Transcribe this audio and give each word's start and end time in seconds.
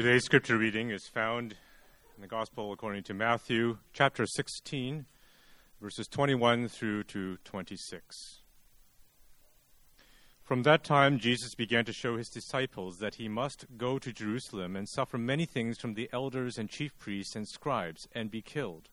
Today's 0.00 0.24
scripture 0.24 0.56
reading 0.56 0.88
is 0.88 1.06
found 1.06 1.56
in 2.16 2.22
the 2.22 2.26
Gospel 2.26 2.72
according 2.72 3.02
to 3.02 3.12
Matthew, 3.12 3.76
chapter 3.92 4.24
16, 4.24 5.04
verses 5.78 6.08
21 6.08 6.68
through 6.68 7.04
to 7.04 7.36
26. 7.44 8.40
From 10.42 10.62
that 10.62 10.84
time, 10.84 11.18
Jesus 11.18 11.54
began 11.54 11.84
to 11.84 11.92
show 11.92 12.16
his 12.16 12.30
disciples 12.30 12.96
that 12.96 13.16
he 13.16 13.28
must 13.28 13.66
go 13.76 13.98
to 13.98 14.10
Jerusalem 14.10 14.74
and 14.74 14.88
suffer 14.88 15.18
many 15.18 15.44
things 15.44 15.76
from 15.76 15.92
the 15.92 16.08
elders 16.14 16.56
and 16.56 16.70
chief 16.70 16.96
priests 16.98 17.36
and 17.36 17.46
scribes 17.46 18.08
and 18.12 18.30
be 18.30 18.40
killed, 18.40 18.88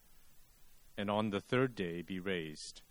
and 0.97 1.09
on 1.09 1.29
the 1.29 1.39
third 1.39 1.73
day 1.73 2.01
be 2.01 2.19
raised. 2.19 2.81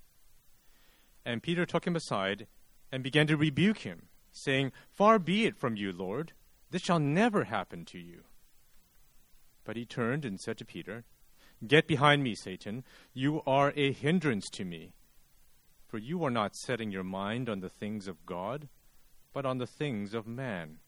And 1.26 1.42
Peter 1.42 1.66
took 1.66 1.86
him 1.86 1.96
aside 1.96 2.46
and 2.90 3.02
began 3.02 3.26
to 3.26 3.36
rebuke 3.36 3.80
him, 3.80 4.08
saying, 4.32 4.72
Far 4.90 5.18
be 5.18 5.44
it 5.44 5.58
from 5.58 5.76
you, 5.76 5.92
Lord. 5.92 6.32
This 6.70 6.82
shall 6.82 6.98
never 6.98 7.44
happen 7.44 7.84
to 7.86 7.98
you. 7.98 8.24
But 9.64 9.76
he 9.76 9.84
turned 9.84 10.24
and 10.24 10.40
said 10.40 10.58
to 10.58 10.64
Peter, 10.64 11.04
Get 11.66 11.86
behind 11.86 12.22
me, 12.22 12.34
Satan. 12.34 12.84
You 13.14 13.42
are 13.46 13.72
a 13.76 13.92
hindrance 13.92 14.50
to 14.50 14.64
me. 14.64 14.92
For 15.88 15.98
you 15.98 16.24
are 16.24 16.30
not 16.30 16.56
setting 16.56 16.90
your 16.90 17.04
mind 17.04 17.48
on 17.48 17.60
the 17.60 17.68
things 17.68 18.08
of 18.08 18.26
God, 18.26 18.68
but 19.32 19.46
on 19.46 19.58
the 19.58 19.66
things 19.66 20.12
of 20.12 20.26
man. 20.26 20.78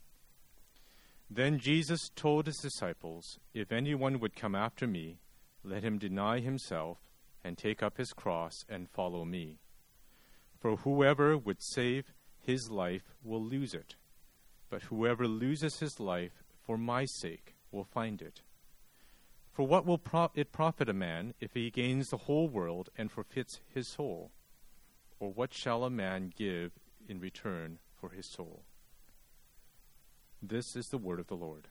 Then 1.30 1.58
Jesus 1.58 2.10
told 2.14 2.46
his 2.46 2.58
disciples, 2.58 3.38
If 3.54 3.70
anyone 3.70 4.18
would 4.18 4.34
come 4.34 4.54
after 4.54 4.86
me, 4.86 5.20
let 5.62 5.84
him 5.84 5.98
deny 5.98 6.40
himself 6.40 6.98
and 7.44 7.56
take 7.56 7.82
up 7.82 7.98
his 7.98 8.12
cross 8.12 8.64
and 8.68 8.88
follow 8.88 9.24
me. 9.24 9.58
For 10.58 10.76
whoever 10.76 11.36
would 11.36 11.62
save 11.62 12.12
his 12.40 12.70
life 12.70 13.14
will 13.22 13.42
lose 13.42 13.74
it 13.74 13.94
but 14.70 14.82
whoever 14.84 15.26
loses 15.26 15.80
his 15.80 15.98
life 15.98 16.42
for 16.64 16.76
my 16.76 17.04
sake 17.04 17.54
will 17.72 17.84
find 17.84 18.20
it. 18.22 18.42
For 19.52 19.66
what 19.66 19.84
will 19.84 19.98
pro- 19.98 20.30
it 20.34 20.52
profit 20.52 20.88
a 20.88 20.92
man 20.92 21.34
if 21.40 21.54
he 21.54 21.70
gains 21.70 22.08
the 22.08 22.16
whole 22.16 22.48
world 22.48 22.90
and 22.96 23.10
forfeits 23.10 23.60
his 23.74 23.88
soul? 23.88 24.30
Or 25.18 25.32
what 25.32 25.52
shall 25.52 25.84
a 25.84 25.90
man 25.90 26.32
give 26.36 26.72
in 27.08 27.18
return 27.18 27.78
for 28.00 28.10
his 28.10 28.30
soul? 28.30 28.62
This 30.40 30.76
is 30.76 30.86
the 30.86 30.98
word 30.98 31.18
of 31.18 31.26
the 31.26 31.34
Lord. 31.34 31.66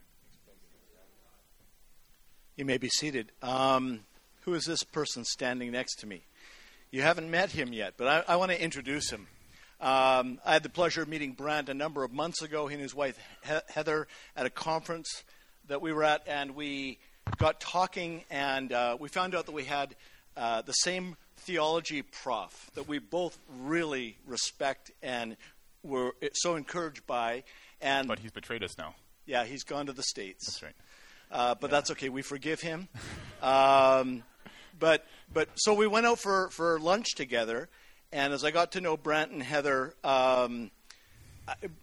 You 2.57 2.65
may 2.65 2.77
be 2.77 2.89
seated. 2.89 3.31
Um, 3.41 4.01
who 4.41 4.53
is 4.53 4.65
this 4.65 4.83
person 4.83 5.23
standing 5.23 5.71
next 5.71 5.99
to 5.99 6.07
me? 6.07 6.23
You 6.91 7.03
haven't 7.03 7.29
met 7.29 7.51
him 7.51 7.71
yet, 7.71 7.93
but 7.97 8.07
I, 8.07 8.33
I 8.33 8.35
want 8.35 8.51
to 8.51 8.61
introduce 8.61 9.09
him. 9.09 9.27
Um, 9.79 10.39
I 10.43 10.53
had 10.53 10.63
the 10.63 10.69
pleasure 10.69 11.03
of 11.03 11.07
meeting 11.07 11.33
Brent 11.33 11.69
a 11.69 11.73
number 11.73 12.03
of 12.03 12.11
months 12.11 12.41
ago, 12.41 12.67
he 12.67 12.73
and 12.73 12.81
his 12.81 12.95
wife 12.95 13.19
Heather, 13.43 14.07
at 14.35 14.45
a 14.47 14.49
conference 14.49 15.23
that 15.67 15.81
we 15.81 15.93
were 15.93 16.03
at, 16.03 16.23
and 16.27 16.55
we 16.55 16.97
got 17.37 17.59
talking, 17.59 18.23
and 18.31 18.71
uh, 18.71 18.97
we 18.99 19.07
found 19.07 19.35
out 19.35 19.45
that 19.45 19.51
we 19.51 19.65
had 19.65 19.95
uh, 20.35 20.63
the 20.63 20.73
same 20.73 21.15
theology 21.37 22.01
prof 22.01 22.71
that 22.73 22.87
we 22.87 22.97
both 22.97 23.37
really 23.59 24.17
respect 24.25 24.91
and 25.03 25.37
were 25.83 26.13
so 26.33 26.55
encouraged 26.55 27.05
by. 27.05 27.43
And 27.79 28.07
but 28.07 28.19
he's 28.19 28.31
betrayed 28.31 28.63
us 28.63 28.77
now. 28.77 28.95
Yeah, 29.27 29.43
he's 29.43 29.63
gone 29.63 29.85
to 29.85 29.93
the 29.93 30.03
states. 30.03 30.47
That's 30.47 30.63
right. 30.63 30.75
Uh, 31.31 31.55
but 31.55 31.69
yeah. 31.69 31.77
that's 31.77 31.91
okay. 31.91 32.09
We 32.09 32.23
forgive 32.23 32.61
him. 32.61 32.87
um, 33.43 34.23
but 34.79 35.05
but 35.31 35.49
so 35.55 35.73
we 35.75 35.85
went 35.85 36.07
out 36.07 36.17
for 36.17 36.49
for 36.49 36.79
lunch 36.79 37.15
together 37.15 37.69
and 38.11 38.33
as 38.33 38.43
I 38.43 38.51
got 38.51 38.73
to 38.73 38.81
know 38.81 38.97
Brent 38.97 39.31
and 39.31 39.43
Heather, 39.43 39.93
um, 40.03 40.71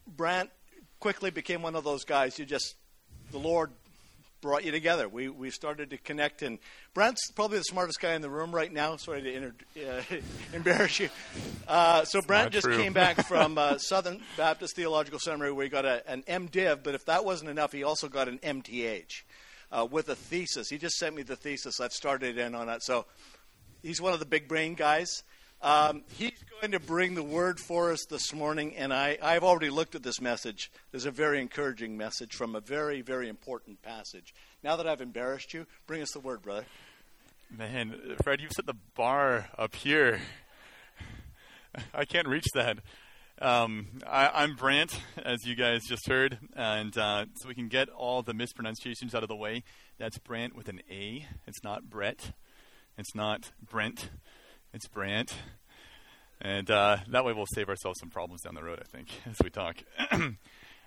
Brant 0.06 0.50
quickly 1.00 1.30
became 1.30 1.62
one 1.62 1.76
of 1.76 1.84
those 1.84 2.04
guys 2.04 2.38
you 2.38 2.44
just, 2.44 2.76
the 3.30 3.38
Lord 3.38 3.70
brought 4.44 4.64
you 4.64 4.72
together. 4.72 5.08
We, 5.08 5.30
we 5.30 5.48
started 5.48 5.90
to 5.90 5.96
connect, 5.96 6.42
and 6.42 6.58
Brent's 6.92 7.30
probably 7.30 7.58
the 7.58 7.64
smartest 7.64 7.98
guy 7.98 8.12
in 8.12 8.20
the 8.20 8.28
room 8.28 8.54
right 8.54 8.70
now. 8.70 8.96
Sorry 8.96 9.22
to 9.22 9.32
inter- 9.32 9.54
uh, 9.78 10.02
embarrass 10.52 11.00
you. 11.00 11.08
Uh, 11.66 12.04
so 12.04 12.20
Brent 12.20 12.52
just 12.52 12.66
true. 12.66 12.76
came 12.76 12.92
back 12.92 13.26
from 13.26 13.56
uh, 13.56 13.78
Southern 13.78 14.20
Baptist 14.36 14.76
Theological 14.76 15.18
Seminary 15.18 15.52
where 15.52 15.64
he 15.64 15.70
got 15.70 15.86
a, 15.86 16.06
an 16.10 16.22
MDiv, 16.28 16.82
but 16.82 16.94
if 16.94 17.06
that 17.06 17.24
wasn't 17.24 17.50
enough, 17.50 17.72
he 17.72 17.84
also 17.84 18.06
got 18.06 18.28
an 18.28 18.38
MTH 18.38 19.22
uh, 19.72 19.86
with 19.90 20.10
a 20.10 20.14
thesis. 20.14 20.68
He 20.68 20.76
just 20.76 20.96
sent 20.96 21.16
me 21.16 21.22
the 21.22 21.36
thesis. 21.36 21.80
I've 21.80 21.92
started 21.92 22.36
in 22.36 22.54
on 22.54 22.66
that. 22.66 22.82
So 22.82 23.06
he's 23.82 24.00
one 24.00 24.12
of 24.12 24.20
the 24.20 24.26
big 24.26 24.46
brain 24.46 24.74
guys. 24.74 25.22
Um, 25.64 26.02
he's 26.18 26.32
going 26.60 26.72
to 26.72 26.78
bring 26.78 27.14
the 27.14 27.22
word 27.22 27.58
for 27.58 27.90
us 27.90 28.04
this 28.10 28.34
morning, 28.34 28.76
and 28.76 28.92
I, 28.92 29.16
I've 29.22 29.44
already 29.44 29.70
looked 29.70 29.94
at 29.94 30.02
this 30.02 30.20
message. 30.20 30.70
There's 30.90 31.06
a 31.06 31.10
very 31.10 31.40
encouraging 31.40 31.96
message 31.96 32.34
from 32.34 32.54
a 32.54 32.60
very, 32.60 33.00
very 33.00 33.30
important 33.30 33.80
passage. 33.80 34.34
Now 34.62 34.76
that 34.76 34.86
I've 34.86 35.00
embarrassed 35.00 35.54
you, 35.54 35.66
bring 35.86 36.02
us 36.02 36.10
the 36.10 36.20
word, 36.20 36.42
brother. 36.42 36.66
Man, 37.50 37.98
Fred, 38.22 38.42
you've 38.42 38.52
set 38.52 38.66
the 38.66 38.76
bar 38.94 39.48
up 39.56 39.74
here. 39.74 40.20
I 41.94 42.04
can't 42.04 42.28
reach 42.28 42.48
that. 42.54 42.80
Um, 43.40 43.86
I, 44.06 44.44
am 44.44 44.56
Brant, 44.56 45.00
as 45.16 45.46
you 45.46 45.56
guys 45.56 45.80
just 45.88 46.06
heard, 46.06 46.36
and 46.54 46.96
uh, 46.98 47.24
so 47.36 47.48
we 47.48 47.54
can 47.54 47.68
get 47.68 47.88
all 47.88 48.22
the 48.22 48.34
mispronunciations 48.34 49.14
out 49.14 49.22
of 49.22 49.30
the 49.30 49.34
way. 49.34 49.62
That's 49.96 50.18
Brant 50.18 50.54
with 50.54 50.68
an 50.68 50.82
A. 50.90 51.26
It's 51.46 51.64
not 51.64 51.88
Brett. 51.88 52.32
It's 52.98 53.14
not 53.14 53.52
Brent. 53.66 54.10
It's 54.74 54.88
Brant. 54.88 55.32
And 56.40 56.68
uh, 56.68 56.96
that 57.06 57.24
way 57.24 57.32
we'll 57.32 57.46
save 57.54 57.68
ourselves 57.68 58.00
some 58.00 58.10
problems 58.10 58.42
down 58.42 58.56
the 58.56 58.62
road, 58.64 58.80
I 58.80 58.84
think, 58.84 59.06
as 59.24 59.36
we 59.40 59.48
talk. 59.48 59.76
um, 60.10 60.36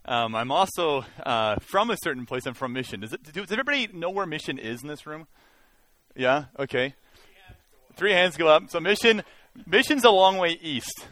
I'm 0.06 0.52
also 0.52 1.06
uh, 1.26 1.56
from 1.62 1.90
a 1.90 1.96
certain 2.04 2.26
place. 2.26 2.46
I'm 2.46 2.54
from 2.54 2.74
Mission. 2.74 3.00
Does, 3.00 3.14
it, 3.14 3.24
does 3.32 3.50
everybody 3.50 3.88
know 3.88 4.10
where 4.10 4.26
Mission 4.26 4.60
is 4.60 4.82
in 4.82 4.90
this 4.90 5.08
room? 5.08 5.26
Yeah? 6.18 6.46
Okay. 6.60 6.96
Three 7.96 8.12
hands 8.12 8.36
go 8.36 8.50
up. 8.50 8.70
So 8.70 8.82
Mission, 8.82 9.24
Mission's 9.66 10.04
a 10.04 10.12
long 10.12 10.38
way 10.38 10.60
east. 10.62 11.08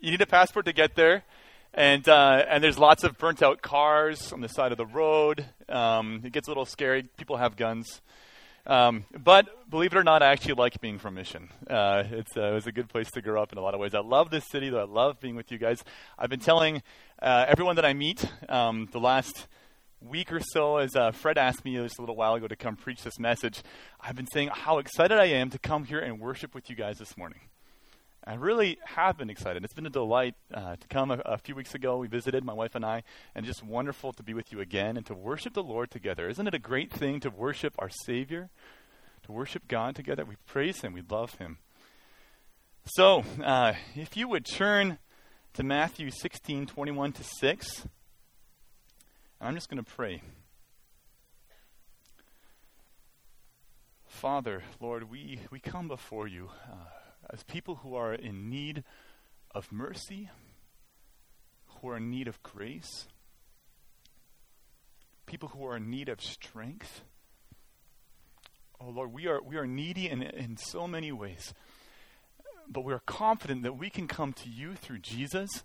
You 0.00 0.12
need 0.12 0.22
a 0.22 0.26
passport 0.26 0.66
to 0.66 0.72
get 0.72 0.94
there. 0.94 1.24
And 1.74 2.08
uh, 2.08 2.44
and 2.48 2.62
there's 2.62 2.78
lots 2.78 3.02
of 3.02 3.18
burnt 3.18 3.42
out 3.42 3.60
cars 3.60 4.32
on 4.32 4.40
the 4.40 4.48
side 4.48 4.70
of 4.70 4.78
the 4.78 4.86
road. 4.86 5.46
Um, 5.68 6.20
it 6.24 6.32
gets 6.32 6.46
a 6.46 6.50
little 6.52 6.64
scary. 6.64 7.08
People 7.16 7.38
have 7.38 7.56
guns. 7.56 8.00
Um, 8.66 9.04
but 9.18 9.70
believe 9.70 9.92
it 9.92 9.98
or 9.98 10.04
not, 10.04 10.22
I 10.22 10.32
actually 10.32 10.54
like 10.54 10.80
being 10.80 10.98
from 10.98 11.14
Mission. 11.14 11.48
Uh, 11.68 12.04
it's, 12.10 12.36
uh, 12.36 12.42
it 12.42 12.54
was 12.54 12.66
a 12.66 12.72
good 12.72 12.88
place 12.88 13.10
to 13.12 13.22
grow 13.22 13.42
up 13.42 13.52
in 13.52 13.58
a 13.58 13.60
lot 13.62 13.74
of 13.74 13.80
ways. 13.80 13.94
I 13.94 14.00
love 14.00 14.30
this 14.30 14.44
city, 14.50 14.68
though. 14.68 14.80
I 14.80 14.84
love 14.84 15.20
being 15.20 15.36
with 15.36 15.50
you 15.50 15.58
guys. 15.58 15.82
I've 16.18 16.30
been 16.30 16.40
telling 16.40 16.82
uh, 17.20 17.46
everyone 17.48 17.76
that 17.76 17.84
I 17.84 17.94
meet 17.94 18.24
um, 18.48 18.88
the 18.92 19.00
last 19.00 19.48
week 20.00 20.32
or 20.32 20.40
so, 20.40 20.78
as 20.78 20.96
uh, 20.96 21.10
Fred 21.10 21.38
asked 21.38 21.64
me 21.64 21.76
just 21.76 21.98
a 21.98 22.02
little 22.02 22.16
while 22.16 22.34
ago 22.34 22.48
to 22.48 22.56
come 22.56 22.76
preach 22.76 23.02
this 23.02 23.18
message, 23.18 23.62
I've 24.00 24.16
been 24.16 24.28
saying 24.32 24.50
how 24.52 24.78
excited 24.78 25.18
I 25.18 25.26
am 25.26 25.50
to 25.50 25.58
come 25.58 25.84
here 25.84 25.98
and 25.98 26.20
worship 26.20 26.54
with 26.54 26.70
you 26.70 26.76
guys 26.76 26.98
this 26.98 27.16
morning. 27.16 27.40
I 28.26 28.34
really 28.34 28.78
have 28.84 29.16
been 29.16 29.30
excited. 29.30 29.64
It's 29.64 29.72
been 29.72 29.86
a 29.86 29.90
delight 29.90 30.34
uh, 30.52 30.76
to 30.76 30.88
come 30.88 31.10
a, 31.10 31.18
a, 31.24 31.38
few 31.38 31.54
weeks 31.54 31.74
ago. 31.74 31.96
We 31.96 32.06
visited, 32.06 32.44
my 32.44 32.52
wife 32.52 32.74
and 32.74 32.84
I, 32.84 33.02
and 33.34 33.46
just 33.46 33.62
wonderful 33.62 34.12
to 34.12 34.22
be 34.22 34.34
with 34.34 34.52
you 34.52 34.60
again 34.60 34.98
and 34.98 35.06
to 35.06 35.14
worship 35.14 35.54
the 35.54 35.62
Lord 35.62 35.90
together. 35.90 36.28
Isn't 36.28 36.46
it 36.46 36.54
a 36.54 36.58
great 36.58 36.92
thing 36.92 37.20
to 37.20 37.30
worship 37.30 37.74
our 37.78 37.88
Savior, 37.88 38.50
to 39.22 39.32
worship 39.32 39.66
God 39.68 39.96
together? 39.96 40.26
We 40.26 40.36
praise 40.46 40.82
Him, 40.82 40.92
we 40.92 41.02
love 41.08 41.36
Him. 41.36 41.58
So, 42.84 43.24
uh, 43.42 43.72
if 43.94 44.16
you 44.18 44.28
would 44.28 44.44
turn 44.44 44.98
to 45.54 45.62
Matthew 45.62 46.10
16, 46.10 46.66
21 46.66 47.12
to 47.12 47.24
6, 47.24 47.86
I'm 49.40 49.54
just 49.54 49.70
going 49.70 49.82
to 49.82 49.90
pray. 49.90 50.22
Father, 54.06 54.62
Lord, 54.78 55.10
we, 55.10 55.40
we 55.50 55.58
come 55.58 55.88
before 55.88 56.28
you. 56.28 56.50
Uh, 56.70 56.99
as 57.32 57.42
people 57.44 57.76
who 57.76 57.94
are 57.94 58.12
in 58.12 58.48
need 58.48 58.84
of 59.54 59.70
mercy, 59.72 60.30
who 61.66 61.88
are 61.88 61.96
in 61.96 62.10
need 62.10 62.28
of 62.28 62.42
grace, 62.42 63.06
people 65.26 65.50
who 65.50 65.64
are 65.64 65.76
in 65.76 65.90
need 65.90 66.08
of 66.08 66.20
strength. 66.20 67.02
Oh 68.80 68.90
Lord, 68.90 69.12
we 69.12 69.26
are 69.26 69.40
we 69.42 69.56
are 69.56 69.66
needy 69.66 70.08
in 70.08 70.22
in 70.22 70.56
so 70.56 70.86
many 70.86 71.12
ways. 71.12 71.54
But 72.68 72.84
we 72.84 72.92
are 72.92 73.02
confident 73.04 73.64
that 73.64 73.76
we 73.76 73.90
can 73.90 74.06
come 74.06 74.32
to 74.32 74.48
you 74.48 74.74
through 74.74 75.00
Jesus, 75.00 75.64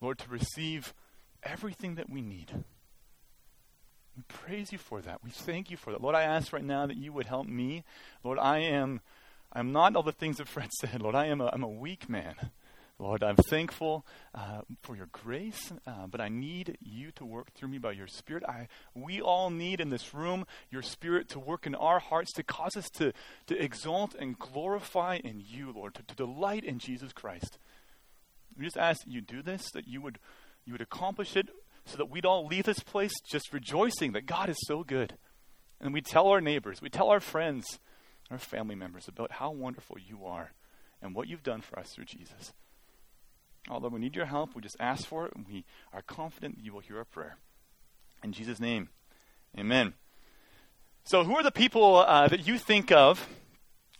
Lord, 0.00 0.18
to 0.18 0.30
receive 0.30 0.94
everything 1.42 1.96
that 1.96 2.08
we 2.08 2.22
need. 2.22 2.64
We 4.16 4.22
praise 4.28 4.72
you 4.72 4.78
for 4.78 5.00
that. 5.00 5.22
We 5.24 5.30
thank 5.30 5.70
you 5.70 5.76
for 5.76 5.92
that. 5.92 6.00
Lord, 6.00 6.14
I 6.14 6.22
ask 6.22 6.52
right 6.52 6.64
now 6.64 6.86
that 6.86 6.96
you 6.96 7.12
would 7.12 7.26
help 7.26 7.46
me. 7.46 7.84
Lord, 8.22 8.38
I 8.38 8.58
am 8.58 9.00
I'm 9.52 9.72
not 9.72 9.96
all 9.96 10.02
the 10.02 10.12
things 10.12 10.36
that 10.36 10.48
Fred 10.48 10.70
said, 10.80 11.02
Lord. 11.02 11.14
I 11.14 11.26
am 11.26 11.40
a, 11.40 11.50
I'm 11.52 11.62
a 11.62 11.68
weak 11.68 12.08
man. 12.08 12.34
Lord, 13.00 13.22
I'm 13.22 13.36
thankful 13.36 14.04
uh, 14.34 14.62
for 14.82 14.96
your 14.96 15.08
grace, 15.12 15.72
uh, 15.86 16.08
but 16.08 16.20
I 16.20 16.28
need 16.28 16.78
you 16.80 17.12
to 17.12 17.24
work 17.24 17.52
through 17.54 17.68
me 17.68 17.78
by 17.78 17.92
your 17.92 18.08
Spirit. 18.08 18.42
I, 18.48 18.66
we 18.92 19.20
all 19.20 19.50
need 19.50 19.80
in 19.80 19.90
this 19.90 20.12
room 20.12 20.44
your 20.68 20.82
Spirit 20.82 21.28
to 21.28 21.38
work 21.38 21.64
in 21.64 21.76
our 21.76 22.00
hearts 22.00 22.32
to 22.32 22.42
cause 22.42 22.76
us 22.76 22.90
to, 22.94 23.12
to 23.46 23.56
exalt 23.56 24.16
and 24.16 24.36
glorify 24.36 25.20
in 25.22 25.40
you, 25.40 25.70
Lord, 25.72 25.94
to, 25.94 26.02
to 26.02 26.14
delight 26.16 26.64
in 26.64 26.80
Jesus 26.80 27.12
Christ. 27.12 27.58
We 28.58 28.64
just 28.64 28.76
ask 28.76 29.04
that 29.04 29.12
you 29.12 29.20
do 29.20 29.42
this, 29.42 29.70
that 29.74 29.86
you 29.86 30.00
would, 30.00 30.18
you 30.64 30.72
would 30.72 30.82
accomplish 30.82 31.36
it 31.36 31.48
so 31.86 31.96
that 31.98 32.10
we'd 32.10 32.26
all 32.26 32.46
leave 32.46 32.64
this 32.64 32.80
place 32.80 33.12
just 33.30 33.52
rejoicing 33.52 34.10
that 34.12 34.26
God 34.26 34.48
is 34.48 34.58
so 34.66 34.82
good. 34.82 35.16
And 35.80 35.94
we 35.94 36.00
tell 36.00 36.26
our 36.26 36.40
neighbors, 36.40 36.82
we 36.82 36.90
tell 36.90 37.10
our 37.10 37.20
friends, 37.20 37.78
our 38.30 38.38
family 38.38 38.74
members 38.74 39.08
about 39.08 39.32
how 39.32 39.50
wonderful 39.50 39.96
you 39.98 40.24
are 40.24 40.52
and 41.00 41.14
what 41.14 41.28
you've 41.28 41.42
done 41.42 41.60
for 41.60 41.78
us 41.78 41.92
through 41.92 42.04
Jesus. 42.04 42.52
Although 43.68 43.88
we 43.88 44.00
need 44.00 44.16
your 44.16 44.26
help, 44.26 44.54
we 44.54 44.62
just 44.62 44.76
ask 44.80 45.06
for 45.06 45.26
it, 45.26 45.34
and 45.34 45.46
we 45.46 45.64
are 45.92 46.02
confident 46.02 46.56
that 46.56 46.64
you 46.64 46.72
will 46.72 46.80
hear 46.80 46.98
our 46.98 47.04
prayer. 47.04 47.36
In 48.22 48.32
Jesus' 48.32 48.60
name, 48.60 48.88
amen. 49.58 49.94
So, 51.04 51.24
who 51.24 51.36
are 51.36 51.42
the 51.42 51.50
people 51.50 51.96
uh, 51.96 52.28
that 52.28 52.46
you 52.46 52.58
think 52.58 52.92
of 52.92 53.28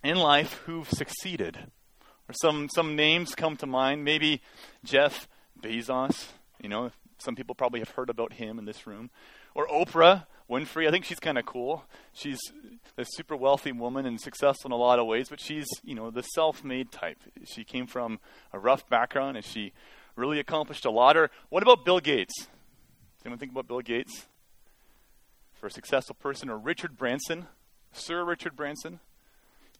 in 0.02 0.16
life 0.16 0.60
who've 0.66 0.88
succeeded? 0.88 1.58
Or 2.28 2.34
some, 2.42 2.68
some 2.74 2.96
names 2.96 3.34
come 3.34 3.56
to 3.56 3.66
mind. 3.66 4.04
Maybe 4.04 4.42
Jeff 4.84 5.26
Bezos. 5.62 6.26
You 6.60 6.68
know, 6.68 6.90
some 7.18 7.34
people 7.34 7.54
probably 7.54 7.80
have 7.80 7.90
heard 7.90 8.10
about 8.10 8.34
him 8.34 8.58
in 8.58 8.66
this 8.66 8.86
room. 8.86 9.10
Or 9.54 9.66
Oprah 9.68 10.26
Winfrey. 10.50 10.88
I 10.88 10.90
think 10.90 11.04
she's 11.04 11.20
kind 11.20 11.38
of 11.38 11.44
cool. 11.44 11.84
She's 12.12 12.38
a 12.96 13.04
super 13.04 13.36
wealthy 13.36 13.72
woman 13.72 14.06
and 14.06 14.20
successful 14.20 14.68
in 14.68 14.72
a 14.72 14.76
lot 14.76 14.98
of 14.98 15.06
ways, 15.06 15.28
but 15.28 15.40
she's, 15.40 15.66
you 15.84 15.94
know, 15.94 16.10
the 16.10 16.22
self 16.22 16.64
made 16.64 16.90
type. 16.90 17.18
She 17.44 17.64
came 17.64 17.86
from 17.86 18.18
a 18.52 18.58
rough 18.58 18.88
background 18.88 19.36
and 19.36 19.44
she 19.44 19.72
really 20.16 20.40
accomplished 20.40 20.84
a 20.84 20.90
lot. 20.90 21.16
Or 21.16 21.30
what 21.50 21.62
about 21.62 21.84
Bill 21.84 22.00
Gates? 22.00 22.34
Does 22.36 23.26
anyone 23.26 23.38
think 23.38 23.52
about 23.52 23.68
Bill 23.68 23.80
Gates? 23.80 24.26
For 25.54 25.66
a 25.66 25.70
successful 25.70 26.16
person. 26.18 26.48
Or 26.48 26.56
Richard 26.56 26.96
Branson, 26.96 27.46
Sir 27.92 28.24
Richard 28.24 28.56
Branson. 28.56 29.00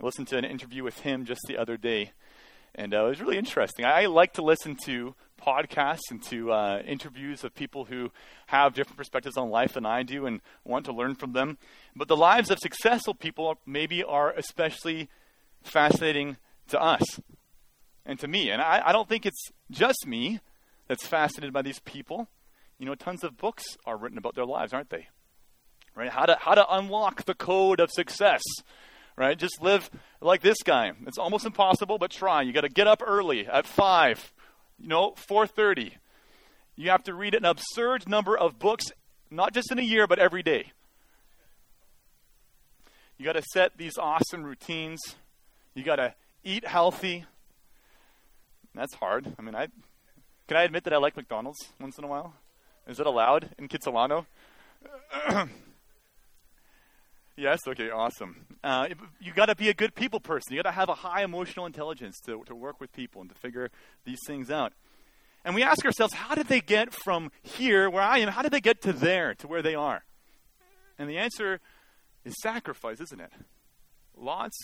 I 0.01 0.05
listened 0.05 0.29
to 0.29 0.37
an 0.37 0.45
interview 0.45 0.85
with 0.85 1.01
him 1.01 1.25
just 1.25 1.41
the 1.49 1.57
other 1.57 1.77
day, 1.77 2.13
and 2.73 2.95
uh, 2.95 3.07
it 3.07 3.09
was 3.09 3.21
really 3.21 3.37
interesting. 3.37 3.85
I, 3.85 4.03
I 4.03 4.07
like 4.07 4.35
to 4.35 4.43
listen 4.43 4.77
to 4.85 5.17
podcasts 5.39 6.11
and 6.11 6.23
to 6.25 6.53
uh, 6.53 6.83
interviews 6.87 7.45
of 7.45 7.55
people 7.55 7.87
who 7.87 8.11
have 8.49 8.75
different 8.75 8.97
perspectives 8.97 9.37
on 9.37 9.51
life 9.51 9.75
than 9.75 9.87
I 9.87 10.03
do 10.03 10.27
and 10.27 10.41
want 10.65 10.85
to 10.87 10.93
learn 10.93 11.15
from 11.15 11.33
them. 11.33 11.59
But 11.97 12.09
the 12.09 12.17
lives 12.17 12.51
of 12.51 12.59
successful 12.59 13.15
people 13.15 13.59
maybe 13.65 14.03
are 14.03 14.33
especially 14.33 15.09
fascinating 15.63 16.37
to 16.69 16.81
us 16.81 17.21
and 18.05 18.19
to 18.19 18.29
me. 18.29 18.51
And 18.51 18.61
I, 18.61 18.83
I 18.87 18.93
don't 18.93 19.09
think 19.09 19.25
it's 19.25 19.51
just 19.71 20.07
me 20.07 20.41
that's 20.87 21.07
fascinated 21.07 21.53
by 21.53 21.63
these 21.63 21.81
people. 21.81 22.29
You 22.79 22.87
know, 22.87 22.95
tons 22.95 23.25
of 23.25 23.37
books 23.37 23.65
are 23.87 23.97
written 23.97 24.19
about 24.19 24.35
their 24.35 24.47
lives, 24.47 24.73
aren't 24.73 24.91
they? 24.91 25.09
Right? 25.95 26.11
How 26.11 26.27
to 26.27 26.37
how 26.41 26.55
to 26.55 26.65
unlock 26.71 27.25
the 27.25 27.35
code 27.35 27.81
of 27.81 27.91
success 27.91 28.43
right? 29.19 29.37
Just 29.37 29.61
live 29.61 29.91
like 30.21 30.41
this 30.43 30.63
guy. 30.65 30.93
It's 31.07 31.19
almost 31.19 31.45
impossible, 31.45 31.99
but 31.99 32.11
try. 32.11 32.43
You 32.43 32.53
got 32.53 32.61
to 32.63 32.69
get 32.69 32.87
up 32.87 33.03
early 33.05 33.47
at 33.47 33.67
5, 33.67 34.33
you 34.79 34.89
know, 34.89 35.13
4:30. 35.13 35.93
You 36.77 36.91
have 36.91 37.03
to 37.05 37.15
read 37.15 37.35
an 37.35 37.45
absurd 37.45 38.09
number 38.09 38.37
of 38.39 38.59
books 38.59 38.93
not 39.31 39.53
just 39.53 39.71
in 39.71 39.79
a 39.79 39.83
year, 39.83 40.07
but 40.07 40.19
every 40.19 40.43
day. 40.43 40.73
You 43.19 43.25
got 43.25 43.33
to 43.33 43.43
set 43.43 43.77
these 43.77 43.99
awesome 43.99 44.45
routines. 44.45 45.01
You 45.75 45.83
got 45.83 45.97
to 45.97 46.15
eat 46.45 46.67
healthy. 46.67 47.25
That's 48.75 48.95
hard. 48.95 49.35
I 49.39 49.43
mean, 49.43 49.57
I 49.57 49.69
can 50.47 50.57
I 50.57 50.63
admit 50.63 50.85
that 50.85 50.93
I 50.93 50.99
like 50.99 51.17
McDonald's 51.17 51.59
once 51.81 51.99
in 51.99 52.05
a 52.05 52.07
while? 52.07 52.35
Is 52.87 53.01
it 53.01 53.07
allowed 53.07 53.51
in 53.59 53.69
Kitsilano? 53.69 54.25
Yes. 57.39 57.61
Okay. 57.69 57.89
Awesome. 57.89 58.47
Uh, 58.65 58.89
you 59.21 59.33
got 59.33 59.47
to 59.47 59.55
be 59.55 59.69
a 59.69 59.75
good 59.75 59.95
people 59.95 60.19
person. 60.19 60.53
You 60.53 60.61
got 60.61 60.69
to 60.69 60.75
have 60.75 60.89
a 60.89 60.95
high 60.95 61.23
emotional 61.23 61.67
intelligence 61.67 62.19
to 62.27 62.43
to 62.47 62.55
work 62.55 62.81
with 62.81 62.93
people 62.93 63.21
and 63.21 63.31
to 63.31 63.37
figure 63.37 63.71
these 64.05 64.19
things 64.27 64.51
out. 64.51 64.73
And 65.45 65.55
we 65.55 65.63
ask 65.63 65.85
ourselves, 65.85 66.15
how 66.15 66.35
did 66.35 66.49
they 66.49 66.61
get 66.61 66.93
from 66.93 67.31
here, 67.43 67.89
where 67.89 68.03
I 68.03 68.19
am, 68.19 68.29
how 68.29 68.43
did 68.43 68.51
they 68.51 68.61
get 68.61 68.83
to 68.83 68.93
there, 68.93 69.35
to 69.37 69.47
where 69.47 69.63
they 69.63 69.77
are? 69.77 70.03
And 70.99 71.09
the 71.09 71.17
answer 71.17 71.61
is 72.25 72.35
sacrifice, 72.43 73.01
isn't 73.01 73.21
it? 73.21 73.31
Lots 74.17 74.57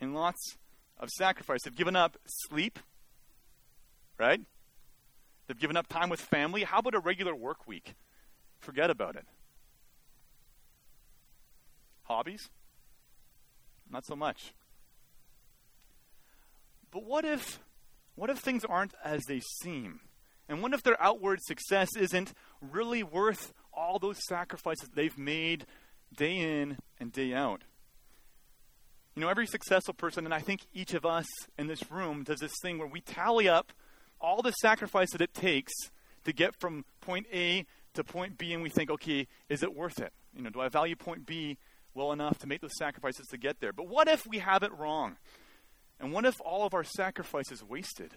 and 0.00 0.12
lots 0.12 0.56
of 0.98 1.08
sacrifice. 1.10 1.60
They've 1.62 1.74
given 1.74 1.94
up 1.94 2.16
sleep, 2.26 2.80
right? 4.18 4.40
They've 5.46 5.58
given 5.58 5.76
up 5.76 5.86
time 5.86 6.08
with 6.08 6.20
family. 6.20 6.64
How 6.64 6.80
about 6.80 6.96
a 6.96 7.00
regular 7.00 7.34
work 7.34 7.68
week? 7.68 7.94
Forget 8.58 8.90
about 8.90 9.14
it. 9.14 9.24
Hobbies? 12.08 12.48
Not 13.90 14.06
so 14.06 14.16
much. 14.16 14.52
But 16.90 17.04
what 17.04 17.24
if 17.24 17.60
what 18.14 18.30
if 18.30 18.38
things 18.38 18.64
aren't 18.64 18.94
as 19.04 19.22
they 19.28 19.40
seem? 19.62 20.00
And 20.48 20.62
what 20.62 20.72
if 20.72 20.82
their 20.82 21.00
outward 21.00 21.38
success 21.42 21.88
isn't 21.96 22.32
really 22.60 23.02
worth 23.02 23.52
all 23.72 23.98
those 23.98 24.18
sacrifices 24.26 24.88
they've 24.88 25.16
made 25.16 25.66
day 26.16 26.36
in 26.36 26.78
and 26.98 27.12
day 27.12 27.34
out? 27.34 27.62
You 29.14 29.22
know, 29.22 29.28
every 29.28 29.46
successful 29.46 29.94
person, 29.94 30.24
and 30.24 30.32
I 30.32 30.40
think 30.40 30.62
each 30.72 30.94
of 30.94 31.04
us 31.04 31.26
in 31.58 31.66
this 31.66 31.90
room 31.90 32.24
does 32.24 32.40
this 32.40 32.54
thing 32.62 32.78
where 32.78 32.88
we 32.88 33.00
tally 33.00 33.48
up 33.48 33.72
all 34.20 34.42
the 34.42 34.52
sacrifice 34.52 35.10
that 35.12 35.20
it 35.20 35.34
takes 35.34 35.72
to 36.24 36.32
get 36.32 36.56
from 36.58 36.84
point 37.00 37.26
A 37.32 37.66
to 37.94 38.02
point 38.02 38.38
B, 38.38 38.52
and 38.52 38.62
we 38.62 38.70
think, 38.70 38.90
okay, 38.90 39.26
is 39.48 39.62
it 39.62 39.74
worth 39.74 40.00
it? 40.00 40.12
You 40.34 40.42
know, 40.42 40.50
do 40.50 40.60
I 40.60 40.68
value 40.68 40.96
point 40.96 41.26
B 41.26 41.58
well 41.98 42.12
enough 42.12 42.38
to 42.38 42.46
make 42.46 42.60
those 42.60 42.76
sacrifices 42.78 43.26
to 43.26 43.36
get 43.36 43.60
there. 43.60 43.72
But 43.72 43.88
what 43.88 44.08
if 44.08 44.26
we 44.26 44.38
have 44.38 44.62
it 44.62 44.72
wrong? 44.72 45.16
And 46.00 46.12
what 46.12 46.24
if 46.24 46.40
all 46.40 46.64
of 46.64 46.72
our 46.72 46.84
sacrifices 46.84 47.62
wasted? 47.62 48.14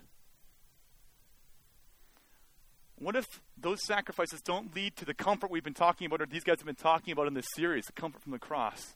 What 2.97 3.15
if 3.15 3.25
those 3.57 3.83
sacrifices 3.83 4.41
don't 4.41 4.75
lead 4.75 4.95
to 4.97 5.05
the 5.05 5.15
comfort 5.15 5.49
we've 5.49 5.63
been 5.63 5.73
talking 5.73 6.05
about, 6.05 6.21
or 6.21 6.27
these 6.27 6.43
guys 6.43 6.59
have 6.59 6.67
been 6.67 6.75
talking 6.75 7.11
about 7.11 7.25
in 7.25 7.33
this 7.33 7.47
series, 7.55 7.85
the 7.87 7.93
comfort 7.93 8.21
from 8.21 8.31
the 8.31 8.39
cross? 8.39 8.95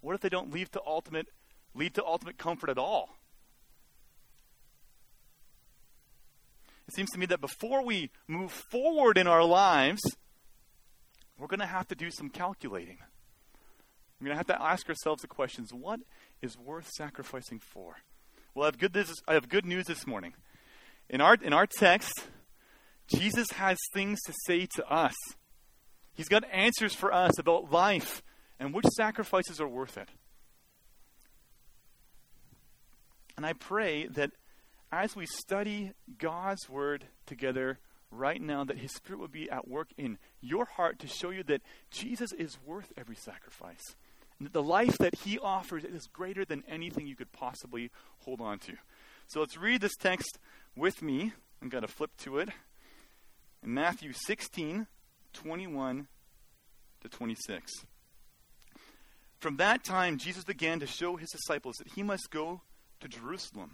What 0.00 0.16
if 0.16 0.20
they 0.20 0.28
don't 0.28 0.52
lead 0.52 0.72
to 0.72 0.82
ultimate, 0.84 1.28
lead 1.72 1.94
to 1.94 2.04
ultimate 2.04 2.36
comfort 2.36 2.68
at 2.68 2.78
all? 2.78 3.16
It 6.88 6.94
seems 6.94 7.10
to 7.10 7.18
me 7.18 7.26
that 7.26 7.40
before 7.40 7.84
we 7.84 8.10
move 8.26 8.50
forward 8.50 9.18
in 9.18 9.28
our 9.28 9.44
lives, 9.44 10.02
we're 11.38 11.46
going 11.48 11.60
to 11.60 11.66
have 11.66 11.86
to 11.88 11.94
do 11.94 12.10
some 12.10 12.28
calculating. 12.28 12.98
We're 14.20 14.26
going 14.26 14.34
to 14.34 14.38
have 14.38 14.58
to 14.58 14.62
ask 14.62 14.88
ourselves 14.88 15.22
the 15.22 15.28
questions 15.28 15.72
what 15.72 16.00
is 16.40 16.56
worth 16.56 16.88
sacrificing 16.88 17.60
for? 17.60 17.96
Well, 18.54 18.64
I 18.64 18.68
have 18.68 18.78
good, 18.78 18.94
this, 18.94 19.12
I 19.28 19.34
have 19.34 19.48
good 19.48 19.66
news 19.66 19.86
this 19.86 20.06
morning. 20.06 20.32
In 21.10 21.20
our, 21.20 21.34
in 21.34 21.52
our 21.52 21.66
text, 21.66 22.12
Jesus 23.06 23.46
has 23.56 23.76
things 23.92 24.18
to 24.26 24.32
say 24.46 24.66
to 24.76 24.90
us. 24.90 25.14
He's 26.14 26.28
got 26.28 26.44
answers 26.50 26.94
for 26.94 27.12
us 27.12 27.38
about 27.38 27.70
life 27.70 28.22
and 28.58 28.72
which 28.72 28.86
sacrifices 28.86 29.60
are 29.60 29.68
worth 29.68 29.98
it. 29.98 30.08
And 33.36 33.44
I 33.44 33.52
pray 33.52 34.06
that 34.06 34.30
as 34.90 35.14
we 35.14 35.26
study 35.26 35.92
God's 36.18 36.70
Word 36.70 37.04
together 37.26 37.78
right 38.10 38.40
now, 38.40 38.64
that 38.64 38.78
His 38.78 38.92
Spirit 38.92 39.20
will 39.20 39.28
be 39.28 39.50
at 39.50 39.68
work 39.68 39.88
in 39.98 40.16
your 40.40 40.64
heart 40.64 40.98
to 41.00 41.06
show 41.06 41.28
you 41.28 41.42
that 41.44 41.60
Jesus 41.90 42.32
is 42.32 42.56
worth 42.64 42.94
every 42.96 43.16
sacrifice 43.16 43.94
the 44.40 44.62
life 44.62 44.98
that 44.98 45.14
he 45.16 45.38
offers 45.38 45.84
is 45.84 46.06
greater 46.06 46.44
than 46.44 46.64
anything 46.68 47.06
you 47.06 47.16
could 47.16 47.32
possibly 47.32 47.90
hold 48.18 48.40
on 48.40 48.58
to. 48.60 48.74
So 49.28 49.40
let's 49.40 49.56
read 49.56 49.80
this 49.80 49.96
text 49.96 50.38
with 50.76 51.02
me. 51.02 51.32
I'm 51.62 51.68
going 51.68 51.82
to 51.82 51.88
flip 51.88 52.10
to 52.18 52.38
it. 52.38 52.50
In 53.62 53.74
Matthew 53.74 54.12
16, 54.12 54.86
21 55.32 56.06
to 57.00 57.08
26. 57.08 57.72
From 59.38 59.56
that 59.56 59.84
time, 59.84 60.18
Jesus 60.18 60.44
began 60.44 60.80
to 60.80 60.86
show 60.86 61.16
his 61.16 61.30
disciples 61.30 61.76
that 61.76 61.92
he 61.94 62.02
must 62.02 62.30
go 62.30 62.62
to 63.00 63.08
Jerusalem 63.08 63.72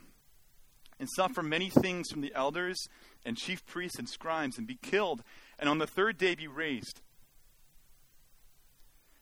and 0.99 1.09
suffer 1.16 1.42
many 1.42 1.69
things 1.69 2.11
from 2.11 2.21
the 2.21 2.35
elders 2.35 2.76
and 3.25 3.37
chief 3.37 3.64
priests 3.66 3.99
and 3.99 4.09
scribes 4.09 4.59
and 4.59 4.66
be 4.66 4.78
killed, 4.83 5.23
and 5.59 5.69
on 5.69 5.78
the 5.78 5.87
third 5.87 6.19
day 6.19 6.35
be 6.35 6.47
raised. 6.47 7.00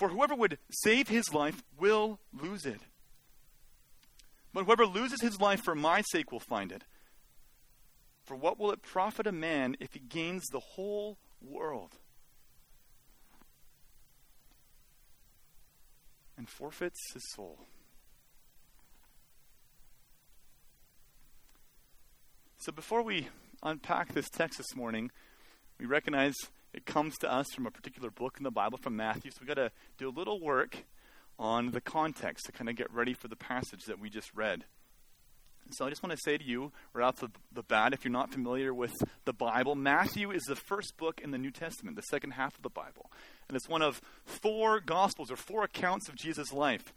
For 0.00 0.08
whoever 0.08 0.34
would 0.34 0.56
save 0.70 1.08
his 1.08 1.34
life 1.34 1.62
will 1.78 2.20
lose 2.32 2.64
it. 2.64 2.80
But 4.54 4.64
whoever 4.64 4.86
loses 4.86 5.20
his 5.20 5.38
life 5.38 5.62
for 5.62 5.74
my 5.74 6.00
sake 6.00 6.32
will 6.32 6.40
find 6.40 6.72
it. 6.72 6.84
For 8.24 8.34
what 8.34 8.58
will 8.58 8.72
it 8.72 8.80
profit 8.80 9.26
a 9.26 9.32
man 9.32 9.76
if 9.78 9.92
he 9.92 9.98
gains 9.98 10.46
the 10.46 10.58
whole 10.58 11.18
world 11.42 11.98
and 16.38 16.48
forfeits 16.48 17.12
his 17.12 17.30
soul? 17.34 17.58
So 22.56 22.72
before 22.72 23.02
we 23.02 23.28
unpack 23.62 24.14
this 24.14 24.30
text 24.30 24.56
this 24.56 24.74
morning, 24.74 25.10
we 25.78 25.84
recognize 25.84 26.36
it 26.72 26.86
comes 26.86 27.16
to 27.18 27.32
us 27.32 27.46
from 27.54 27.66
a 27.66 27.70
particular 27.70 28.10
book 28.10 28.36
in 28.38 28.44
the 28.44 28.50
Bible 28.50 28.78
from 28.78 28.96
Matthew. 28.96 29.30
So 29.30 29.38
we've 29.40 29.48
got 29.48 29.54
to 29.54 29.72
do 29.98 30.08
a 30.08 30.10
little 30.10 30.40
work 30.40 30.84
on 31.38 31.70
the 31.70 31.80
context 31.80 32.46
to 32.46 32.52
kind 32.52 32.68
of 32.68 32.76
get 32.76 32.92
ready 32.92 33.14
for 33.14 33.28
the 33.28 33.36
passage 33.36 33.84
that 33.86 33.98
we 33.98 34.10
just 34.10 34.34
read. 34.34 34.64
So 35.72 35.86
I 35.86 35.88
just 35.88 36.02
want 36.02 36.12
to 36.12 36.22
say 36.24 36.36
to 36.36 36.44
you, 36.44 36.72
right 36.92 37.04
off 37.04 37.16
the, 37.16 37.30
the 37.52 37.62
bat, 37.62 37.92
if 37.92 38.04
you're 38.04 38.12
not 38.12 38.32
familiar 38.32 38.74
with 38.74 38.92
the 39.24 39.32
Bible, 39.32 39.74
Matthew 39.74 40.30
is 40.30 40.42
the 40.42 40.56
first 40.56 40.96
book 40.96 41.20
in 41.22 41.30
the 41.30 41.38
New 41.38 41.50
Testament, 41.52 41.96
the 41.96 42.02
second 42.02 42.32
half 42.32 42.56
of 42.56 42.62
the 42.62 42.70
Bible. 42.70 43.10
And 43.48 43.56
it's 43.56 43.68
one 43.68 43.82
of 43.82 44.00
four 44.24 44.80
Gospels 44.80 45.30
or 45.30 45.36
four 45.36 45.62
accounts 45.62 46.08
of 46.08 46.16
Jesus' 46.16 46.52
life. 46.52 46.92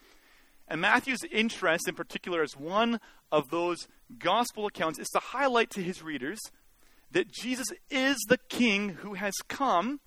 And 0.67 0.81
Matthew's 0.81 1.23
interest 1.31 1.87
in 1.87 1.95
particular 1.95 2.41
as 2.41 2.57
one 2.57 2.99
of 3.31 3.49
those 3.49 3.87
Gospel 4.17 4.65
accounts 4.65 4.97
is 4.97 5.09
to 5.09 5.19
highlight 5.19 5.69
to 5.71 5.83
his 5.83 6.01
readers 6.01 6.39
that 7.13 7.31
Jesus 7.31 7.67
is 7.89 8.17
the 8.27 8.39
King 8.49 8.89
who 8.89 9.13
has 9.15 9.33
come 9.47 9.99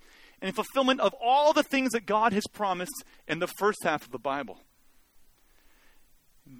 in 0.42 0.52
fulfillment 0.52 1.00
of 1.00 1.14
all 1.20 1.52
the 1.52 1.62
things 1.62 1.92
that 1.92 2.06
God 2.06 2.32
has 2.32 2.46
promised 2.52 3.04
in 3.26 3.38
the 3.38 3.46
first 3.46 3.78
half 3.82 4.04
of 4.04 4.12
the 4.12 4.18
Bible. 4.18 4.60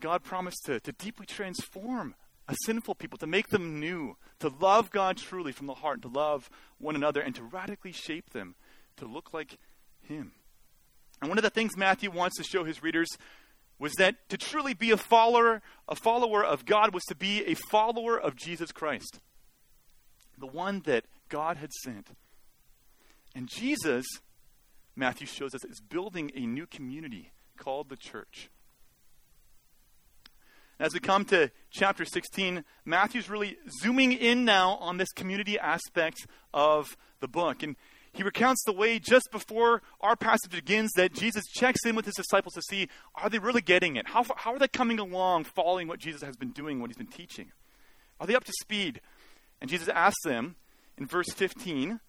God 0.00 0.24
promised 0.24 0.64
to, 0.66 0.80
to 0.80 0.92
deeply 0.92 1.26
transform 1.26 2.14
a 2.48 2.56
sinful 2.64 2.94
people, 2.94 3.18
to 3.18 3.26
make 3.26 3.48
them 3.48 3.78
new, 3.78 4.16
to 4.40 4.48
love 4.48 4.90
God 4.90 5.16
truly 5.16 5.52
from 5.52 5.66
the 5.66 5.74
heart, 5.74 6.02
to 6.02 6.08
love 6.08 6.48
one 6.78 6.96
another, 6.96 7.20
and 7.20 7.34
to 7.34 7.42
radically 7.42 7.92
shape 7.92 8.30
them 8.30 8.54
to 8.96 9.04
look 9.04 9.34
like 9.34 9.58
Him. 10.02 10.32
And 11.20 11.28
one 11.28 11.38
of 11.38 11.44
the 11.44 11.50
things 11.50 11.76
Matthew 11.76 12.10
wants 12.10 12.36
to 12.36 12.44
show 12.44 12.64
his 12.64 12.82
readers 12.82 13.08
was 13.78 13.92
that 13.94 14.28
to 14.28 14.36
truly 14.36 14.74
be 14.74 14.90
a 14.90 14.96
follower, 14.96 15.62
a 15.88 15.94
follower 15.94 16.44
of 16.44 16.64
God 16.64 16.94
was 16.94 17.04
to 17.04 17.14
be 17.14 17.44
a 17.44 17.54
follower 17.54 18.18
of 18.18 18.36
Jesus 18.36 18.72
Christ, 18.72 19.20
the 20.38 20.46
one 20.46 20.80
that 20.86 21.04
God 21.28 21.56
had 21.56 21.72
sent. 21.72 22.08
And 23.34 23.48
Jesus, 23.48 24.06
Matthew 24.94 25.26
shows 25.26 25.54
us, 25.54 25.64
is 25.64 25.80
building 25.80 26.30
a 26.34 26.46
new 26.46 26.66
community 26.66 27.32
called 27.56 27.88
the 27.88 27.96
church. 27.96 28.50
As 30.78 30.92
we 30.92 31.00
come 31.00 31.24
to 31.26 31.50
chapter 31.70 32.04
16, 32.04 32.62
Matthew's 32.84 33.30
really 33.30 33.56
zooming 33.82 34.12
in 34.12 34.44
now 34.44 34.76
on 34.76 34.98
this 34.98 35.10
community 35.12 35.58
aspect 35.58 36.26
of 36.52 36.98
the 37.20 37.28
book. 37.28 37.62
And 37.62 37.76
he 38.12 38.22
recounts 38.22 38.62
the 38.64 38.72
way 38.72 38.98
just 38.98 39.28
before 39.32 39.82
our 40.02 40.16
passage 40.16 40.50
begins 40.50 40.92
that 40.92 41.14
Jesus 41.14 41.44
checks 41.46 41.80
in 41.86 41.96
with 41.96 42.04
his 42.04 42.14
disciples 42.14 42.54
to 42.54 42.62
see 42.62 42.88
are 43.14 43.30
they 43.30 43.38
really 43.38 43.62
getting 43.62 43.96
it? 43.96 44.06
How, 44.06 44.24
how 44.36 44.52
are 44.52 44.58
they 44.58 44.68
coming 44.68 44.98
along 44.98 45.44
following 45.44 45.88
what 45.88 45.98
Jesus 45.98 46.22
has 46.22 46.36
been 46.36 46.50
doing, 46.50 46.80
what 46.80 46.90
he's 46.90 46.96
been 46.96 47.06
teaching? 47.06 47.52
Are 48.20 48.26
they 48.26 48.34
up 48.34 48.44
to 48.44 48.52
speed? 48.60 49.00
And 49.60 49.70
Jesus 49.70 49.88
asks 49.88 50.22
them 50.24 50.56
in 50.98 51.06
verse 51.06 51.32
15, 51.34 52.00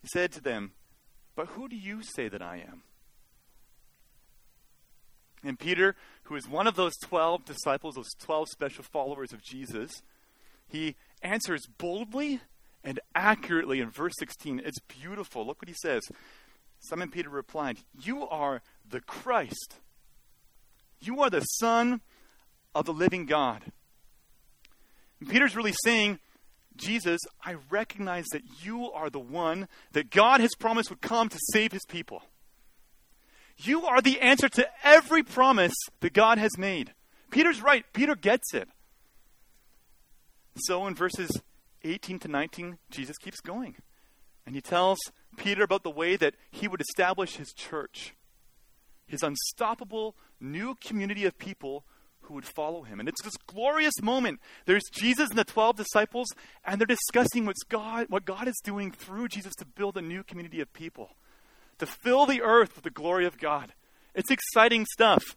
he 0.00 0.08
said 0.12 0.32
to 0.32 0.40
them, 0.40 0.72
But 1.34 1.48
who 1.48 1.68
do 1.68 1.76
you 1.76 2.02
say 2.02 2.28
that 2.28 2.42
I 2.42 2.56
am? 2.56 2.82
And 5.44 5.58
Peter, 5.58 5.94
who 6.24 6.34
is 6.34 6.48
one 6.48 6.66
of 6.66 6.74
those 6.74 6.96
12 7.04 7.44
disciples, 7.44 7.94
those 7.94 8.12
12 8.20 8.48
special 8.48 8.84
followers 8.84 9.32
of 9.32 9.42
Jesus, 9.42 10.02
he 10.66 10.96
answers 11.22 11.66
boldly 11.78 12.40
and 12.82 13.00
accurately 13.14 13.80
in 13.80 13.90
verse 13.90 14.14
16. 14.18 14.60
It's 14.64 14.80
beautiful. 14.80 15.46
Look 15.46 15.62
what 15.62 15.68
he 15.68 15.74
says. 15.74 16.02
Simon 16.80 17.10
Peter 17.10 17.28
replied, 17.28 17.78
You 18.00 18.26
are 18.28 18.62
the 18.88 19.00
Christ. 19.00 19.76
You 21.00 21.22
are 21.22 21.30
the 21.30 21.40
Son 21.40 22.00
of 22.74 22.86
the 22.86 22.92
living 22.92 23.26
God. 23.26 23.72
And 25.20 25.28
Peter's 25.28 25.56
really 25.56 25.74
saying, 25.84 26.18
Jesus, 26.76 27.20
I 27.44 27.56
recognize 27.70 28.26
that 28.32 28.42
you 28.62 28.90
are 28.92 29.10
the 29.10 29.18
one 29.18 29.68
that 29.92 30.10
God 30.10 30.40
has 30.40 30.54
promised 30.54 30.90
would 30.90 31.00
come 31.00 31.28
to 31.28 31.38
save 31.52 31.72
his 31.72 31.84
people. 31.88 32.22
You 33.58 33.84
are 33.86 34.00
the 34.00 34.20
answer 34.20 34.48
to 34.50 34.68
every 34.84 35.24
promise 35.24 35.74
that 36.00 36.12
God 36.12 36.38
has 36.38 36.56
made. 36.56 36.94
Peter's 37.30 37.60
right. 37.60 37.84
Peter 37.92 38.14
gets 38.14 38.54
it. 38.54 38.68
So 40.56 40.86
in 40.86 40.94
verses 40.94 41.40
18 41.84 42.20
to 42.20 42.28
19, 42.28 42.78
Jesus 42.90 43.16
keeps 43.18 43.40
going. 43.40 43.76
And 44.46 44.54
he 44.54 44.60
tells 44.60 44.98
Peter 45.36 45.62
about 45.62 45.82
the 45.82 45.90
way 45.90 46.16
that 46.16 46.34
he 46.50 46.68
would 46.68 46.80
establish 46.80 47.36
his 47.36 47.52
church, 47.52 48.14
his 49.06 49.22
unstoppable 49.22 50.16
new 50.40 50.76
community 50.76 51.24
of 51.24 51.38
people 51.38 51.84
who 52.28 52.34
would 52.34 52.44
follow 52.44 52.82
him. 52.82 53.00
And 53.00 53.08
it's 53.08 53.22
this 53.22 53.36
glorious 53.46 54.00
moment. 54.00 54.40
There's 54.66 54.84
Jesus 54.92 55.30
and 55.30 55.38
the 55.38 55.44
12 55.44 55.76
disciples, 55.76 56.28
and 56.64 56.80
they're 56.80 56.86
discussing 56.86 57.44
what's 57.44 57.64
God, 57.64 58.06
what 58.08 58.24
God 58.24 58.46
is 58.46 58.60
doing 58.62 58.92
through 58.92 59.28
Jesus 59.28 59.54
to 59.56 59.64
build 59.64 59.96
a 59.96 60.02
new 60.02 60.22
community 60.22 60.60
of 60.60 60.72
people 60.72 61.10
to 61.78 61.86
fill 61.86 62.26
the 62.26 62.42
earth 62.42 62.74
with 62.74 62.84
the 62.84 62.90
glory 62.90 63.24
of 63.24 63.38
God. 63.38 63.72
It's 64.14 64.30
exciting 64.30 64.84
stuff. 64.92 65.36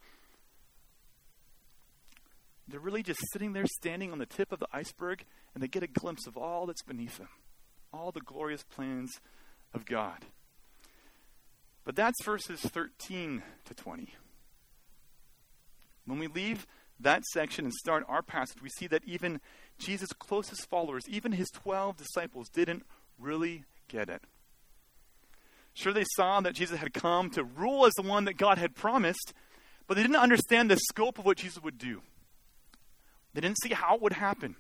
They're 2.68 2.80
really 2.80 3.04
just 3.04 3.20
sitting 3.32 3.54
there 3.54 3.66
standing 3.66 4.12
on 4.12 4.18
the 4.18 4.26
tip 4.26 4.52
of 4.52 4.60
the 4.60 4.68
iceberg, 4.72 5.26
and 5.54 5.62
they 5.62 5.68
get 5.68 5.84
a 5.84 5.88
glimpse 5.88 6.26
of 6.26 6.38
all 6.38 6.66
that's 6.66 6.84
beneath 6.84 7.18
them, 7.18 7.28
all 7.94 8.12
the 8.12 8.22
glorious 8.22 8.64
plans 8.64 9.12
of 9.74 9.86
God. 9.86 10.26
But 11.84 11.96
that's 11.96 12.24
verses 12.24 12.62
13 12.62 13.44
to 13.66 13.74
20. 13.74 14.14
When 16.06 16.20
we 16.20 16.28
leave 16.28 16.66
that 17.04 17.26
section 17.26 17.66
and 17.66 17.74
start 17.74 18.06
our 18.08 18.22
passage, 18.22 18.62
we 18.62 18.70
see 18.70 18.88
that 18.88 19.04
even 19.06 19.42
Jesus' 19.78 20.14
closest 20.14 20.70
followers, 20.70 21.04
even 21.08 21.32
his 21.32 21.50
12 21.50 21.98
disciples, 21.98 22.50
didn't 22.50 22.86
really 23.20 23.66
get 23.88 24.10
it. 24.10 24.22
Sure, 25.74 25.94
they 25.94 26.06
saw 26.16 26.42
that 26.42 26.56
Jesus 26.56 26.80
had 26.80 26.94
come 26.94 27.30
to 27.32 27.44
rule 27.44 27.86
as 27.86 27.94
the 27.94 28.02
one 28.02 28.26
that 28.26 28.38
God 28.38 28.58
had 28.58 28.76
promised, 28.76 29.34
but 29.88 29.96
they 29.96 30.04
didn't 30.04 30.18
understand 30.18 30.70
the 30.70 30.78
scope 30.78 31.18
of 31.18 31.26
what 31.26 31.38
Jesus 31.38 31.64
would 31.64 31.78
do. 31.78 32.02
They 33.34 33.42
didn't 33.42 33.62
see 33.62 33.74
how 33.74 33.96
it 33.96 34.02
would 34.02 34.14
happen. 34.14 34.56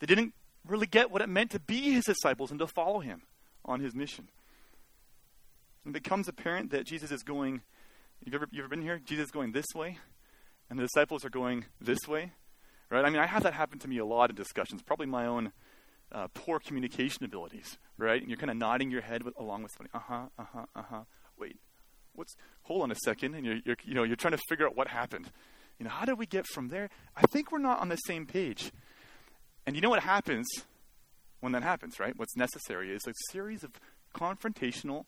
They 0.00 0.06
didn't 0.06 0.34
really 0.66 0.86
get 0.86 1.10
what 1.10 1.22
it 1.22 1.28
meant 1.28 1.50
to 1.52 1.60
be 1.60 1.92
his 1.92 2.04
disciples 2.04 2.50
and 2.50 2.60
to 2.60 2.66
follow 2.66 3.00
him 3.00 3.22
on 3.64 3.80
his 3.80 3.94
mission. 3.94 4.28
It 5.86 5.92
becomes 5.92 6.28
apparent 6.28 6.70
that 6.70 6.84
Jesus 6.84 7.10
is 7.10 7.22
going, 7.22 7.62
you've 8.24 8.34
ever, 8.34 8.48
you 8.50 8.60
ever 8.60 8.68
been 8.68 8.82
here? 8.82 9.00
Jesus 9.04 9.26
is 9.26 9.30
going 9.30 9.52
this 9.52 9.66
way, 9.74 9.98
and 10.72 10.78
the 10.78 10.84
disciples 10.84 11.22
are 11.22 11.28
going 11.28 11.66
this 11.82 12.08
way. 12.08 12.32
Right? 12.88 13.04
I 13.04 13.10
mean, 13.10 13.18
I 13.18 13.26
have 13.26 13.42
that 13.42 13.52
happen 13.52 13.78
to 13.80 13.88
me 13.88 13.98
a 13.98 14.06
lot 14.06 14.30
in 14.30 14.36
discussions, 14.36 14.80
probably 14.80 15.04
my 15.04 15.26
own 15.26 15.52
uh, 16.10 16.28
poor 16.32 16.58
communication 16.60 17.26
abilities, 17.26 17.76
right? 17.98 18.18
And 18.18 18.30
you're 18.30 18.38
kind 18.38 18.50
of 18.50 18.56
nodding 18.56 18.90
your 18.90 19.02
head 19.02 19.22
with, 19.22 19.38
along 19.38 19.64
with 19.64 19.72
somebody. 19.76 19.90
Uh 19.92 20.00
huh. 20.08 20.26
Uh 20.38 20.44
huh. 20.50 20.66
Uh 20.74 20.82
huh. 20.82 21.00
Wait, 21.38 21.58
what's? 22.14 22.34
Hold 22.62 22.84
on 22.84 22.90
a 22.90 22.94
second, 23.04 23.34
and 23.34 23.44
you're, 23.44 23.58
you're 23.66 23.76
you 23.84 23.92
know 23.92 24.02
you're 24.02 24.16
trying 24.16 24.32
to 24.32 24.42
figure 24.48 24.66
out 24.66 24.74
what 24.74 24.88
happened. 24.88 25.30
You 25.78 25.84
know, 25.84 25.90
how 25.90 26.06
did 26.06 26.18
we 26.18 26.24
get 26.24 26.46
from 26.46 26.68
there? 26.68 26.88
I 27.14 27.22
think 27.22 27.52
we're 27.52 27.58
not 27.58 27.80
on 27.80 27.90
the 27.90 27.96
same 27.96 28.24
page. 28.24 28.72
And 29.66 29.76
you 29.76 29.82
know 29.82 29.90
what 29.90 30.02
happens 30.02 30.48
when 31.40 31.52
that 31.52 31.62
happens, 31.62 32.00
right? 32.00 32.14
What's 32.16 32.36
necessary 32.36 32.92
is 32.94 33.02
a 33.06 33.12
series 33.30 33.62
of 33.62 33.72
confrontational 34.14 35.04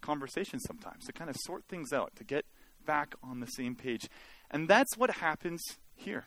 conversations 0.00 0.62
sometimes 0.68 1.04
to 1.06 1.12
kind 1.12 1.28
of 1.28 1.36
sort 1.40 1.64
things 1.68 1.92
out, 1.92 2.14
to 2.16 2.22
get 2.22 2.44
back 2.88 3.14
on 3.22 3.40
the 3.40 3.46
same 3.46 3.74
page. 3.74 4.08
And 4.50 4.68
that's 4.68 4.96
what 4.96 5.10
happens 5.10 5.62
here. 5.94 6.26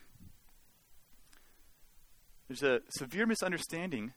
There's 2.48 2.62
a 2.62 2.80
severe 2.90 3.26
misunderstanding, 3.26 4.12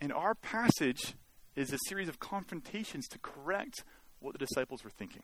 and 0.00 0.12
our 0.12 0.34
passage 0.34 1.14
is 1.56 1.72
a 1.72 1.78
series 1.88 2.08
of 2.08 2.18
confrontations 2.18 3.08
to 3.08 3.18
correct 3.18 3.84
what 4.20 4.32
the 4.32 4.38
disciples 4.38 4.84
were 4.84 4.90
thinking. 4.90 5.22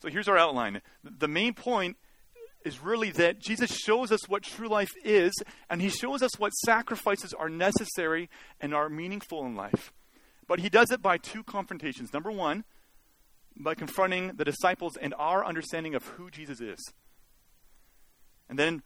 So 0.00 0.08
here's 0.08 0.28
our 0.28 0.36
outline. 0.36 0.80
The 1.02 1.28
main 1.28 1.54
point 1.54 1.96
is 2.64 2.82
really 2.82 3.10
that 3.12 3.38
Jesus 3.38 3.74
shows 3.76 4.12
us 4.12 4.28
what 4.28 4.42
true 4.42 4.68
life 4.68 4.90
is, 5.04 5.32
and 5.70 5.80
he 5.80 5.88
shows 5.88 6.22
us 6.22 6.38
what 6.38 6.52
sacrifices 6.52 7.32
are 7.32 7.48
necessary 7.48 8.28
and 8.60 8.74
are 8.74 8.88
meaningful 8.88 9.44
in 9.44 9.56
life. 9.56 9.92
But 10.46 10.60
he 10.60 10.68
does 10.68 10.90
it 10.90 11.02
by 11.02 11.18
two 11.18 11.42
confrontations. 11.42 12.12
Number 12.12 12.30
one, 12.30 12.64
by 13.58 13.74
confronting 13.74 14.32
the 14.36 14.44
disciples 14.44 14.96
and 14.96 15.14
our 15.18 15.44
understanding 15.44 15.94
of 15.94 16.04
who 16.06 16.30
Jesus 16.30 16.60
is. 16.60 16.78
And 18.48 18.58
then 18.58 18.82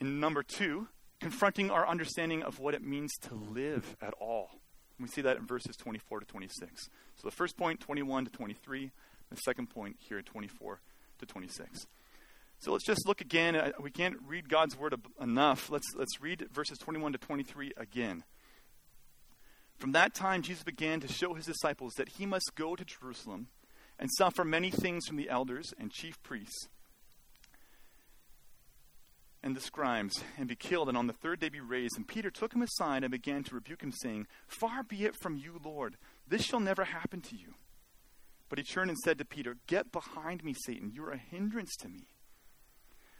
in 0.00 0.20
number 0.20 0.42
two, 0.42 0.88
confronting 1.20 1.70
our 1.70 1.88
understanding 1.88 2.42
of 2.42 2.58
what 2.58 2.74
it 2.74 2.82
means 2.82 3.12
to 3.22 3.34
live 3.34 3.96
at 4.02 4.12
all. 4.20 4.50
we 5.00 5.08
see 5.08 5.22
that 5.22 5.38
in 5.38 5.46
verses 5.46 5.76
24 5.76 6.20
to 6.20 6.26
26. 6.26 6.90
So 7.16 7.26
the 7.26 7.34
first 7.34 7.56
point, 7.56 7.80
21 7.80 8.26
to 8.26 8.30
23. 8.30 8.90
The 9.30 9.36
second 9.36 9.70
point 9.70 9.96
here, 9.98 10.20
24 10.22 10.80
to 11.18 11.26
26. 11.26 11.86
So 12.58 12.72
let's 12.72 12.84
just 12.84 13.06
look 13.06 13.20
again. 13.20 13.56
Uh, 13.56 13.72
we 13.80 13.90
can't 13.90 14.16
read 14.26 14.48
God's 14.48 14.76
word 14.78 14.94
enough. 15.20 15.70
Let's, 15.70 15.86
let's 15.96 16.20
read 16.20 16.46
verses 16.52 16.78
21 16.78 17.12
to 17.12 17.18
23 17.18 17.72
again. 17.76 18.24
From 19.76 19.92
that 19.92 20.14
time, 20.14 20.42
Jesus 20.42 20.62
began 20.62 21.00
to 21.00 21.08
show 21.08 21.34
his 21.34 21.46
disciples 21.46 21.94
that 21.94 22.10
he 22.10 22.26
must 22.26 22.52
go 22.54 22.76
to 22.76 22.84
Jerusalem 22.84 23.48
and 23.98 24.10
suffer 24.18 24.44
many 24.44 24.70
things 24.70 25.06
from 25.06 25.16
the 25.16 25.30
elders 25.30 25.72
and 25.78 25.90
chief 25.90 26.22
priests 26.22 26.68
and 29.44 29.54
the 29.54 29.60
scribes, 29.60 30.24
and 30.38 30.48
be 30.48 30.56
killed, 30.56 30.88
and 30.88 30.96
on 30.96 31.06
the 31.06 31.12
third 31.12 31.38
day 31.38 31.50
be 31.50 31.60
raised. 31.60 31.98
And 31.98 32.08
Peter 32.08 32.30
took 32.30 32.54
him 32.54 32.62
aside 32.62 33.04
and 33.04 33.10
began 33.10 33.44
to 33.44 33.54
rebuke 33.54 33.82
him, 33.82 33.92
saying, 33.92 34.26
Far 34.46 34.82
be 34.82 35.04
it 35.04 35.14
from 35.20 35.36
you, 35.36 35.60
Lord. 35.62 35.98
This 36.26 36.42
shall 36.42 36.60
never 36.60 36.84
happen 36.84 37.20
to 37.20 37.36
you. 37.36 37.52
But 38.48 38.58
he 38.58 38.64
turned 38.64 38.88
and 38.88 38.98
said 38.98 39.18
to 39.18 39.24
Peter, 39.26 39.58
Get 39.66 39.92
behind 39.92 40.42
me, 40.42 40.54
Satan. 40.64 40.92
You 40.94 41.04
are 41.04 41.10
a 41.10 41.18
hindrance 41.18 41.76
to 41.80 41.88
me. 41.88 42.06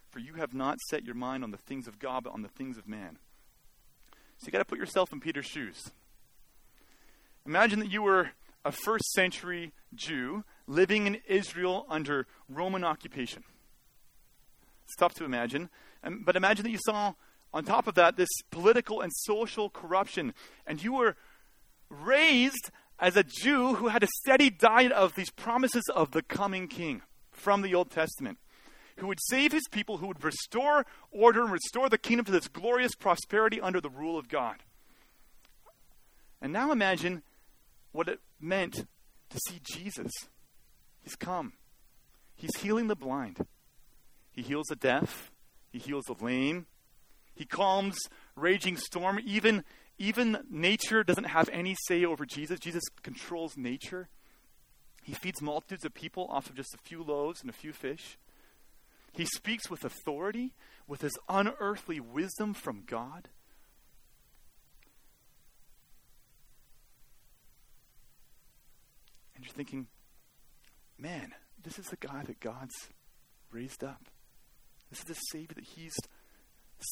For 0.08 0.18
you 0.18 0.34
have 0.34 0.54
not 0.54 0.80
set 0.88 1.04
your 1.04 1.14
mind 1.14 1.44
on 1.44 1.50
the 1.50 1.58
things 1.58 1.86
of 1.86 1.98
God, 1.98 2.24
but 2.24 2.32
on 2.32 2.40
the 2.40 2.48
things 2.48 2.78
of 2.78 2.88
man. 2.88 3.18
So 4.38 4.46
you 4.46 4.52
got 4.52 4.60
to 4.60 4.64
put 4.64 4.78
yourself 4.78 5.12
in 5.12 5.20
Peter's 5.20 5.44
shoes. 5.44 5.90
Imagine 7.44 7.80
that 7.80 7.90
you 7.90 8.00
were 8.00 8.30
a 8.64 8.72
first 8.72 9.12
century 9.12 9.72
Jew 9.94 10.42
living 10.66 11.06
in 11.06 11.20
Israel 11.26 11.86
under 11.88 12.26
Roman 12.48 12.84
occupation. 12.84 13.44
It's 14.84 14.96
tough 14.96 15.14
to 15.14 15.24
imagine. 15.24 15.70
Um, 16.02 16.22
but 16.24 16.36
imagine 16.36 16.64
that 16.64 16.70
you 16.70 16.78
saw, 16.84 17.14
on 17.52 17.64
top 17.64 17.86
of 17.86 17.94
that, 17.94 18.16
this 18.16 18.28
political 18.50 19.00
and 19.00 19.12
social 19.14 19.70
corruption, 19.70 20.34
and 20.66 20.82
you 20.82 20.92
were 20.92 21.16
raised 21.88 22.70
as 22.98 23.16
a 23.16 23.24
Jew 23.24 23.74
who 23.74 23.88
had 23.88 24.02
a 24.02 24.08
steady 24.20 24.50
diet 24.50 24.92
of 24.92 25.14
these 25.14 25.30
promises 25.30 25.84
of 25.94 26.12
the 26.12 26.22
coming 26.22 26.68
king 26.68 27.02
from 27.32 27.62
the 27.62 27.74
Old 27.74 27.90
Testament, 27.90 28.38
who 28.96 29.08
would 29.08 29.18
save 29.28 29.52
his 29.52 29.66
people, 29.70 29.98
who 29.98 30.06
would 30.06 30.22
restore 30.22 30.86
order 31.10 31.42
and 31.42 31.52
restore 31.52 31.88
the 31.88 31.98
kingdom 31.98 32.24
to 32.26 32.32
this 32.32 32.48
glorious 32.48 32.94
prosperity 32.94 33.60
under 33.60 33.80
the 33.80 33.90
rule 33.90 34.18
of 34.18 34.28
God. 34.28 34.62
And 36.40 36.52
now 36.52 36.70
imagine 36.70 37.22
what 37.92 38.08
it 38.08 38.20
meant 38.40 38.86
to 39.30 39.38
see 39.48 39.60
Jesus. 39.62 40.12
He's 41.04 41.14
come, 41.14 41.52
He's 42.34 42.56
healing 42.56 42.88
the 42.88 42.96
blind, 42.96 43.46
He 44.32 44.42
heals 44.42 44.66
the 44.68 44.76
deaf, 44.76 45.30
He 45.70 45.78
heals 45.78 46.04
the 46.06 46.16
lame, 46.24 46.66
He 47.34 47.44
calms 47.44 47.96
raging 48.34 48.76
storm. 48.76 49.20
Even, 49.24 49.64
even 49.98 50.38
nature 50.50 51.04
doesn't 51.04 51.24
have 51.24 51.48
any 51.52 51.76
say 51.86 52.04
over 52.04 52.26
Jesus. 52.26 52.58
Jesus 52.58 52.82
controls 53.02 53.56
nature. 53.56 54.08
He 55.02 55.12
feeds 55.12 55.42
multitudes 55.42 55.84
of 55.84 55.92
people 55.92 56.26
off 56.30 56.48
of 56.48 56.56
just 56.56 56.74
a 56.74 56.78
few 56.78 57.02
loaves 57.02 57.42
and 57.42 57.50
a 57.50 57.52
few 57.52 57.72
fish. 57.72 58.16
He 59.12 59.26
speaks 59.26 59.70
with 59.70 59.84
authority, 59.84 60.54
with 60.88 61.02
his 61.02 61.16
unearthly 61.28 62.00
wisdom 62.00 62.54
from 62.54 62.82
God. 62.86 63.28
And 69.36 69.44
you're 69.44 69.52
thinking, 69.52 69.86
man, 71.04 71.34
this 71.62 71.78
is 71.78 71.86
the 71.86 71.96
guy 71.96 72.22
that 72.26 72.40
God's 72.40 72.88
raised 73.52 73.84
up. 73.84 74.08
This 74.88 75.00
is 75.00 75.04
the 75.04 75.14
Savior 75.14 75.54
that 75.54 75.64
He's 75.64 75.94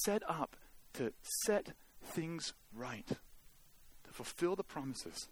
set 0.05 0.23
up 0.29 0.55
to 0.95 1.15
set 1.45 1.73
things 2.05 2.53
right, 2.75 3.07
to 3.07 4.11
fulfill 4.13 4.55
the 4.55 4.63
promises. 4.63 5.29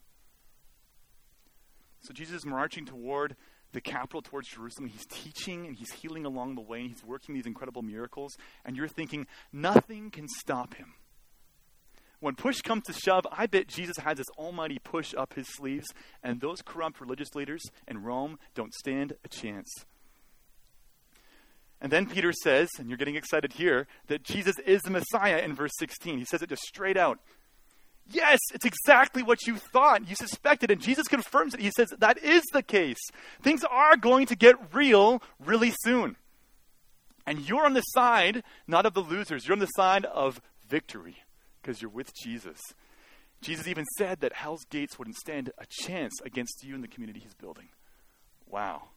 So 2.01 2.15
Jesus 2.15 2.37
is 2.37 2.47
marching 2.47 2.87
toward 2.87 3.37
the 3.73 3.83
capital, 3.83 4.23
towards 4.23 4.49
Jerusalem. 4.49 4.89
He's 4.89 5.07
teaching 5.07 5.67
and 5.67 5.77
he's 5.77 5.93
healing 5.93 6.25
along 6.25 6.55
the 6.55 6.63
way, 6.63 6.81
and 6.81 6.89
he's 6.89 7.05
working 7.05 7.35
these 7.35 7.47
incredible 7.47 7.83
miracles. 7.83 8.33
And 8.65 8.77
you're 8.77 8.89
thinking, 8.89 9.27
nothing 9.53 10.11
can 10.11 10.27
stop 10.27 10.75
him. 10.75 10.95
When 12.21 12.35
push 12.35 12.61
comes 12.61 12.85
to 12.85 12.93
shove, 12.93 13.27
I 13.33 13.47
bet 13.47 13.67
Jesus 13.67 13.97
has 13.97 14.19
this 14.19 14.29
almighty 14.37 14.79
push 14.79 15.15
up 15.15 15.35
his 15.35 15.49
sleeves, 15.49 15.87
and 16.23 16.41
those 16.41 16.61
corrupt 16.63 17.01
religious 17.01 17.35
leaders 17.35 17.63
in 17.89 18.03
Rome 18.03 18.39
don't 18.55 18.75
stand 18.75 19.15
a 19.25 19.29
chance. 19.29 19.71
And 21.81 21.91
then 21.91 22.05
Peter 22.05 22.31
says, 22.33 22.69
and 22.79 22.91
you're 22.91 22.99
getting 22.99 23.17
excited 23.17 23.55
here, 23.55 23.87
that 24.09 24.23
Jesus 24.23 24.59
is 24.67 24.83
the 24.83 24.91
Messiah 24.91 25.39
in 25.39 25.55
verse 25.55 25.73
16. 25.79 26.19
He 26.19 26.27
says 26.27 26.43
it 26.43 26.51
just 26.51 26.63
straight 26.63 26.99
out. 26.99 27.19
Yes, 28.07 28.39
it's 28.53 28.67
exactly 28.67 29.23
what 29.23 29.47
you 29.47 29.57
thought. 29.57 30.07
You 30.07 30.15
suspected, 30.15 30.71
and 30.71 30.81
Jesus 30.81 31.09
confirms 31.09 31.55
it. 31.55 31.61
He 31.61 31.71
says 31.71 31.89
that 31.99 32.19
is 32.19 32.43
the 32.53 32.63
case. 32.63 32.99
Things 33.41 33.65
are 33.65 33.97
going 33.97 34.27
to 34.27 34.37
get 34.37 34.75
real 34.75 35.23
really 35.39 35.73
soon. 35.85 36.17
And 37.27 37.49
you're 37.49 37.65
on 37.65 37.75
the 37.75 37.83
side 37.83 38.43
not 38.67 38.85
of 38.85 38.93
the 38.93 39.01
losers, 39.01 39.47
you're 39.47 39.55
on 39.55 39.61
the 39.61 39.67
side 39.67 40.05
of 40.07 40.43
victory 40.69 41.19
because 41.71 41.81
you're 41.81 41.91
with 41.93 42.13
Jesus. 42.13 42.59
Jesus 43.41 43.69
even 43.69 43.85
said 43.97 44.21
that 44.21 44.33
hell's 44.33 44.65
gates 44.71 44.99
wouldn't 44.99 45.17
stand 45.17 45.53
a 45.57 45.65
chance 45.69 46.15
against 46.25 46.65
you 46.65 46.75
and 46.75 46.83
the 46.83 46.89
community 46.89 47.21
he's 47.21 47.35
building. 47.35 47.69
Wow. 48.45 48.89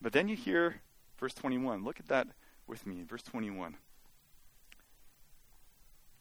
But 0.00 0.14
then 0.14 0.26
you 0.26 0.36
hear 0.36 0.80
verse 1.18 1.34
21. 1.34 1.84
Look 1.84 2.00
at 2.00 2.08
that 2.08 2.28
with 2.66 2.86
me, 2.86 3.04
verse 3.06 3.20
21. 3.22 3.76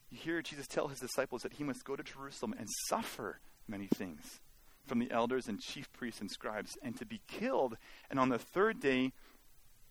You 0.10 0.18
hear 0.18 0.42
Jesus 0.42 0.68
tell 0.68 0.90
his 0.90 1.00
disciples 1.00 1.44
that 1.44 1.54
he 1.54 1.64
must 1.64 1.86
go 1.86 1.96
to 1.96 2.04
Jerusalem 2.04 2.54
and 2.60 2.68
suffer 2.90 3.40
many 3.66 3.88
things 3.88 4.42
from 4.88 5.00
the 5.00 5.10
elders 5.10 5.48
and 5.48 5.62
chief 5.62 5.90
priests 5.94 6.20
and 6.20 6.30
scribes, 6.30 6.78
and 6.82 6.98
to 6.98 7.06
be 7.06 7.22
killed, 7.28 7.78
and 8.10 8.20
on 8.20 8.28
the 8.28 8.40
third 8.40 8.82
day 8.82 9.14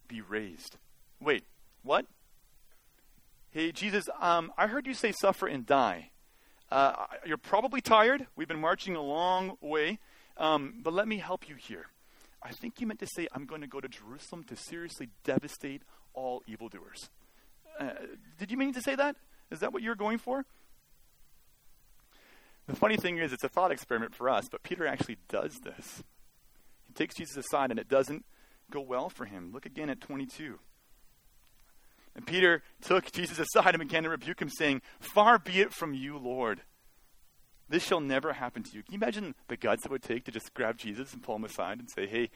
be 0.08 0.20
raised. 0.20 0.76
Wait, 1.20 1.44
what? 1.82 2.04
Hey, 3.50 3.72
Jesus, 3.72 4.10
um, 4.20 4.52
I 4.58 4.66
heard 4.66 4.86
you 4.86 4.92
say 4.92 5.10
suffer 5.10 5.46
and 5.46 5.64
die. 5.64 6.10
Uh, 6.70 7.06
you're 7.24 7.38
probably 7.38 7.80
tired. 7.80 8.26
We've 8.36 8.46
been 8.46 8.60
marching 8.60 8.94
a 8.94 9.00
long 9.00 9.56
way. 9.62 9.98
Um, 10.36 10.80
but 10.82 10.92
let 10.92 11.08
me 11.08 11.16
help 11.16 11.48
you 11.48 11.54
here. 11.54 11.86
I 12.42 12.50
think 12.50 12.78
you 12.78 12.86
meant 12.86 13.00
to 13.00 13.06
say, 13.06 13.26
I'm 13.32 13.46
going 13.46 13.62
to 13.62 13.66
go 13.66 13.80
to 13.80 13.88
Jerusalem 13.88 14.44
to 14.44 14.56
seriously 14.56 15.08
devastate 15.24 15.80
all 16.12 16.42
evildoers. 16.46 17.08
Uh, 17.80 17.92
did 18.38 18.50
you 18.50 18.58
mean 18.58 18.74
to 18.74 18.82
say 18.82 18.94
that? 18.94 19.16
Is 19.50 19.60
that 19.60 19.72
what 19.72 19.82
you're 19.82 19.94
going 19.94 20.18
for? 20.18 20.44
The 22.66 22.76
funny 22.76 22.98
thing 22.98 23.16
is, 23.16 23.32
it's 23.32 23.44
a 23.44 23.48
thought 23.48 23.72
experiment 23.72 24.14
for 24.14 24.28
us, 24.28 24.44
but 24.50 24.62
Peter 24.62 24.86
actually 24.86 25.16
does 25.30 25.60
this. 25.60 26.02
He 26.86 26.92
takes 26.92 27.14
Jesus 27.14 27.38
aside, 27.38 27.70
and 27.70 27.80
it 27.80 27.88
doesn't 27.88 28.26
go 28.70 28.82
well 28.82 29.08
for 29.08 29.24
him. 29.24 29.52
Look 29.54 29.64
again 29.64 29.88
at 29.88 30.02
22. 30.02 30.58
And 32.18 32.26
Peter 32.26 32.64
took 32.82 33.12
Jesus 33.12 33.38
aside 33.38 33.76
and 33.76 33.78
began 33.78 34.02
to 34.02 34.08
rebuke 34.08 34.42
him, 34.42 34.48
saying, 34.50 34.82
Far 34.98 35.38
be 35.38 35.60
it 35.60 35.72
from 35.72 35.94
you, 35.94 36.18
Lord. 36.18 36.62
This 37.68 37.84
shall 37.84 38.00
never 38.00 38.32
happen 38.32 38.64
to 38.64 38.70
you. 38.72 38.82
Can 38.82 38.94
you 38.94 38.98
imagine 38.98 39.36
the 39.46 39.56
guts 39.56 39.84
it 39.84 39.92
would 39.92 40.02
take 40.02 40.24
to 40.24 40.32
just 40.32 40.52
grab 40.52 40.78
Jesus 40.78 41.12
and 41.12 41.22
pull 41.22 41.36
him 41.36 41.44
aside 41.44 41.78
and 41.78 41.88
say, 41.88 42.08
Hey, 42.08 42.30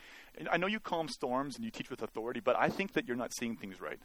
I 0.49 0.57
know 0.57 0.68
you 0.68 0.79
calm 0.79 1.09
storms 1.09 1.57
and 1.57 1.64
you 1.64 1.73
teach 1.73 1.90
with 1.90 2.01
authority, 2.01 2.38
but 2.38 2.55
I 2.57 2.68
think 2.68 2.92
that 2.92 3.09
you're 3.09 3.16
not 3.16 3.35
seeing 3.35 3.57
things 3.57 3.81
right. 3.81 3.99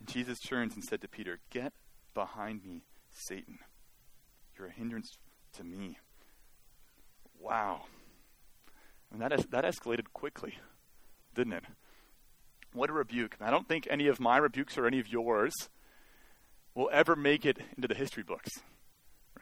And 0.00 0.08
Jesus 0.08 0.38
turns 0.40 0.74
and 0.74 0.82
said 0.82 1.02
to 1.02 1.08
Peter, 1.08 1.40
Get 1.50 1.74
behind 2.14 2.64
me, 2.64 2.86
Satan. 3.10 3.58
You're 4.56 4.68
a 4.68 4.72
hindrance 4.72 5.18
to 5.58 5.64
me. 5.64 5.98
Wow. 7.38 7.82
And 9.12 9.20
that, 9.20 9.34
es- 9.34 9.46
that 9.50 9.64
escalated 9.64 10.14
quickly, 10.14 10.54
didn't 11.34 11.52
it? 11.52 11.64
What 12.74 12.90
a 12.90 12.92
rebuke. 12.92 13.36
I 13.40 13.50
don't 13.50 13.68
think 13.68 13.86
any 13.88 14.08
of 14.08 14.20
my 14.20 14.36
rebukes 14.36 14.76
or 14.76 14.86
any 14.86 14.98
of 14.98 15.08
yours 15.08 15.54
will 16.74 16.90
ever 16.92 17.14
make 17.14 17.46
it 17.46 17.58
into 17.76 17.86
the 17.86 17.94
history 17.94 18.24
books. 18.24 18.50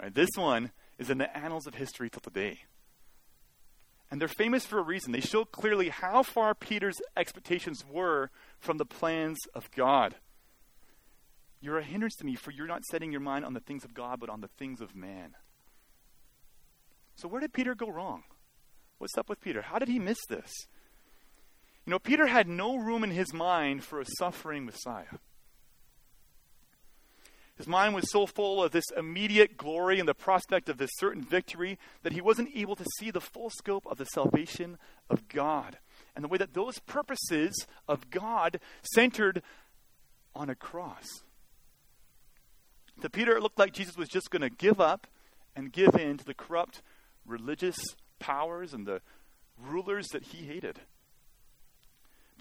Right? 0.00 0.14
This 0.14 0.28
one 0.36 0.70
is 0.98 1.08
in 1.08 1.18
the 1.18 1.34
annals 1.36 1.66
of 1.66 1.74
history 1.74 2.10
till 2.10 2.20
today. 2.20 2.60
And 4.10 4.20
they're 4.20 4.28
famous 4.28 4.66
for 4.66 4.78
a 4.78 4.82
reason. 4.82 5.12
They 5.12 5.22
show 5.22 5.46
clearly 5.46 5.88
how 5.88 6.22
far 6.22 6.54
Peter's 6.54 7.00
expectations 7.16 7.82
were 7.90 8.30
from 8.58 8.76
the 8.76 8.84
plans 8.84 9.38
of 9.54 9.70
God. 9.70 10.16
You're 11.62 11.78
a 11.78 11.82
hindrance 11.82 12.16
to 12.16 12.26
me, 12.26 12.34
for 12.34 12.50
you're 12.50 12.66
not 12.66 12.84
setting 12.84 13.10
your 13.10 13.22
mind 13.22 13.46
on 13.46 13.54
the 13.54 13.60
things 13.60 13.84
of 13.84 13.94
God, 13.94 14.20
but 14.20 14.28
on 14.28 14.42
the 14.42 14.50
things 14.58 14.82
of 14.82 14.94
man. 14.94 15.34
So, 17.14 17.28
where 17.28 17.40
did 17.40 17.54
Peter 17.54 17.74
go 17.74 17.88
wrong? 17.88 18.24
What's 18.98 19.16
up 19.16 19.30
with 19.30 19.40
Peter? 19.40 19.62
How 19.62 19.78
did 19.78 19.88
he 19.88 19.98
miss 19.98 20.18
this? 20.28 20.50
You 21.84 21.90
know, 21.90 21.98
Peter 21.98 22.26
had 22.26 22.48
no 22.48 22.76
room 22.76 23.02
in 23.02 23.10
his 23.10 23.32
mind 23.32 23.84
for 23.84 24.00
a 24.00 24.06
suffering 24.18 24.64
Messiah. 24.64 25.18
His 27.56 27.66
mind 27.66 27.94
was 27.94 28.10
so 28.10 28.26
full 28.26 28.62
of 28.62 28.72
this 28.72 28.84
immediate 28.96 29.56
glory 29.56 29.98
and 29.98 30.08
the 30.08 30.14
prospect 30.14 30.68
of 30.68 30.78
this 30.78 30.90
certain 30.94 31.22
victory 31.22 31.78
that 32.02 32.12
he 32.12 32.20
wasn't 32.20 32.50
able 32.54 32.76
to 32.76 32.84
see 32.98 33.10
the 33.10 33.20
full 33.20 33.50
scope 33.50 33.86
of 33.86 33.98
the 33.98 34.06
salvation 34.06 34.78
of 35.10 35.28
God 35.28 35.78
and 36.14 36.24
the 36.24 36.28
way 36.28 36.38
that 36.38 36.54
those 36.54 36.78
purposes 36.80 37.66
of 37.88 38.10
God 38.10 38.58
centered 38.94 39.42
on 40.34 40.48
a 40.48 40.54
cross. 40.54 41.06
To 43.00 43.10
Peter, 43.10 43.36
it 43.36 43.42
looked 43.42 43.58
like 43.58 43.72
Jesus 43.72 43.96
was 43.96 44.08
just 44.08 44.30
going 44.30 44.42
to 44.42 44.50
give 44.50 44.80
up 44.80 45.06
and 45.54 45.72
give 45.72 45.94
in 45.94 46.16
to 46.18 46.24
the 46.24 46.34
corrupt 46.34 46.82
religious 47.26 47.76
powers 48.18 48.72
and 48.72 48.86
the 48.86 49.02
rulers 49.58 50.08
that 50.08 50.24
he 50.24 50.46
hated. 50.46 50.80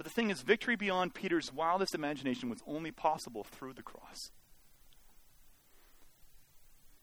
But 0.01 0.05
the 0.05 0.15
thing 0.15 0.31
is, 0.31 0.41
victory 0.41 0.75
beyond 0.75 1.13
Peter's 1.13 1.53
wildest 1.53 1.93
imagination 1.93 2.49
was 2.49 2.57
only 2.65 2.89
possible 2.89 3.43
through 3.43 3.73
the 3.73 3.83
cross. 3.83 4.31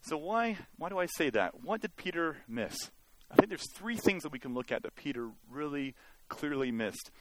So 0.01 0.17
why 0.17 0.57
why 0.79 0.89
do 0.89 0.99
I 0.99 1.07
say 1.07 1.31
that? 1.31 1.63
What 1.63 1.81
did 1.81 1.95
Peter 1.95 2.39
miss? 2.49 2.91
I 3.31 3.37
think 3.37 3.51
there's 3.51 3.73
three 3.77 3.95
things 3.95 4.25
that 4.25 4.33
we 4.33 4.41
can 4.41 4.53
look 4.53 4.73
at 4.73 4.83
that 4.83 4.97
Peter 4.97 5.31
really 5.49 5.95
clearly 6.29 6.73
missed. 6.73 7.13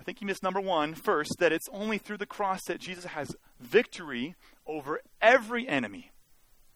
I 0.00 0.02
think 0.02 0.18
he 0.18 0.24
missed 0.24 0.42
number 0.42 0.62
one 0.62 0.94
first, 0.94 1.34
that 1.40 1.52
it's 1.52 1.68
only 1.70 1.98
through 1.98 2.16
the 2.16 2.24
cross 2.24 2.60
that 2.66 2.80
Jesus 2.80 3.04
has 3.04 3.36
victory 3.60 4.34
over 4.66 5.02
every 5.20 5.68
enemy. 5.68 6.10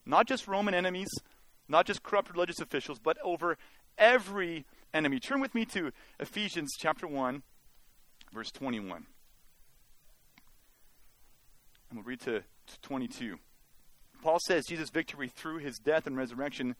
Not 0.04 0.28
just 0.28 0.46
Roman 0.46 0.74
enemies, 0.74 1.08
not 1.68 1.86
just 1.86 2.02
corrupt 2.02 2.30
religious 2.30 2.60
officials, 2.60 2.98
but 2.98 3.16
over 3.24 3.56
every 3.96 4.66
enemy. 4.92 5.20
Turn 5.20 5.40
with 5.40 5.54
me 5.54 5.64
to 5.64 5.90
Ephesians 6.18 6.68
chapter 6.78 7.06
1, 7.06 7.44
verse 8.32 8.50
21. 8.50 9.06
And 11.90 11.98
we'll 11.98 12.04
read 12.04 12.20
to, 12.20 12.40
to 12.40 12.80
22. 12.82 13.38
Paul 14.22 14.38
says 14.46 14.66
Jesus' 14.66 14.90
victory 14.90 15.28
through 15.28 15.58
his 15.58 15.78
death 15.78 16.06
and 16.06 16.16
resurrection 16.16 16.76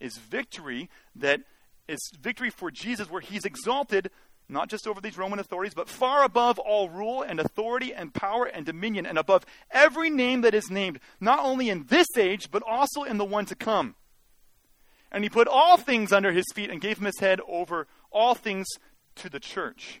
is 0.00 0.16
victory 0.16 0.88
that 1.16 1.40
is 1.86 1.98
victory 2.20 2.50
for 2.50 2.70
Jesus, 2.70 3.10
where 3.10 3.20
he's 3.20 3.44
exalted 3.44 4.10
not 4.48 4.68
just 4.68 4.86
over 4.86 5.00
these 5.00 5.18
Roman 5.18 5.38
authorities, 5.38 5.74
but 5.74 5.88
far 5.88 6.24
above 6.24 6.58
all 6.58 6.88
rule 6.88 7.22
and 7.22 7.38
authority 7.38 7.92
and 7.92 8.14
power 8.14 8.46
and 8.46 8.64
dominion, 8.64 9.04
and 9.04 9.18
above 9.18 9.44
every 9.70 10.08
name 10.08 10.40
that 10.40 10.54
is 10.54 10.70
named, 10.70 11.00
not 11.20 11.40
only 11.40 11.68
in 11.68 11.84
this 11.88 12.06
age, 12.16 12.50
but 12.50 12.62
also 12.66 13.02
in 13.02 13.18
the 13.18 13.24
one 13.24 13.44
to 13.46 13.54
come. 13.54 13.94
And 15.12 15.22
he 15.22 15.30
put 15.30 15.48
all 15.48 15.76
things 15.76 16.12
under 16.12 16.32
his 16.32 16.46
feet 16.54 16.70
and 16.70 16.80
gave 16.80 16.98
him 16.98 17.04
his 17.04 17.18
head 17.18 17.40
over 17.46 17.86
all 18.10 18.34
things 18.34 18.66
to 19.16 19.28
the 19.28 19.40
church. 19.40 20.00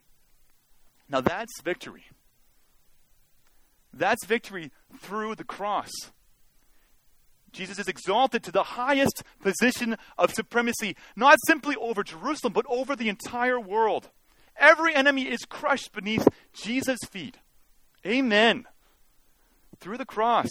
Now 1.08 1.20
that's 1.20 1.60
victory. 1.62 2.04
That's 3.92 4.24
victory 4.26 4.70
through 5.00 5.34
the 5.34 5.44
cross. 5.44 5.90
Jesus 7.52 7.78
is 7.78 7.88
exalted 7.88 8.42
to 8.44 8.52
the 8.52 8.62
highest 8.62 9.22
position 9.40 9.96
of 10.18 10.34
supremacy, 10.34 10.96
not 11.16 11.38
simply 11.46 11.76
over 11.76 12.04
Jerusalem, 12.04 12.52
but 12.52 12.66
over 12.68 12.94
the 12.94 13.08
entire 13.08 13.58
world. 13.58 14.10
Every 14.56 14.94
enemy 14.94 15.22
is 15.22 15.44
crushed 15.48 15.92
beneath 15.92 16.28
Jesus' 16.52 16.98
feet. 17.10 17.38
Amen. 18.06 18.66
Through 19.80 19.98
the 19.98 20.04
cross. 20.04 20.50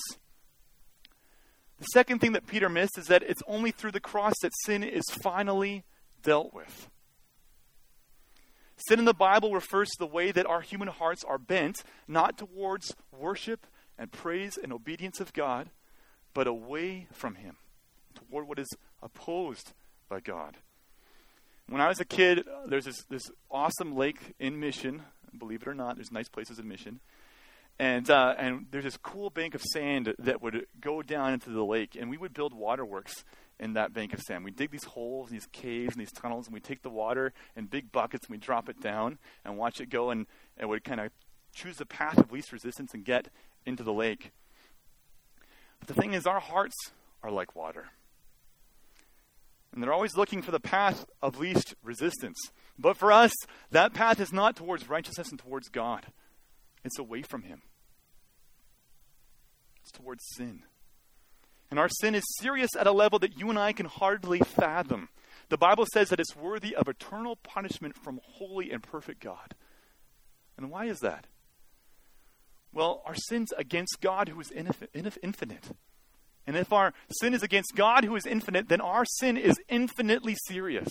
The 1.79 1.85
second 1.93 2.19
thing 2.19 2.31
that 2.31 2.47
Peter 2.47 2.69
missed 2.69 2.97
is 2.97 3.05
that 3.07 3.23
it's 3.23 3.43
only 3.47 3.71
through 3.71 3.91
the 3.91 3.99
cross 3.99 4.33
that 4.41 4.53
sin 4.65 4.83
is 4.83 5.03
finally 5.21 5.83
dealt 6.23 6.53
with. 6.53 6.89
Sin 8.77 8.99
in 8.99 9.05
the 9.05 9.13
Bible 9.13 9.53
refers 9.53 9.89
to 9.89 9.99
the 9.99 10.07
way 10.07 10.31
that 10.31 10.45
our 10.45 10.61
human 10.61 10.87
hearts 10.87 11.23
are 11.23 11.39
bent, 11.39 11.83
not 12.07 12.37
towards 12.37 12.95
worship 13.11 13.65
and 13.97 14.11
praise 14.11 14.57
and 14.61 14.71
obedience 14.71 15.19
of 15.19 15.33
God, 15.33 15.69
but 16.33 16.45
away 16.45 17.07
from 17.11 17.35
Him, 17.35 17.57
toward 18.13 18.47
what 18.47 18.59
is 18.59 18.69
opposed 19.01 19.73
by 20.07 20.19
God. 20.19 20.57
When 21.67 21.81
I 21.81 21.87
was 21.87 21.99
a 21.99 22.05
kid, 22.05 22.45
there's 22.67 22.85
this, 22.85 23.03
this 23.09 23.29
awesome 23.49 23.95
lake 23.95 24.35
in 24.39 24.59
Mission. 24.59 25.01
Believe 25.37 25.63
it 25.63 25.67
or 25.67 25.73
not, 25.73 25.95
there's 25.95 26.11
nice 26.11 26.29
places 26.29 26.59
in 26.59 26.67
Mission. 26.67 26.99
And, 27.79 28.09
uh, 28.09 28.35
and 28.37 28.67
there's 28.71 28.85
this 28.85 28.97
cool 28.97 29.29
bank 29.29 29.53
of 29.53 29.61
sand 29.61 30.13
that 30.19 30.41
would 30.41 30.65
go 30.79 31.01
down 31.01 31.33
into 31.33 31.49
the 31.49 31.65
lake, 31.65 31.97
and 31.99 32.09
we 32.09 32.17
would 32.17 32.33
build 32.33 32.53
waterworks 32.53 33.23
in 33.59 33.73
that 33.73 33.93
bank 33.93 34.13
of 34.13 34.21
sand. 34.21 34.45
We 34.45 34.51
dig 34.51 34.71
these 34.71 34.83
holes, 34.83 35.29
these 35.29 35.47
caves, 35.51 35.93
and 35.93 36.01
these 36.01 36.11
tunnels, 36.11 36.45
and 36.45 36.53
we 36.53 36.59
take 36.59 36.83
the 36.83 36.89
water 36.89 37.33
in 37.55 37.65
big 37.65 37.91
buckets 37.91 38.27
and 38.27 38.33
we 38.33 38.37
drop 38.37 38.69
it 38.69 38.79
down 38.81 39.17
and 39.43 39.57
watch 39.57 39.81
it 39.81 39.89
go, 39.89 40.11
and 40.11 40.27
it 40.59 40.67
would 40.67 40.83
kind 40.83 40.99
of 40.99 41.11
choose 41.53 41.77
the 41.77 41.85
path 41.85 42.17
of 42.17 42.31
least 42.31 42.51
resistance 42.51 42.93
and 42.93 43.03
get 43.03 43.29
into 43.65 43.83
the 43.83 43.93
lake. 43.93 44.31
But 45.79 45.87
the 45.87 45.99
thing 45.99 46.13
is, 46.13 46.25
our 46.25 46.39
hearts 46.39 46.75
are 47.23 47.31
like 47.31 47.55
water. 47.55 47.87
And 49.73 49.83
they're 49.83 49.93
always 49.93 50.15
looking 50.15 50.41
for 50.41 50.51
the 50.51 50.59
path 50.59 51.05
of 51.21 51.39
least 51.39 51.75
resistance. 51.83 52.37
But 52.79 52.97
for 52.97 53.11
us, 53.11 53.33
that 53.71 53.93
path 53.93 54.19
is 54.19 54.31
not 54.31 54.55
towards 54.55 54.89
righteousness 54.89 55.29
and 55.29 55.39
towards 55.39 55.69
God, 55.69 56.07
it's 56.83 56.99
away 56.99 57.21
from 57.21 57.43
Him, 57.43 57.61
it's 59.81 59.91
towards 59.91 60.23
sin. 60.35 60.63
And 61.69 61.79
our 61.79 61.89
sin 61.89 62.15
is 62.15 62.23
serious 62.39 62.71
at 62.79 62.87
a 62.87 62.91
level 62.91 63.19
that 63.19 63.37
you 63.37 63.49
and 63.49 63.59
I 63.59 63.73
can 63.73 63.87
hardly 63.87 64.39
fathom. 64.39 65.09
The 65.49 65.57
Bible 65.57 65.85
says 65.93 66.09
that 66.09 66.19
it's 66.19 66.35
worthy 66.35 66.75
of 66.75 66.87
eternal 66.87 67.35
punishment 67.35 67.95
from 67.95 68.21
holy 68.23 68.71
and 68.71 68.81
perfect 68.81 69.21
God. 69.21 69.55
And 70.57 70.69
why 70.71 70.85
is 70.85 70.99
that? 70.99 71.27
Well, 72.73 73.01
our 73.05 73.15
sin's 73.15 73.51
against 73.57 74.01
God 74.01 74.29
who 74.29 74.39
is 74.39 74.51
infinite. 74.51 75.71
And 76.45 76.55
if 76.55 76.71
our 76.71 76.93
sin 77.21 77.33
is 77.33 77.43
against 77.43 77.75
God 77.75 78.05
who 78.05 78.15
is 78.15 78.25
infinite, 78.25 78.69
then 78.69 78.81
our 78.81 79.03
sin 79.19 79.35
is 79.35 79.57
infinitely 79.67 80.35
serious. 80.47 80.89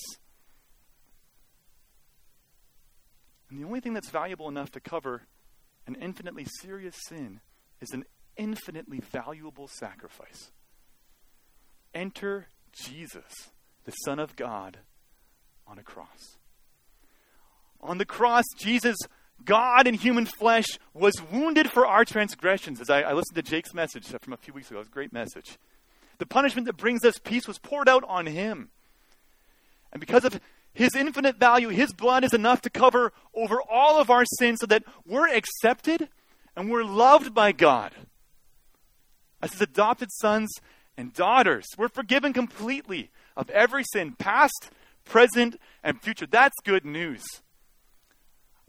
And 3.50 3.60
the 3.60 3.66
only 3.66 3.80
thing 3.80 3.94
that's 3.94 4.10
valuable 4.10 4.48
enough 4.48 4.70
to 4.72 4.80
cover 4.80 5.22
an 5.86 5.96
infinitely 6.00 6.46
serious 6.60 6.96
sin 7.08 7.40
is 7.80 7.90
an 7.92 8.04
infinitely 8.36 9.00
valuable 9.00 9.68
sacrifice. 9.68 10.50
Enter 11.96 12.48
Jesus, 12.72 13.50
the 13.86 13.92
Son 14.04 14.18
of 14.18 14.36
God, 14.36 14.76
on 15.66 15.78
a 15.78 15.82
cross. 15.82 16.36
On 17.80 17.96
the 17.96 18.04
cross, 18.04 18.44
Jesus, 18.54 18.98
God 19.42 19.86
in 19.86 19.94
human 19.94 20.26
flesh, 20.26 20.66
was 20.92 21.14
wounded 21.32 21.70
for 21.70 21.86
our 21.86 22.04
transgressions. 22.04 22.82
As 22.82 22.90
I, 22.90 23.00
I 23.00 23.14
listened 23.14 23.36
to 23.36 23.42
Jake's 23.42 23.72
message 23.72 24.08
from 24.20 24.34
a 24.34 24.36
few 24.36 24.52
weeks 24.52 24.70
ago, 24.70 24.76
it 24.76 24.80
was 24.80 24.88
a 24.88 24.90
great 24.90 25.10
message. 25.10 25.56
The 26.18 26.26
punishment 26.26 26.66
that 26.66 26.76
brings 26.76 27.02
us 27.02 27.18
peace 27.18 27.48
was 27.48 27.58
poured 27.58 27.88
out 27.88 28.04
on 28.06 28.26
him. 28.26 28.68
And 29.90 29.98
because 29.98 30.26
of 30.26 30.38
his 30.74 30.94
infinite 30.94 31.36
value, 31.36 31.70
his 31.70 31.94
blood 31.94 32.24
is 32.24 32.34
enough 32.34 32.60
to 32.62 32.70
cover 32.70 33.14
over 33.34 33.62
all 33.62 33.98
of 33.98 34.10
our 34.10 34.26
sins 34.38 34.58
so 34.60 34.66
that 34.66 34.84
we're 35.06 35.34
accepted 35.34 36.10
and 36.54 36.68
we're 36.68 36.84
loved 36.84 37.32
by 37.32 37.52
God. 37.52 37.92
As 39.40 39.52
his 39.52 39.62
adopted 39.62 40.10
sons 40.12 40.50
and 40.96 41.12
daughters, 41.12 41.66
we're 41.76 41.88
forgiven 41.88 42.32
completely 42.32 43.10
of 43.36 43.50
every 43.50 43.84
sin, 43.92 44.14
past, 44.18 44.70
present, 45.04 45.56
and 45.82 46.00
future. 46.00 46.26
That's 46.26 46.56
good 46.64 46.84
news. 46.84 47.24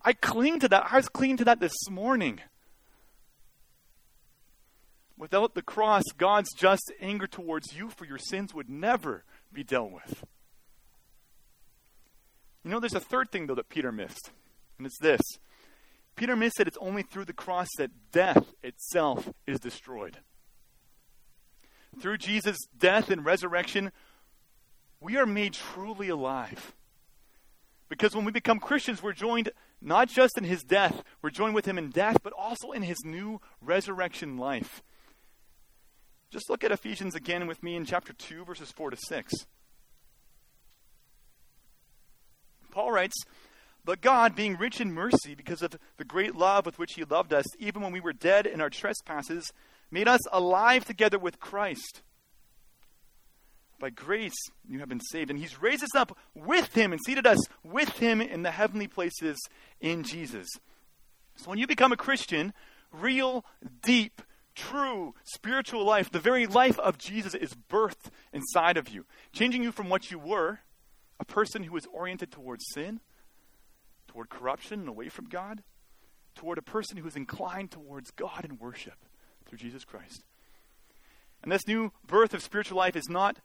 I 0.03 0.13
cling 0.13 0.59
to 0.61 0.67
that. 0.69 0.87
I 0.91 0.97
was 0.97 1.09
clinging 1.09 1.37
to 1.37 1.45
that 1.45 1.59
this 1.59 1.73
morning. 1.89 2.39
Without 5.17 5.55
the 5.55 5.63
cross, 5.63 6.03
God's 6.17 6.53
just 6.55 6.91
anger 7.01 7.27
towards 7.27 7.73
you 7.75 7.89
for 7.89 8.05
your 8.05 8.19
sins 8.19 8.53
would 8.53 8.69
never 8.69 9.23
be 9.51 9.63
dealt 9.63 9.91
with. 9.91 10.23
You 12.63 12.71
know, 12.71 12.79
there's 12.79 12.93
a 12.93 12.99
third 12.99 13.31
thing, 13.31 13.47
though, 13.47 13.55
that 13.55 13.69
Peter 13.69 13.91
missed, 13.91 14.31
and 14.77 14.85
it's 14.85 14.99
this. 14.99 15.21
Peter 16.15 16.35
missed 16.35 16.57
that 16.57 16.67
it's 16.67 16.77
only 16.81 17.01
through 17.01 17.25
the 17.25 17.33
cross 17.33 17.67
that 17.77 17.91
death 18.11 18.53
itself 18.61 19.29
is 19.45 19.59
destroyed. 19.59 20.17
Through 21.99 22.17
Jesus' 22.17 22.57
death 22.77 23.09
and 23.09 23.25
resurrection, 23.25 23.91
we 24.99 25.17
are 25.17 25.25
made 25.25 25.53
truly 25.53 26.09
alive. 26.09 26.73
Because 27.89 28.15
when 28.15 28.25
we 28.25 28.31
become 28.31 28.59
Christians, 28.59 29.01
we're 29.01 29.13
joined 29.13 29.49
not 29.81 30.09
just 30.09 30.37
in 30.37 30.43
his 30.43 30.63
death, 30.63 31.03
we're 31.21 31.29
joined 31.29 31.55
with 31.55 31.65
him 31.65 31.77
in 31.77 31.89
death, 31.89 32.17
but 32.23 32.33
also 32.33 32.71
in 32.71 32.81
his 32.81 32.97
new 33.05 33.39
resurrection 33.61 34.37
life. 34.37 34.81
Just 36.29 36.49
look 36.49 36.63
at 36.63 36.71
Ephesians 36.71 37.15
again 37.15 37.47
with 37.47 37.63
me 37.63 37.75
in 37.75 37.85
chapter 37.85 38.13
2, 38.13 38.43
verses 38.43 38.71
4 38.71 38.91
to 38.91 38.97
6. 38.97 39.33
Paul 42.71 42.91
writes, 42.91 43.15
But 43.85 44.01
God, 44.01 44.35
being 44.35 44.57
rich 44.57 44.81
in 44.81 44.93
mercy, 44.93 45.35
because 45.35 45.61
of 45.61 45.75
the 45.97 46.03
great 46.03 46.35
love 46.35 46.65
with 46.65 46.77
which 46.77 46.95
he 46.95 47.05
loved 47.05 47.33
us, 47.33 47.45
even 47.59 47.81
when 47.81 47.93
we 47.93 48.01
were 48.01 48.13
dead 48.13 48.45
in 48.45 48.59
our 48.59 48.69
trespasses, 48.69 49.51
made 49.91 50.07
us 50.07 50.21
alive 50.31 50.85
together 50.85 51.19
with 51.19 51.39
Christ. 51.39 52.01
By 53.79 53.89
grace 53.89 54.35
you 54.67 54.79
have 54.79 54.89
been 54.89 54.99
saved. 54.99 55.29
And 55.29 55.39
he's 55.39 55.61
raised 55.61 55.83
us 55.83 55.95
up 55.95 56.17
with 56.33 56.73
him 56.73 56.91
and 56.91 57.01
seated 57.05 57.27
us 57.27 57.39
with 57.63 57.89
him 57.97 58.21
in 58.21 58.43
the 58.43 58.51
heavenly 58.51 58.87
places 58.87 59.37
in 59.79 60.03
Jesus. 60.03 60.47
So 61.35 61.49
when 61.49 61.59
you 61.59 61.67
become 61.67 61.91
a 61.91 61.97
Christian, 61.97 62.53
real, 62.91 63.45
deep, 63.83 64.21
true 64.55 65.13
spiritual 65.23 65.85
life, 65.85 66.11
the 66.11 66.19
very 66.19 66.47
life 66.47 66.79
of 66.79 66.97
Jesus, 66.97 67.35
is 67.35 67.53
birthed 67.53 68.09
inside 68.33 68.77
of 68.77 68.89
you, 68.89 69.05
changing 69.31 69.61
you 69.61 69.71
from 69.71 69.89
what 69.89 70.09
you 70.09 70.17
were, 70.17 70.59
a 71.19 71.25
person 71.25 71.63
who 71.63 71.77
is 71.77 71.87
oriented 71.93 72.31
towards 72.31 72.65
sin, 72.73 72.99
toward 74.07 74.29
corruption 74.29 74.79
and 74.79 74.89
away 74.89 75.09
from 75.09 75.25
God, 75.25 75.61
toward 76.33 76.57
a 76.57 76.63
person 76.63 76.97
who 76.97 77.07
is 77.07 77.15
inclined 77.15 77.69
towards 77.69 78.09
God 78.11 78.43
and 78.43 78.59
worship 78.59 79.06
through 79.47 79.57
Jesus 79.57 79.85
Christ. 79.85 80.23
And 81.43 81.51
this 81.51 81.67
new 81.67 81.91
birth 82.05 82.33
of 82.33 82.43
spiritual 82.43 82.77
life 82.77 82.95
is 82.95 83.09
not 83.09 83.37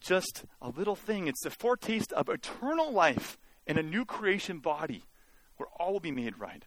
just 0.00 0.44
a 0.62 0.68
little 0.68 0.96
thing, 0.96 1.26
it's 1.26 1.42
the 1.42 1.50
foretaste 1.50 2.12
of 2.12 2.28
eternal 2.28 2.90
life 2.90 3.36
in 3.66 3.78
a 3.78 3.82
new 3.82 4.04
creation 4.04 4.58
body 4.58 5.04
where 5.56 5.68
all 5.78 5.92
will 5.92 6.00
be 6.00 6.10
made 6.10 6.38
right. 6.38 6.64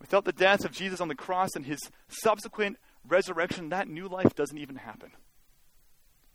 Without 0.00 0.24
the 0.24 0.32
death 0.32 0.64
of 0.64 0.72
Jesus 0.72 1.00
on 1.00 1.08
the 1.08 1.14
cross 1.14 1.50
and 1.54 1.66
his 1.66 1.78
subsequent 2.08 2.78
resurrection, 3.06 3.68
that 3.68 3.88
new 3.88 4.08
life 4.08 4.34
doesn't 4.34 4.56
even 4.56 4.76
happen. 4.76 5.10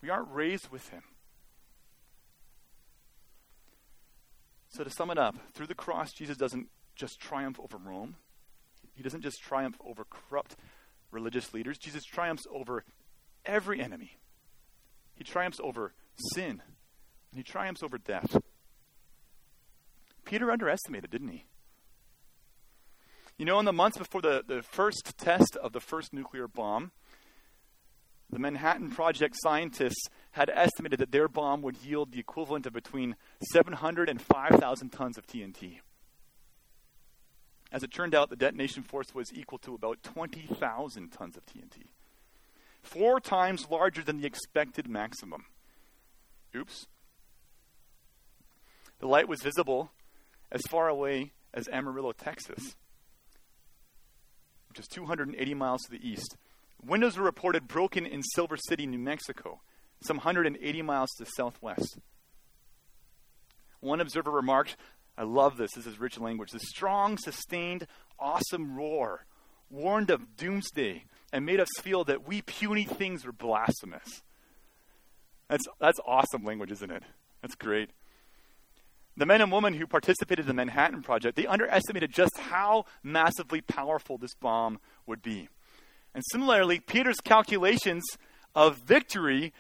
We 0.02 0.10
aren't 0.10 0.32
raised 0.32 0.70
with 0.70 0.90
him. 0.90 1.02
So, 4.70 4.84
to 4.84 4.90
sum 4.90 5.10
it 5.10 5.18
up, 5.18 5.36
through 5.54 5.68
the 5.68 5.74
cross, 5.74 6.12
Jesus 6.12 6.38
doesn't 6.38 6.68
just 6.96 7.20
triumph 7.20 7.60
over 7.60 7.78
Rome, 7.78 8.18
he 8.96 9.04
doesn't 9.04 9.22
just 9.22 9.42
triumph 9.42 9.78
over 9.86 10.06
corrupt 10.10 10.56
religious 11.12 11.54
leaders. 11.54 11.78
Jesus 11.78 12.04
triumphs 12.04 12.46
over 12.52 12.84
every 13.46 13.82
enemy. 13.82 14.18
He 15.16 15.24
triumphs 15.24 15.60
over 15.64 15.94
sin, 16.34 16.62
and 17.32 17.38
he 17.38 17.44
triumphs 17.44 17.84
over 17.84 17.98
death. 17.98 18.38
Peter 20.26 20.52
underestimated, 20.52 21.12
didn't 21.12 21.30
he? 21.30 21.46
You 23.38 23.46
know, 23.46 23.60
in 23.60 23.66
the 23.66 23.74
months 23.74 23.98
before 23.98 24.22
the, 24.22 24.44
the 24.46 24.62
first 24.64 25.18
test 25.18 25.58
of 25.62 25.74
the 25.74 25.80
first 25.82 26.14
nuclear 26.14 26.48
bomb, 26.48 26.92
the 28.30 28.40
Manhattan 28.40 28.90
Project 28.90 29.36
scientists 29.38 30.08
had 30.32 30.50
estimated 30.50 31.00
that 31.00 31.12
their 31.12 31.28
bomb 31.28 31.62
would 31.62 31.78
yield 31.78 32.12
the 32.12 32.20
equivalent 32.20 32.66
of 32.66 32.74
between 32.74 33.16
700 33.52 34.10
and 34.10 34.22
5,000 34.22 34.90
tons 34.90 35.18
of 35.18 35.28
TNT. 35.28 35.80
As 37.76 37.84
it 37.84 37.92
turned 37.92 38.16
out, 38.16 38.30
the 38.30 38.38
detonation 38.38 38.84
force 38.84 39.14
was 39.14 39.34
equal 39.34 39.58
to 39.58 39.76
about 39.76 40.02
20,000 40.02 41.10
tons 41.10 41.36
of 41.36 41.46
TNT, 41.46 41.88
four 42.82 43.20
times 43.20 43.68
larger 43.70 44.02
than 44.02 44.22
the 44.22 44.26
expected 44.26 44.88
maximum. 44.88 45.44
Oops. 46.56 46.88
The 49.00 49.08
light 49.08 49.28
was 49.28 49.42
visible 49.42 49.92
as 50.54 50.62
far 50.70 50.88
away 50.88 51.34
as 51.54 51.68
Amarillo, 51.68 52.14
Texas, 52.14 52.78
which 54.70 54.80
is 54.80 54.88
280 54.88 55.54
miles 55.54 55.82
to 55.82 55.92
the 55.92 56.10
east. 56.10 56.38
Windows 56.82 57.18
were 57.18 57.26
reported 57.26 57.68
broken 57.68 58.06
in 58.06 58.24
Silver 58.24 58.56
City, 58.56 58.86
New 58.86 59.00
Mexico, 59.00 59.60
some 60.02 60.16
180 60.16 60.82
miles 60.82 61.10
to 61.18 61.26
the 61.26 61.30
southwest. 61.32 62.00
One 63.82 64.00
observer 64.00 64.32
remarked, 64.32 64.78
I 65.18 65.24
love 65.24 65.58
this, 65.58 65.72
this 65.74 65.88
is 65.88 66.00
rich 66.00 66.20
language. 66.20 66.52
The 66.52 66.60
strong, 66.60 67.18
sustained, 67.18 67.88
awesome 68.20 68.76
roar 68.76 69.26
warned 69.70 70.10
of 70.10 70.36
doomsday 70.36 71.06
and 71.32 71.46
made 71.46 71.60
us 71.60 71.70
feel 71.82 72.04
that 72.06 72.28
we 72.28 72.42
puny 72.42 72.84
things 72.86 73.26
were 73.26 73.32
blasphemous. 73.32 74.22
That's, 75.50 75.66
that's 75.80 76.00
awesome 76.06 76.44
language, 76.44 76.72
isn't 76.72 76.92
it? 76.92 77.04
That's 77.42 77.56
great. 77.56 77.90
The 79.18 79.26
men 79.26 79.42
and 79.42 79.52
women 79.52 79.74
who 79.74 79.88
participated 79.88 80.44
in 80.44 80.48
the 80.48 80.54
Manhattan 80.54 81.02
Project, 81.02 81.38
they 81.38 81.48
underestimated 81.48 82.12
just 82.12 82.38
how 82.38 82.86
massively 83.02 83.62
powerful 83.62 84.18
this 84.18 84.36
bomb 84.36 84.80
would 85.06 85.22
be. 85.22 85.48
And 86.14 86.24
similarly, 86.32 86.80
Peter's 86.80 87.22
calculations 87.24 88.04
of 88.54 88.78
victory 88.78 89.54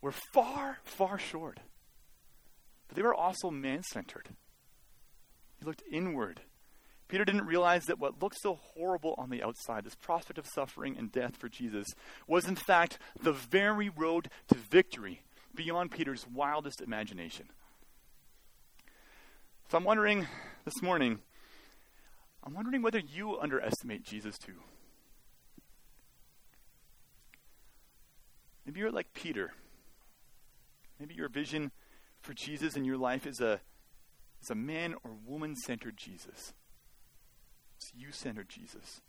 were 0.00 0.12
far, 0.12 0.78
far 0.84 1.18
short. 1.18 1.60
They 2.96 3.02
were 3.02 3.14
also 3.14 3.50
man 3.50 3.82
centered. 3.82 4.30
He 5.58 5.66
looked 5.66 5.82
inward. 5.92 6.40
Peter 7.08 7.26
didn't 7.26 7.44
realize 7.44 7.84
that 7.84 7.98
what 7.98 8.22
looked 8.22 8.38
so 8.40 8.54
horrible 8.54 9.14
on 9.18 9.28
the 9.28 9.42
outside, 9.42 9.84
this 9.84 9.94
prospect 9.94 10.38
of 10.38 10.46
suffering 10.46 10.96
and 10.96 11.12
death 11.12 11.36
for 11.36 11.50
Jesus, 11.50 11.86
was 12.26 12.48
in 12.48 12.56
fact 12.56 12.98
the 13.20 13.34
very 13.34 13.90
road 13.90 14.30
to 14.48 14.54
victory 14.54 15.20
beyond 15.54 15.90
Peter's 15.90 16.26
wildest 16.26 16.80
imagination. 16.80 17.50
So 19.70 19.76
I'm 19.76 19.84
wondering 19.84 20.26
this 20.64 20.80
morning, 20.80 21.18
I'm 22.42 22.54
wondering 22.54 22.80
whether 22.80 22.98
you 22.98 23.38
underestimate 23.38 24.04
Jesus 24.04 24.38
too. 24.38 24.62
Maybe 28.64 28.80
you're 28.80 28.90
like 28.90 29.12
Peter. 29.12 29.52
Maybe 30.98 31.14
your 31.14 31.28
vision 31.28 31.72
for 32.26 32.34
Jesus 32.34 32.76
in 32.76 32.84
your 32.84 32.98
life 32.98 33.24
is 33.24 33.40
a, 33.40 33.60
is 34.42 34.50
a 34.50 34.54
man 34.54 34.96
or 35.04 35.12
woman 35.24 35.54
centered 35.54 35.96
Jesus. 35.96 36.52
It's 37.76 37.92
you 37.94 38.10
centered 38.10 38.48
Jesus. 38.48 39.00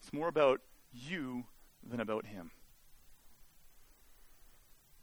It's 0.00 0.12
more 0.12 0.28
about 0.28 0.60
you 0.92 1.44
than 1.84 1.98
about 1.98 2.26
him. 2.26 2.52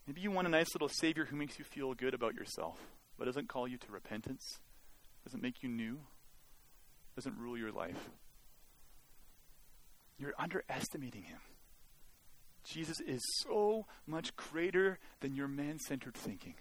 Maybe 0.06 0.22
you 0.22 0.30
want 0.30 0.46
a 0.46 0.50
nice 0.50 0.74
little 0.74 0.88
Savior 0.88 1.26
who 1.26 1.36
makes 1.36 1.58
you 1.58 1.64
feel 1.64 1.92
good 1.92 2.14
about 2.14 2.34
yourself 2.34 2.78
but 3.18 3.24
doesn't 3.24 3.48
call 3.48 3.66
you 3.66 3.78
to 3.78 3.92
repentance, 3.92 4.58
doesn't 5.24 5.42
make 5.42 5.62
you 5.62 5.68
new, 5.68 6.00
doesn't 7.14 7.38
rule 7.38 7.56
your 7.56 7.72
life. 7.72 8.10
You're 10.18 10.34
underestimating 10.38 11.22
him. 11.22 11.38
Jesus 12.64 13.00
is 13.00 13.20
so 13.42 13.86
much 14.06 14.34
greater 14.36 14.98
than 15.20 15.34
your 15.34 15.48
man 15.48 15.78
centered 15.78 16.14
thinking. 16.14 16.54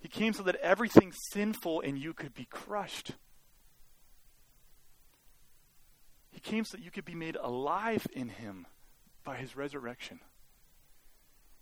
He 0.00 0.08
came 0.08 0.32
so 0.32 0.42
that 0.44 0.56
everything 0.56 1.12
sinful 1.32 1.80
in 1.80 1.96
you 1.96 2.12
could 2.14 2.34
be 2.34 2.44
crushed. 2.44 3.12
He 6.30 6.40
came 6.40 6.64
so 6.64 6.76
that 6.76 6.84
you 6.84 6.90
could 6.90 7.04
be 7.04 7.16
made 7.16 7.36
alive 7.36 8.06
in 8.12 8.28
him 8.28 8.66
by 9.24 9.36
his 9.36 9.56
resurrection. 9.56 10.20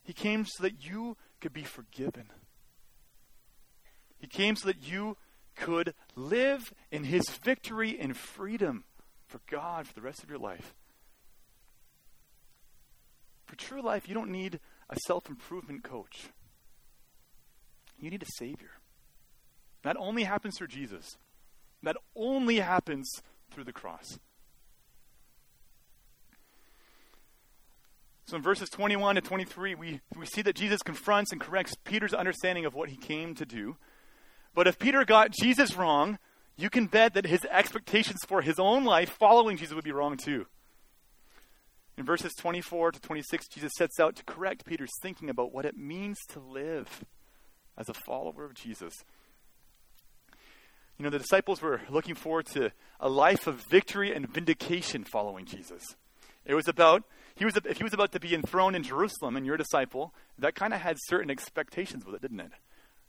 He 0.03 0.13
came 0.13 0.45
so 0.45 0.63
that 0.63 0.85
you 0.85 1.17
could 1.41 1.53
be 1.53 1.65
forgiven. 1.65 2.31
He 4.19 4.27
came 4.27 4.55
so 4.57 4.69
that 4.69 4.83
you 4.83 5.17
could 5.55 5.95
live 6.15 6.73
in 6.91 7.05
his 7.05 7.29
victory 7.43 7.99
and 7.99 8.17
freedom 8.17 8.85
for 9.27 9.41
God 9.51 9.87
for 9.87 9.95
the 9.95 10.03
rest 10.03 10.23
of 10.23 10.29
your 10.29 10.39
life. 10.39 10.75
For 13.47 13.57
true 13.57 13.83
life, 13.83 14.09
you 14.09 14.15
don't 14.15 14.31
need 14.31 14.61
a 14.91 14.97
self 15.07 15.29
improvement 15.29 15.83
coach. 15.83 16.29
You 17.99 18.11
need 18.11 18.23
a 18.23 18.27
Savior. 18.37 18.71
That 19.83 19.97
only 19.99 20.25
happens 20.25 20.57
through 20.59 20.69
Jesus. 20.69 21.17
That 21.83 21.97
only 22.15 22.59
happens 22.59 23.11
through 23.51 23.65
the 23.65 23.73
cross. 23.73 24.19
So 28.27 28.37
in 28.37 28.43
verses 28.43 28.69
21 28.71 29.15
to 29.15 29.21
23, 29.21 29.77
we, 29.77 30.01
we 30.17 30.27
see 30.27 30.43
that 30.43 30.57
Jesus 30.57 30.83
confronts 30.83 31.31
and 31.31 31.41
corrects 31.41 31.75
Peter's 31.85 32.13
understanding 32.13 32.65
of 32.65 32.75
what 32.75 32.89
he 32.89 32.97
came 32.97 33.37
to 33.37 33.47
do. 33.47 33.77
But 34.53 34.67
if 34.67 34.81
Peter 34.81 35.05
got 35.05 35.31
Jesus 35.31 35.77
wrong, 35.77 36.19
you 36.57 36.69
can 36.69 36.87
bet 36.87 37.15
that 37.15 37.27
his 37.27 37.45
expectations 37.45 38.21
for 38.27 38.43
his 38.43 38.59
own 38.59 38.85
life 38.85 39.11
following 39.11 39.57
Jesus 39.57 39.75
would 39.75 39.85
be 39.85 39.93
wrong 39.93 40.17
too. 40.17 40.47
In 41.97 42.05
verses 42.05 42.35
24 42.35 42.93
to 42.93 43.01
26, 43.01 43.47
Jesus 43.49 43.73
sets 43.79 44.01
out 44.01 44.17
to 44.17 44.25
correct 44.25 44.67
Peter's 44.67 44.93
thinking 45.01 45.31
about 45.31 45.53
what 45.53 45.65
it 45.65 45.77
means 45.77 46.19
to 46.31 46.41
live 46.41 47.05
as 47.77 47.89
a 47.89 47.95
follower 47.95 48.45
of 48.45 48.55
Jesus. 48.55 48.93
You 50.99 51.05
know, 51.05 51.11
the 51.11 51.19
disciples 51.19 51.61
were 51.61 51.83
looking 51.91 52.15
forward 52.15 52.47
to 52.55 52.71
a 53.01 53.09
life 53.09 53.47
of 53.47 53.63
victory 53.71 54.15
and 54.15 54.29
vindication 54.29 55.05
following 55.05 55.45
Jesus. 55.45 55.83
It 56.47 56.55
was 56.55 56.69
about, 56.69 57.05
he 57.35 57.45
was, 57.45 57.57
if 57.57 57.77
he 57.77 57.85
was 57.85 57.93
about 57.93 58.13
to 58.13 58.21
be 58.21 58.35
enthroned 58.35 58.77
in 58.77 58.83
Jerusalem 58.83 59.37
and 59.37 59.45
you're 59.45 59.57
a 59.57 59.59
disciple, 59.59 60.15
that 60.39 60.55
kind 60.55 60.73
of 60.73 60.81
had 60.81 60.97
certain 61.07 61.31
expectations 61.31 62.07
with 62.07 62.15
it, 62.15 62.23
didn't 62.23 62.41
it? 62.41 62.53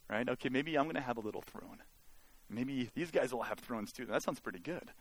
right? 0.09 0.27
Okay, 0.27 0.49
maybe 0.49 0.77
I'm 0.77 0.85
going 0.85 0.95
to 0.95 1.01
have 1.01 1.17
a 1.17 1.21
little 1.21 1.41
throne. 1.41 1.79
Maybe 2.49 2.89
these 2.95 3.11
guys 3.11 3.33
will 3.33 3.43
have 3.43 3.59
thrones 3.59 3.91
too. 3.91 4.05
That 4.05 4.23
sounds 4.23 4.39
pretty 4.39 4.59
good. 4.59 4.91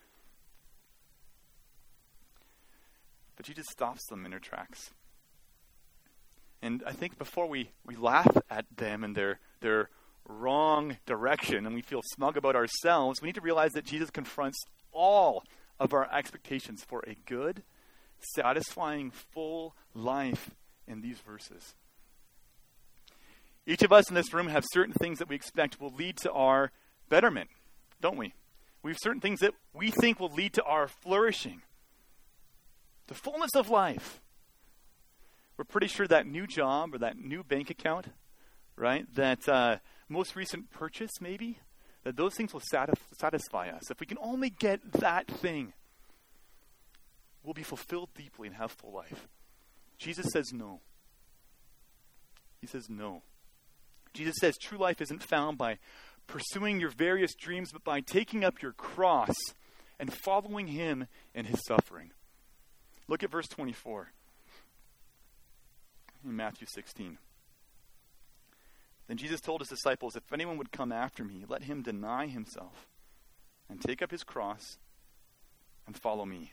But 3.36 3.46
Jesus 3.46 3.66
stops 3.70 4.04
them 4.08 4.24
in 4.24 4.30
their 4.30 4.40
tracks. 4.40 4.90
And 6.62 6.82
I 6.86 6.92
think 6.92 7.18
before 7.18 7.46
we, 7.46 7.70
we 7.84 7.94
laugh 7.94 8.36
at 8.50 8.64
them 8.76 9.04
and 9.04 9.14
their, 9.14 9.38
their 9.60 9.90
wrong 10.28 10.96
direction 11.06 11.66
and 11.66 11.74
we 11.74 11.82
feel 11.82 12.02
smug 12.14 12.36
about 12.36 12.56
ourselves, 12.56 13.20
we 13.20 13.26
need 13.26 13.34
to 13.34 13.40
realize 13.40 13.72
that 13.72 13.84
Jesus 13.84 14.10
confronts 14.10 14.58
all 14.92 15.44
of 15.78 15.92
our 15.92 16.12
expectations 16.12 16.84
for 16.84 17.02
a 17.06 17.16
good, 17.26 17.62
satisfying, 18.34 19.10
full 19.10 19.74
life 19.94 20.50
in 20.86 21.00
these 21.00 21.18
verses. 21.18 21.74
Each 23.66 23.82
of 23.82 23.92
us 23.92 24.08
in 24.08 24.14
this 24.14 24.32
room 24.32 24.48
have 24.48 24.64
certain 24.72 24.94
things 24.94 25.18
that 25.18 25.28
we 25.28 25.34
expect 25.34 25.80
will 25.80 25.92
lead 25.92 26.16
to 26.18 26.32
our 26.32 26.70
betterment, 27.08 27.50
don't 28.00 28.16
we? 28.16 28.32
We 28.82 28.92
have 28.92 28.98
certain 29.02 29.20
things 29.20 29.40
that 29.40 29.54
we 29.74 29.90
think 29.90 30.20
will 30.20 30.32
lead 30.32 30.52
to 30.54 30.62
our 30.62 30.86
flourishing, 30.86 31.62
the 33.08 33.14
fullness 33.14 33.54
of 33.56 33.68
life. 33.68 34.20
We're 35.56 35.64
pretty 35.64 35.88
sure 35.88 36.06
that 36.06 36.26
new 36.26 36.46
job 36.46 36.94
or 36.94 36.98
that 36.98 37.18
new 37.18 37.42
bank 37.42 37.70
account, 37.70 38.08
right? 38.76 39.06
That 39.14 39.48
uh, 39.48 39.76
most 40.08 40.36
recent 40.36 40.70
purchase, 40.70 41.20
maybe, 41.20 41.58
that 42.04 42.16
those 42.16 42.34
things 42.34 42.52
will 42.52 42.62
satisfy 43.12 43.68
us. 43.68 43.90
If 43.90 44.00
we 44.00 44.06
can 44.06 44.18
only 44.20 44.50
get 44.50 44.80
that 44.92 45.26
thing, 45.26 45.72
we'll 47.42 47.54
be 47.54 47.62
fulfilled 47.62 48.10
deeply 48.14 48.48
and 48.48 48.56
have 48.56 48.72
full 48.72 48.92
life. 48.92 49.26
Jesus 49.98 50.26
says 50.32 50.52
no. 50.52 50.80
He 52.60 52.66
says 52.66 52.88
no. 52.88 53.22
Jesus 54.12 54.36
says 54.40 54.56
true 54.56 54.78
life 54.78 55.00
isn't 55.00 55.22
found 55.22 55.58
by 55.58 55.78
pursuing 56.26 56.80
your 56.80 56.90
various 56.90 57.34
dreams, 57.34 57.70
but 57.72 57.84
by 57.84 58.00
taking 58.00 58.44
up 58.44 58.62
your 58.62 58.72
cross 58.72 59.34
and 59.98 60.12
following 60.12 60.68
him 60.68 61.06
in 61.34 61.46
his 61.46 61.64
suffering. 61.66 62.10
Look 63.08 63.22
at 63.22 63.30
verse 63.30 63.48
24 63.48 64.12
in 66.24 66.36
Matthew 66.36 66.66
16. 66.68 67.18
Then 69.08 69.16
Jesus 69.16 69.40
told 69.40 69.60
his 69.60 69.68
disciples, 69.68 70.16
If 70.16 70.32
anyone 70.32 70.58
would 70.58 70.72
come 70.72 70.92
after 70.92 71.24
me, 71.24 71.44
let 71.48 71.64
him 71.64 71.82
deny 71.82 72.26
himself 72.26 72.88
and 73.68 73.80
take 73.80 74.02
up 74.02 74.10
his 74.10 74.24
cross 74.24 74.78
and 75.86 75.96
follow 75.96 76.24
me. 76.24 76.52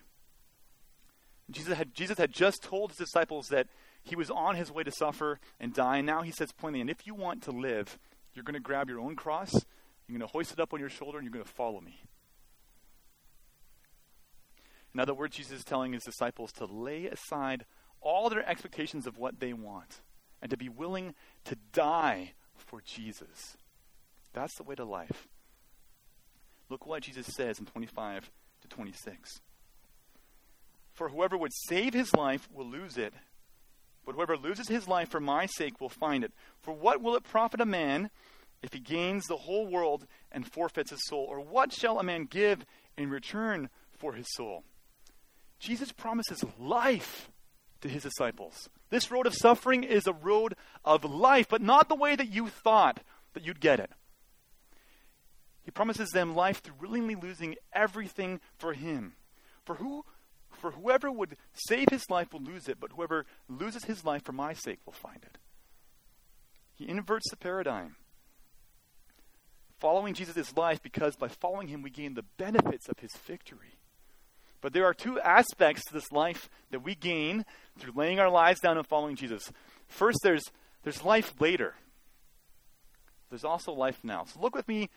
Jesus 1.50 1.78
had, 1.78 1.94
Jesus 1.94 2.18
had 2.18 2.32
just 2.32 2.64
told 2.64 2.92
his 2.92 2.98
disciples 2.98 3.48
that 3.48 3.68
he 4.04 4.16
was 4.16 4.30
on 4.30 4.56
his 4.56 4.72
way 4.72 4.84
to 4.84 4.92
suffer 4.92 5.40
and 5.60 5.74
die, 5.74 5.98
and 5.98 6.06
now 6.08 6.22
he 6.22 6.32
says 6.32 6.52
plainly, 6.52 6.82
and 6.82 6.90
if 6.90 7.06
you 7.06 7.16
want 7.16 7.44
to 7.44 7.52
live, 7.52 7.98
you're 8.34 8.44
going 8.44 8.54
to 8.54 8.60
grab 8.60 8.90
your 8.90 9.00
own 9.00 9.16
cross, 9.16 9.52
you're 9.54 10.18
going 10.18 10.28
to 10.28 10.32
hoist 10.32 10.54
it 10.54 10.60
up 10.60 10.74
on 10.74 10.80
your 10.80 10.90
shoulder, 10.90 11.18
and 11.18 11.26
you're 11.26 11.34
going 11.34 11.46
to 11.46 11.52
follow 11.52 11.82
me. 11.82 12.02
In 14.94 15.00
other 15.00 15.14
words, 15.14 15.36
Jesus 15.36 15.60
is 15.60 15.64
telling 15.64 15.94
his 15.94 16.04
disciples 16.04 16.52
to 16.54 16.66
lay 16.66 17.08
aside 17.08 17.66
all 18.00 18.30
their 18.30 18.48
expectations 18.48 19.08
of 19.08 19.18
what 19.18 19.40
they 19.40 19.54
want 19.54 20.02
and 20.42 20.52
to 20.52 20.58
be 20.58 20.70
willing 20.70 21.16
to 21.46 21.58
die 21.72 22.34
for 22.74 22.82
Jesus. 22.82 23.56
That's 24.34 24.56
the 24.56 24.64
way 24.64 24.74
to 24.74 24.84
life. 24.84 25.28
Look 26.70 26.88
what 26.88 27.04
Jesus 27.04 27.28
says 27.28 27.60
in 27.60 27.68
25 27.68 28.32
to 28.62 28.68
26. 28.68 29.42
For 30.92 31.10
whoever 31.10 31.38
would 31.38 31.52
save 31.68 31.94
his 31.94 32.16
life 32.16 32.50
will 32.52 32.66
lose 32.66 32.98
it, 32.98 33.14
but 34.04 34.16
whoever 34.16 34.36
loses 34.36 34.70
his 34.70 34.88
life 34.88 35.10
for 35.10 35.20
my 35.20 35.46
sake 35.46 35.80
will 35.80 35.88
find 35.88 36.24
it. 36.24 36.34
For 36.62 36.74
what 36.74 37.00
will 37.00 37.16
it 37.16 37.24
profit 37.24 37.62
a 37.62 37.66
man 37.66 38.10
if 38.64 38.74
he 38.74 38.80
gains 38.80 39.26
the 39.28 39.38
whole 39.38 39.68
world 39.68 40.08
and 40.32 40.52
forfeits 40.52 40.90
his 40.90 41.06
soul? 41.06 41.28
Or 41.30 41.42
what 41.42 41.72
shall 41.72 42.00
a 42.00 42.04
man 42.04 42.26
give 42.26 42.66
in 42.98 43.12
return 43.12 43.70
for 44.00 44.14
his 44.14 44.26
soul? 44.34 44.64
Jesus 45.60 45.92
promises 45.92 46.44
life 46.58 47.30
to 47.82 47.88
his 47.88 48.02
disciples. 48.02 48.68
This 48.94 49.10
road 49.10 49.26
of 49.26 49.34
suffering 49.34 49.84
is 49.84 50.06
a 50.06 50.14
road 50.14 50.54
of 50.86 51.04
life, 51.04 51.48
but 51.50 51.64
not 51.64 51.90
the 51.90 51.96
way 51.96 52.16
that 52.16 52.32
you 52.32 52.48
thought 52.48 53.00
that 53.34 53.44
you'd 53.44 53.60
get 53.60 53.80
it. 53.80 53.90
He 55.64 55.72
promises 55.72 56.12
them 56.12 56.36
life 56.36 56.62
through 56.62 56.76
willingly 56.80 57.16
losing 57.16 57.56
everything 57.74 58.40
for 58.56 58.74
him. 58.74 59.14
For 59.66 59.78
who 59.78 60.06
for 60.52 60.70
whoever 60.70 61.12
would 61.12 61.38
save 61.56 61.88
his 61.90 62.08
life 62.12 62.34
will 62.34 62.44
lose 62.44 62.68
it, 62.68 62.80
but 62.80 62.92
whoever 62.92 63.26
loses 63.50 63.86
his 63.86 64.06
life 64.06 64.24
for 64.24 64.32
my 64.32 64.54
sake 64.54 64.82
will 64.86 64.94
find 64.94 65.24
it. 65.24 65.40
He 66.76 66.88
inverts 66.88 67.32
the 67.32 67.38
paradigm. 67.38 67.96
Following 69.80 70.14
Jesus 70.14 70.38
is 70.38 70.56
life 70.56 70.84
because 70.84 71.16
by 71.16 71.30
following 71.30 71.68
him 71.68 71.82
we 71.82 71.90
gain 71.90 72.14
the 72.14 72.26
benefits 72.38 72.88
of 72.88 73.00
his 73.00 73.14
victory. 73.26 73.73
But 74.64 74.72
there 74.72 74.86
are 74.86 74.94
two 74.94 75.20
aspects 75.20 75.84
to 75.86 75.94
this 75.94 76.14
life 76.14 76.50
that 76.72 76.86
we 76.86 76.96
gain 76.96 77.44
through 77.78 77.92
laying 77.98 78.22
our 78.22 78.30
lives 78.30 78.62
down 78.62 78.78
and 78.78 78.88
following 78.88 79.18
Jesus. 79.18 79.52
First, 79.88 80.20
there's, 80.24 80.46
there's 80.84 81.04
life 81.04 81.34
later. 81.42 81.76
There's 83.30 83.44
also 83.44 83.74
life 83.74 84.00
now. 84.04 84.24
So 84.24 84.40
look 84.40 84.56
with 84.56 84.70
me 84.70 84.90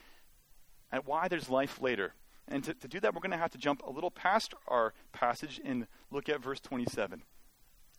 at 0.92 1.04
why 1.04 1.26
there's 1.26 1.50
life 1.50 1.80
later. 1.82 2.14
And 2.46 2.62
to, 2.62 2.74
to 2.74 2.86
do 2.86 3.00
that, 3.00 3.12
we're 3.12 3.20
going 3.20 3.32
to 3.32 3.36
have 3.38 3.50
to 3.50 3.58
jump 3.58 3.82
a 3.84 3.90
little 3.90 4.12
past 4.12 4.54
our 4.68 4.94
passage 5.12 5.60
and 5.64 5.88
look 6.12 6.28
at 6.28 6.40
verse 6.40 6.60
27. 6.60 7.22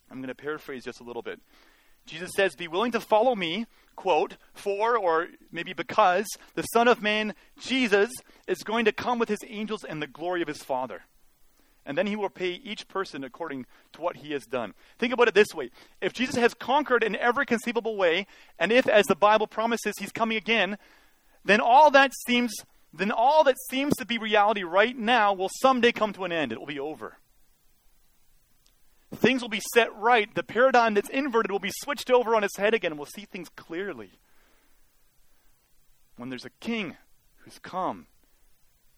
I'm 0.10 0.18
going 0.20 0.30
to 0.30 0.36
paraphrase 0.36 0.86
just 0.86 1.02
a 1.02 1.04
little 1.04 1.22
bit. 1.22 1.42
Jesus 2.06 2.32
says, 2.34 2.56
Be 2.56 2.70
willing 2.70 2.94
to 2.94 3.02
follow 3.02 3.36
me, 3.36 3.66
quote, 3.98 4.38
for 4.54 4.98
or 4.98 5.28
maybe 5.52 5.74
because 5.74 6.28
the 6.56 6.64
Son 6.64 6.88
of 6.88 7.02
Man, 7.02 7.36
Jesus, 7.60 8.10
is 8.48 8.60
going 8.60 8.86
to 8.86 8.94
come 8.94 9.20
with 9.20 9.28
his 9.28 9.44
angels 9.46 9.84
in 9.84 10.00
the 10.00 10.08
glory 10.08 10.42
of 10.42 10.48
his 10.48 10.64
Father 10.64 11.02
and 11.88 11.98
then 11.98 12.06
he 12.06 12.16
will 12.16 12.30
pay 12.30 12.52
each 12.52 12.88
person 12.90 13.24
according 13.24 13.66
to 13.94 14.02
what 14.02 14.18
he 14.18 14.34
has 14.34 14.46
done. 14.46 14.74
Think 15.00 15.14
about 15.14 15.30
it 15.30 15.34
this 15.34 15.56
way 15.56 15.72
if 16.02 16.14
Jesus 16.14 16.36
has 16.36 16.54
conquered 16.54 17.04
in 17.04 17.16
every 17.16 17.46
conceivable 17.46 17.96
way, 17.96 18.28
and 18.60 18.72
if, 18.72 18.88
as 18.88 19.08
the 19.08 19.16
Bible 19.16 19.48
promises, 19.48 19.94
he's 19.98 20.12
coming 20.12 20.38
again, 20.38 20.78
then 21.46 21.62
all 21.62 21.90
that 21.92 22.12
seems 22.28 22.54
then 22.94 23.12
all 23.12 23.44
that 23.46 23.56
seems 23.70 23.96
to 23.98 24.06
be 24.06 24.18
reality 24.18 24.64
right 24.64 24.96
now 24.98 25.34
will 25.34 25.50
someday 25.62 25.92
come 25.92 26.14
to 26.14 26.24
an 26.24 26.32
end. 26.32 26.52
It 26.52 26.60
will 26.60 26.68
be 26.68 26.80
over. 26.80 27.18
Things 29.16 29.42
will 29.42 29.50
be 29.50 29.62
set 29.74 29.96
right. 29.96 30.34
The 30.34 30.44
paradigm 30.44 30.94
that's 30.94 31.10
inverted 31.10 31.52
will 31.52 31.60
be 31.60 31.72
switched 31.84 32.10
over 32.10 32.36
on 32.36 32.44
its 32.44 32.58
head 32.58 32.74
again, 32.74 32.92
and 32.92 33.00
we'll 33.00 33.06
see 33.06 33.26
things 33.26 33.50
clearly. 33.56 34.12
When 36.18 36.30
there's 36.30 36.46
a 36.46 36.50
king 36.60 36.98
who's 37.38 37.60
come 37.60 38.08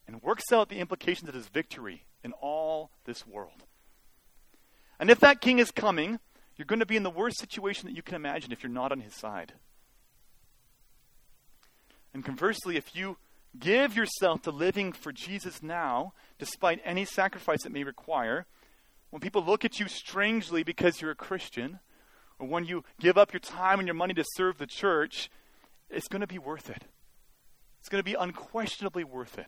and 0.07 0.23
works 0.23 0.51
out 0.51 0.69
the 0.69 0.79
implications 0.79 1.29
of 1.29 1.35
his 1.35 1.47
victory 1.47 2.05
in 2.23 2.33
all 2.33 2.91
this 3.05 3.25
world. 3.25 3.63
And 4.99 5.09
if 5.09 5.19
that 5.19 5.41
king 5.41 5.59
is 5.59 5.71
coming, 5.71 6.19
you're 6.55 6.65
going 6.65 6.79
to 6.79 6.85
be 6.85 6.97
in 6.97 7.03
the 7.03 7.09
worst 7.09 7.39
situation 7.39 7.87
that 7.87 7.95
you 7.95 8.01
can 8.01 8.15
imagine 8.15 8.51
if 8.51 8.63
you're 8.63 8.71
not 8.71 8.91
on 8.91 8.99
his 8.99 9.15
side. 9.15 9.53
And 12.13 12.25
conversely, 12.25 12.75
if 12.75 12.95
you 12.95 13.17
give 13.57 13.95
yourself 13.95 14.41
to 14.43 14.51
living 14.51 14.91
for 14.91 15.11
Jesus 15.11 15.63
now, 15.63 16.13
despite 16.37 16.81
any 16.83 17.05
sacrifice 17.05 17.65
it 17.65 17.71
may 17.71 17.83
require, 17.83 18.45
when 19.09 19.21
people 19.21 19.43
look 19.43 19.63
at 19.63 19.79
you 19.79 19.87
strangely 19.87 20.63
because 20.63 21.01
you're 21.01 21.11
a 21.11 21.15
Christian, 21.15 21.79
or 22.37 22.47
when 22.47 22.65
you 22.65 22.83
give 22.99 23.17
up 23.17 23.33
your 23.33 23.39
time 23.39 23.79
and 23.79 23.87
your 23.87 23.95
money 23.95 24.13
to 24.13 24.25
serve 24.35 24.57
the 24.57 24.67
church, 24.67 25.29
it's 25.89 26.07
going 26.07 26.21
to 26.21 26.27
be 26.27 26.39
worth 26.39 26.69
it. 26.69 26.83
It's 27.79 27.89
going 27.89 27.99
to 27.99 28.09
be 28.09 28.15
unquestionably 28.15 29.03
worth 29.03 29.37
it. 29.37 29.47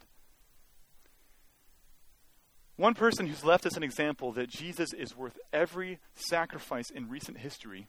One 2.81 2.95
person 2.95 3.27
who's 3.27 3.45
left 3.45 3.67
us 3.67 3.77
an 3.77 3.83
example 3.83 4.31
that 4.31 4.49
Jesus 4.49 4.91
is 4.91 5.15
worth 5.15 5.37
every 5.53 5.99
sacrifice 6.15 6.89
in 6.89 7.09
recent 7.09 7.37
history 7.37 7.85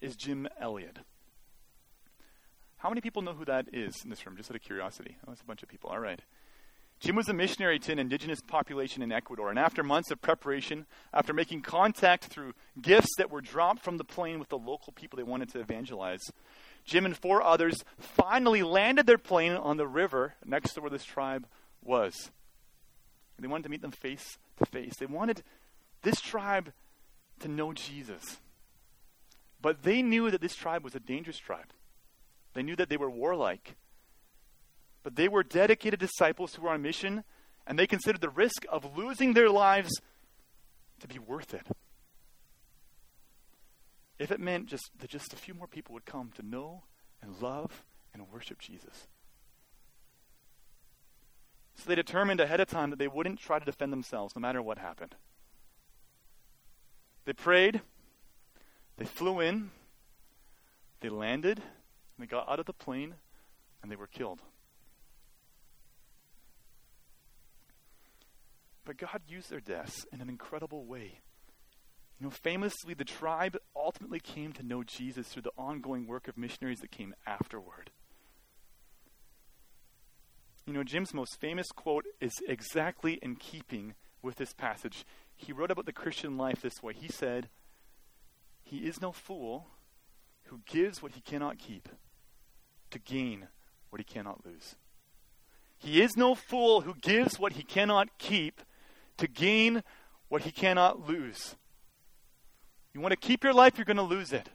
is 0.00 0.16
Jim 0.16 0.48
Elliot. 0.58 1.00
How 2.78 2.88
many 2.88 3.02
people 3.02 3.20
know 3.20 3.34
who 3.34 3.44
that 3.44 3.66
is 3.74 3.94
in 4.02 4.08
this 4.08 4.24
room, 4.24 4.38
just 4.38 4.50
out 4.50 4.56
of 4.56 4.62
curiosity? 4.62 5.18
Oh, 5.28 5.32
it's 5.32 5.42
a 5.42 5.44
bunch 5.44 5.62
of 5.62 5.68
people. 5.68 5.90
All 5.90 5.98
right. 5.98 6.18
Jim 6.98 7.14
was 7.14 7.28
a 7.28 7.34
missionary 7.34 7.78
to 7.78 7.92
an 7.92 7.98
indigenous 7.98 8.40
population 8.40 9.02
in 9.02 9.12
Ecuador, 9.12 9.50
and 9.50 9.58
after 9.58 9.82
months 9.82 10.10
of 10.10 10.22
preparation, 10.22 10.86
after 11.12 11.34
making 11.34 11.60
contact 11.60 12.24
through 12.24 12.54
gifts 12.80 13.14
that 13.18 13.30
were 13.30 13.42
dropped 13.42 13.84
from 13.84 13.98
the 13.98 14.04
plane 14.04 14.38
with 14.38 14.48
the 14.48 14.56
local 14.56 14.94
people 14.94 15.18
they 15.18 15.24
wanted 15.24 15.50
to 15.50 15.60
evangelize, 15.60 16.22
Jim 16.86 17.04
and 17.04 17.18
four 17.18 17.42
others 17.42 17.84
finally 17.98 18.62
landed 18.62 19.06
their 19.06 19.18
plane 19.18 19.52
on 19.52 19.76
the 19.76 19.86
river 19.86 20.36
next 20.42 20.72
to 20.72 20.80
where 20.80 20.88
this 20.88 21.04
tribe 21.04 21.46
was. 21.82 22.30
They 23.38 23.48
wanted 23.48 23.64
to 23.64 23.68
meet 23.68 23.82
them 23.82 23.90
face 23.90 24.38
to 24.58 24.66
face. 24.66 24.96
They 24.96 25.06
wanted 25.06 25.42
this 26.02 26.20
tribe 26.20 26.72
to 27.40 27.48
know 27.48 27.72
Jesus. 27.72 28.38
But 29.60 29.82
they 29.82 30.02
knew 30.02 30.30
that 30.30 30.40
this 30.40 30.54
tribe 30.54 30.84
was 30.84 30.94
a 30.94 31.00
dangerous 31.00 31.38
tribe. 31.38 31.72
They 32.54 32.62
knew 32.62 32.76
that 32.76 32.88
they 32.88 32.96
were 32.96 33.10
warlike. 33.10 33.76
But 35.02 35.16
they 35.16 35.28
were 35.28 35.42
dedicated 35.42 36.00
disciples 36.00 36.54
who 36.54 36.62
were 36.62 36.70
on 36.70 36.82
mission, 36.82 37.24
and 37.66 37.78
they 37.78 37.86
considered 37.86 38.20
the 38.20 38.30
risk 38.30 38.64
of 38.68 38.96
losing 38.96 39.34
their 39.34 39.50
lives 39.50 40.00
to 41.00 41.08
be 41.08 41.18
worth 41.18 41.52
it. 41.52 41.66
If 44.18 44.30
it 44.30 44.40
meant 44.40 44.66
just 44.66 44.90
that 44.98 45.10
just 45.10 45.34
a 45.34 45.36
few 45.36 45.52
more 45.52 45.66
people 45.66 45.92
would 45.92 46.06
come 46.06 46.32
to 46.36 46.42
know 46.42 46.84
and 47.20 47.40
love 47.42 47.84
and 48.14 48.30
worship 48.32 48.58
Jesus. 48.58 49.06
So 51.76 51.84
they 51.88 51.94
determined 51.94 52.40
ahead 52.40 52.60
of 52.60 52.68
time 52.68 52.90
that 52.90 52.98
they 52.98 53.08
wouldn't 53.08 53.38
try 53.38 53.58
to 53.58 53.64
defend 53.64 53.92
themselves 53.92 54.34
no 54.34 54.40
matter 54.40 54.62
what 54.62 54.78
happened. 54.78 55.14
They 57.26 57.32
prayed, 57.32 57.80
they 58.96 59.04
flew 59.04 59.40
in, 59.40 59.70
they 61.00 61.08
landed, 61.08 61.60
they 62.18 62.26
got 62.26 62.48
out 62.48 62.60
of 62.60 62.66
the 62.66 62.72
plane, 62.72 63.14
and 63.82 63.92
they 63.92 63.96
were 63.96 64.06
killed. 64.06 64.40
But 68.84 68.96
God 68.96 69.22
used 69.28 69.50
their 69.50 69.60
deaths 69.60 70.06
in 70.12 70.20
an 70.20 70.28
incredible 70.28 70.86
way. 70.86 71.20
You 72.18 72.24
know, 72.24 72.30
famously, 72.30 72.94
the 72.94 73.04
tribe 73.04 73.58
ultimately 73.74 74.20
came 74.20 74.52
to 74.52 74.62
know 74.62 74.82
Jesus 74.82 75.28
through 75.28 75.42
the 75.42 75.52
ongoing 75.58 76.06
work 76.06 76.28
of 76.28 76.38
missionaries 76.38 76.78
that 76.80 76.90
came 76.90 77.14
afterward. 77.26 77.90
You 80.66 80.72
know, 80.72 80.82
Jim's 80.82 81.14
most 81.14 81.38
famous 81.40 81.68
quote 81.68 82.06
is 82.20 82.32
exactly 82.48 83.20
in 83.22 83.36
keeping 83.36 83.94
with 84.20 84.34
this 84.34 84.52
passage. 84.52 85.04
He 85.36 85.52
wrote 85.52 85.70
about 85.70 85.86
the 85.86 85.92
Christian 85.92 86.36
life 86.36 86.60
this 86.60 86.82
way. 86.82 86.92
He 86.92 87.08
said, 87.08 87.48
He 88.64 88.78
is 88.78 89.00
no 89.00 89.12
fool 89.12 89.68
who 90.46 90.60
gives 90.66 91.00
what 91.00 91.12
he 91.12 91.20
cannot 91.20 91.58
keep 91.58 91.88
to 92.90 92.98
gain 92.98 93.46
what 93.90 94.00
he 94.00 94.04
cannot 94.04 94.44
lose. 94.44 94.74
He 95.78 96.02
is 96.02 96.16
no 96.16 96.34
fool 96.34 96.80
who 96.80 96.94
gives 96.94 97.38
what 97.38 97.52
he 97.52 97.62
cannot 97.62 98.18
keep 98.18 98.60
to 99.18 99.28
gain 99.28 99.84
what 100.28 100.42
he 100.42 100.50
cannot 100.50 101.08
lose. 101.08 101.54
You 102.92 103.00
want 103.00 103.12
to 103.12 103.16
keep 103.16 103.44
your 103.44 103.52
life, 103.52 103.76
you're 103.76 103.84
going 103.84 103.98
to 103.98 104.02
lose 104.02 104.32
it. 104.32 104.48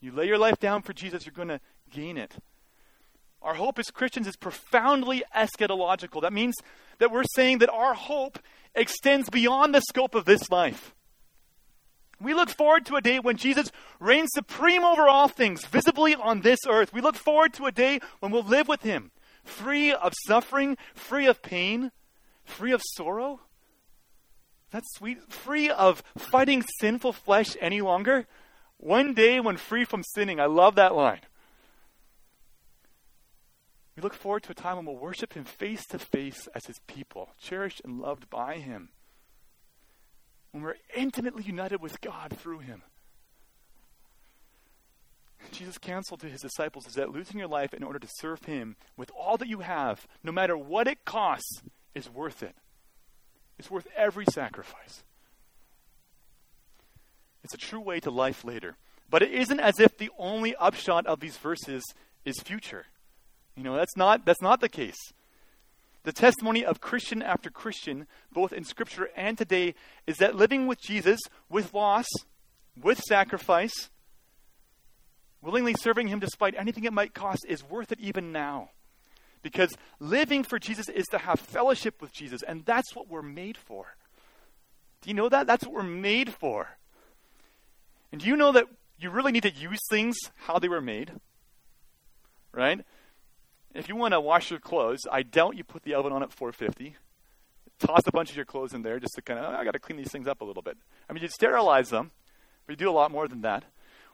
You 0.00 0.12
lay 0.12 0.26
your 0.26 0.38
life 0.38 0.58
down 0.60 0.82
for 0.82 0.92
Jesus, 0.92 1.26
you're 1.26 1.32
going 1.34 1.48
to 1.48 1.60
gain 1.90 2.16
it. 2.16 2.36
Our 3.42 3.54
hope 3.54 3.78
as 3.78 3.90
Christians 3.90 4.26
is 4.26 4.36
profoundly 4.36 5.22
eschatological. 5.34 6.22
That 6.22 6.32
means 6.32 6.56
that 6.98 7.10
we're 7.10 7.24
saying 7.34 7.58
that 7.58 7.70
our 7.70 7.94
hope 7.94 8.38
extends 8.74 9.30
beyond 9.30 9.74
the 9.74 9.80
scope 9.80 10.14
of 10.14 10.24
this 10.24 10.50
life. 10.50 10.94
We 12.20 12.34
look 12.34 12.50
forward 12.50 12.84
to 12.86 12.96
a 12.96 13.00
day 13.00 13.20
when 13.20 13.36
Jesus 13.36 13.70
reigns 14.00 14.30
supreme 14.34 14.82
over 14.82 15.08
all 15.08 15.28
things, 15.28 15.64
visibly 15.66 16.16
on 16.16 16.40
this 16.40 16.58
earth. 16.68 16.92
We 16.92 17.00
look 17.00 17.14
forward 17.14 17.52
to 17.54 17.66
a 17.66 17.72
day 17.72 18.00
when 18.18 18.32
we'll 18.32 18.42
live 18.42 18.66
with 18.66 18.82
him, 18.82 19.12
free 19.44 19.92
of 19.92 20.12
suffering, 20.26 20.76
free 20.94 21.26
of 21.26 21.42
pain, 21.42 21.92
free 22.44 22.72
of 22.72 22.82
sorrow. 22.96 23.40
That's 24.70 24.92
sweet. 24.96 25.32
Free 25.32 25.70
of 25.70 26.02
fighting 26.16 26.64
sinful 26.80 27.12
flesh 27.12 27.56
any 27.60 27.80
longer. 27.80 28.26
One 28.76 29.14
day 29.14 29.40
when 29.40 29.56
free 29.56 29.84
from 29.84 30.02
sinning. 30.02 30.40
I 30.40 30.46
love 30.46 30.74
that 30.74 30.94
line. 30.94 31.20
We 33.98 34.02
look 34.02 34.14
forward 34.14 34.44
to 34.44 34.52
a 34.52 34.54
time 34.54 34.76
when 34.76 34.86
we'll 34.86 34.94
worship 34.94 35.32
Him 35.32 35.42
face 35.42 35.84
to 35.86 35.98
face 35.98 36.46
as 36.54 36.66
His 36.66 36.78
people, 36.86 37.30
cherished 37.36 37.80
and 37.84 37.98
loved 37.98 38.30
by 38.30 38.58
Him. 38.58 38.90
When 40.52 40.62
we're 40.62 40.76
intimately 40.94 41.42
united 41.42 41.80
with 41.82 42.00
God 42.00 42.32
through 42.38 42.60
Him. 42.60 42.82
Jesus 45.50 45.78
counseled 45.78 46.20
to 46.20 46.28
His 46.28 46.42
disciples 46.42 46.86
is 46.86 46.94
that 46.94 47.10
losing 47.10 47.40
your 47.40 47.48
life 47.48 47.74
in 47.74 47.82
order 47.82 47.98
to 47.98 48.06
serve 48.20 48.44
Him 48.44 48.76
with 48.96 49.10
all 49.18 49.36
that 49.36 49.48
you 49.48 49.60
have, 49.62 50.06
no 50.22 50.30
matter 50.30 50.56
what 50.56 50.86
it 50.86 51.04
costs, 51.04 51.60
is 51.92 52.08
worth 52.08 52.44
it. 52.44 52.54
It's 53.58 53.68
worth 53.68 53.88
every 53.96 54.26
sacrifice. 54.26 55.02
It's 57.42 57.54
a 57.54 57.58
true 57.58 57.80
way 57.80 57.98
to 57.98 58.12
life 58.12 58.44
later. 58.44 58.76
But 59.10 59.22
it 59.22 59.32
isn't 59.32 59.58
as 59.58 59.80
if 59.80 59.98
the 59.98 60.10
only 60.16 60.54
upshot 60.54 61.04
of 61.08 61.18
these 61.18 61.36
verses 61.36 61.82
is 62.24 62.38
future. 62.38 62.86
You 63.58 63.64
know, 63.64 63.74
that's 63.74 63.96
not, 63.96 64.24
that's 64.24 64.40
not 64.40 64.60
the 64.60 64.68
case. 64.68 65.12
The 66.04 66.12
testimony 66.12 66.64
of 66.64 66.80
Christian 66.80 67.22
after 67.22 67.50
Christian, 67.50 68.06
both 68.32 68.52
in 68.52 68.62
Scripture 68.62 69.10
and 69.16 69.36
today, 69.36 69.74
is 70.06 70.18
that 70.18 70.36
living 70.36 70.68
with 70.68 70.80
Jesus, 70.80 71.18
with 71.50 71.74
loss, 71.74 72.06
with 72.80 73.00
sacrifice, 73.00 73.90
willingly 75.42 75.74
serving 75.74 76.06
Him 76.06 76.20
despite 76.20 76.54
anything 76.56 76.84
it 76.84 76.92
might 76.92 77.14
cost, 77.14 77.44
is 77.48 77.68
worth 77.68 77.90
it 77.90 77.98
even 77.98 78.30
now. 78.30 78.70
Because 79.42 79.76
living 79.98 80.44
for 80.44 80.60
Jesus 80.60 80.88
is 80.88 81.06
to 81.06 81.18
have 81.18 81.40
fellowship 81.40 82.00
with 82.00 82.12
Jesus, 82.12 82.44
and 82.44 82.64
that's 82.64 82.94
what 82.94 83.08
we're 83.08 83.22
made 83.22 83.56
for. 83.56 83.96
Do 85.02 85.10
you 85.10 85.14
know 85.14 85.28
that? 85.28 85.48
That's 85.48 85.64
what 85.64 85.74
we're 85.74 85.82
made 85.82 86.32
for. 86.32 86.78
And 88.12 88.20
do 88.20 88.28
you 88.28 88.36
know 88.36 88.52
that 88.52 88.66
you 89.00 89.10
really 89.10 89.32
need 89.32 89.42
to 89.42 89.50
use 89.50 89.80
things 89.90 90.16
how 90.36 90.60
they 90.60 90.68
were 90.68 90.80
made? 90.80 91.10
Right? 92.52 92.84
If 93.74 93.88
you 93.88 93.96
want 93.96 94.12
to 94.12 94.20
wash 94.20 94.50
your 94.50 94.60
clothes, 94.60 95.00
I 95.10 95.22
doubt 95.22 95.56
you 95.56 95.64
put 95.64 95.82
the 95.82 95.94
oven 95.94 96.12
on 96.12 96.22
at 96.22 96.32
450. 96.32 96.96
Toss 97.78 98.02
a 98.06 98.12
bunch 98.12 98.30
of 98.30 98.36
your 98.36 98.44
clothes 98.44 98.74
in 98.74 98.82
there 98.82 98.98
just 98.98 99.14
to 99.14 99.22
kind 99.22 99.38
of, 99.38 99.46
oh, 99.46 99.56
I 99.56 99.64
got 99.64 99.72
to 99.72 99.78
clean 99.78 99.98
these 99.98 100.10
things 100.10 100.26
up 100.26 100.40
a 100.40 100.44
little 100.44 100.62
bit. 100.62 100.76
I 101.08 101.12
mean, 101.12 101.22
you 101.22 101.28
sterilize 101.28 101.90
them, 101.90 102.10
but 102.66 102.72
you 102.72 102.76
do 102.76 102.90
a 102.90 102.92
lot 102.92 103.10
more 103.10 103.28
than 103.28 103.42
that. 103.42 103.64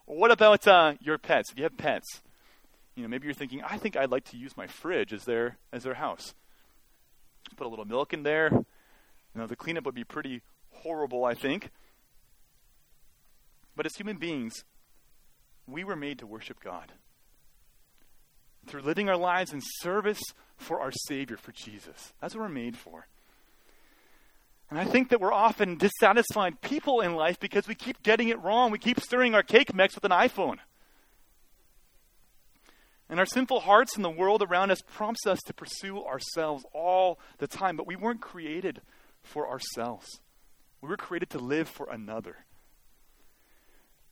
What 0.07 0.31
about 0.31 0.67
uh, 0.67 0.95
your 1.01 1.17
pets? 1.17 1.51
If 1.51 1.57
you 1.57 1.65
have 1.65 1.77
pets, 1.79 2.21
you 2.95 3.03
know, 3.03 3.09
maybe 3.09 3.27
you're 3.27 3.35
thinking, 3.35 3.63
I 3.63 3.79
think 3.79 3.97
I'd 3.97 4.11
like 4.11 4.25
to 4.31 4.37
use 4.37 4.57
my 4.57 4.67
fridge 4.67 5.13
as 5.13 5.25
their 5.25 5.57
as 5.73 5.85
their 5.85 5.95
house. 5.95 6.35
Put 7.57 7.67
a 7.67 7.71
little 7.71 7.87
milk 7.87 8.13
in 8.13 8.23
there. 8.23 8.51
You 8.53 9.41
know, 9.41 9.47
the 9.47 9.57
cleanup 9.57 9.87
would 9.87 9.95
be 9.95 10.05
pretty 10.05 10.43
horrible, 10.71 11.25
I 11.25 11.35
think. 11.35 11.71
But 13.75 13.87
as 13.87 13.97
human 13.97 14.19
beings, 14.19 14.65
we 15.67 15.85
were 15.85 15.97
made 15.97 16.19
to 16.19 16.27
worship 16.27 16.61
God. 16.63 16.93
Through 18.67 18.83
living 18.83 19.09
our 19.09 19.17
lives 19.17 19.53
in 19.53 19.61
service 19.63 20.21
for 20.57 20.81
our 20.81 20.93
Savior, 21.07 21.37
for 21.37 21.53
Jesus. 21.53 22.13
That's 22.21 22.35
what 22.35 22.43
we're 22.43 22.49
made 22.49 22.77
for. 22.77 23.07
And 24.71 24.79
I 24.79 24.85
think 24.85 25.11
that 25.11 25.21
we're 25.21 25.33
often 25.33 25.77
dissatisfied 25.77 26.61
people 26.61 27.01
in 27.01 27.15
life 27.15 27.39
because 27.39 27.69
we 27.69 27.75
keep 27.75 28.03
getting 28.03 28.29
it 28.29 28.43
wrong. 28.43 28.71
We 28.71 28.79
keep 28.79 28.99
stirring 28.99 29.35
our 29.35 29.43
cake 29.43 29.75
mix 29.75 29.95
with 29.95 30.05
an 30.05 30.11
iPhone. 30.11 30.57
And 33.09 33.21
our 33.21 33.27
sinful 33.27 33.61
hearts 33.61 33.97
and 33.97 34.05
the 34.05 34.11
world 34.11 34.43
around 34.43 34.71
us 34.71 34.83
prompts 34.83 35.27
us 35.27 35.39
to 35.43 35.55
pursue 35.55 36.03
ourselves 36.03 36.65
all 36.73 37.19
the 37.39 37.47
time. 37.47 37.77
But 37.77 37.87
we 37.87 37.97
weren't 37.97 38.23
created 38.23 38.81
for 39.23 39.49
ourselves. 39.49 40.21
We 40.81 40.89
were 40.89 40.97
created 40.97 41.31
to 41.31 41.39
live 41.39 41.69
for 41.69 41.89
another. 41.91 42.39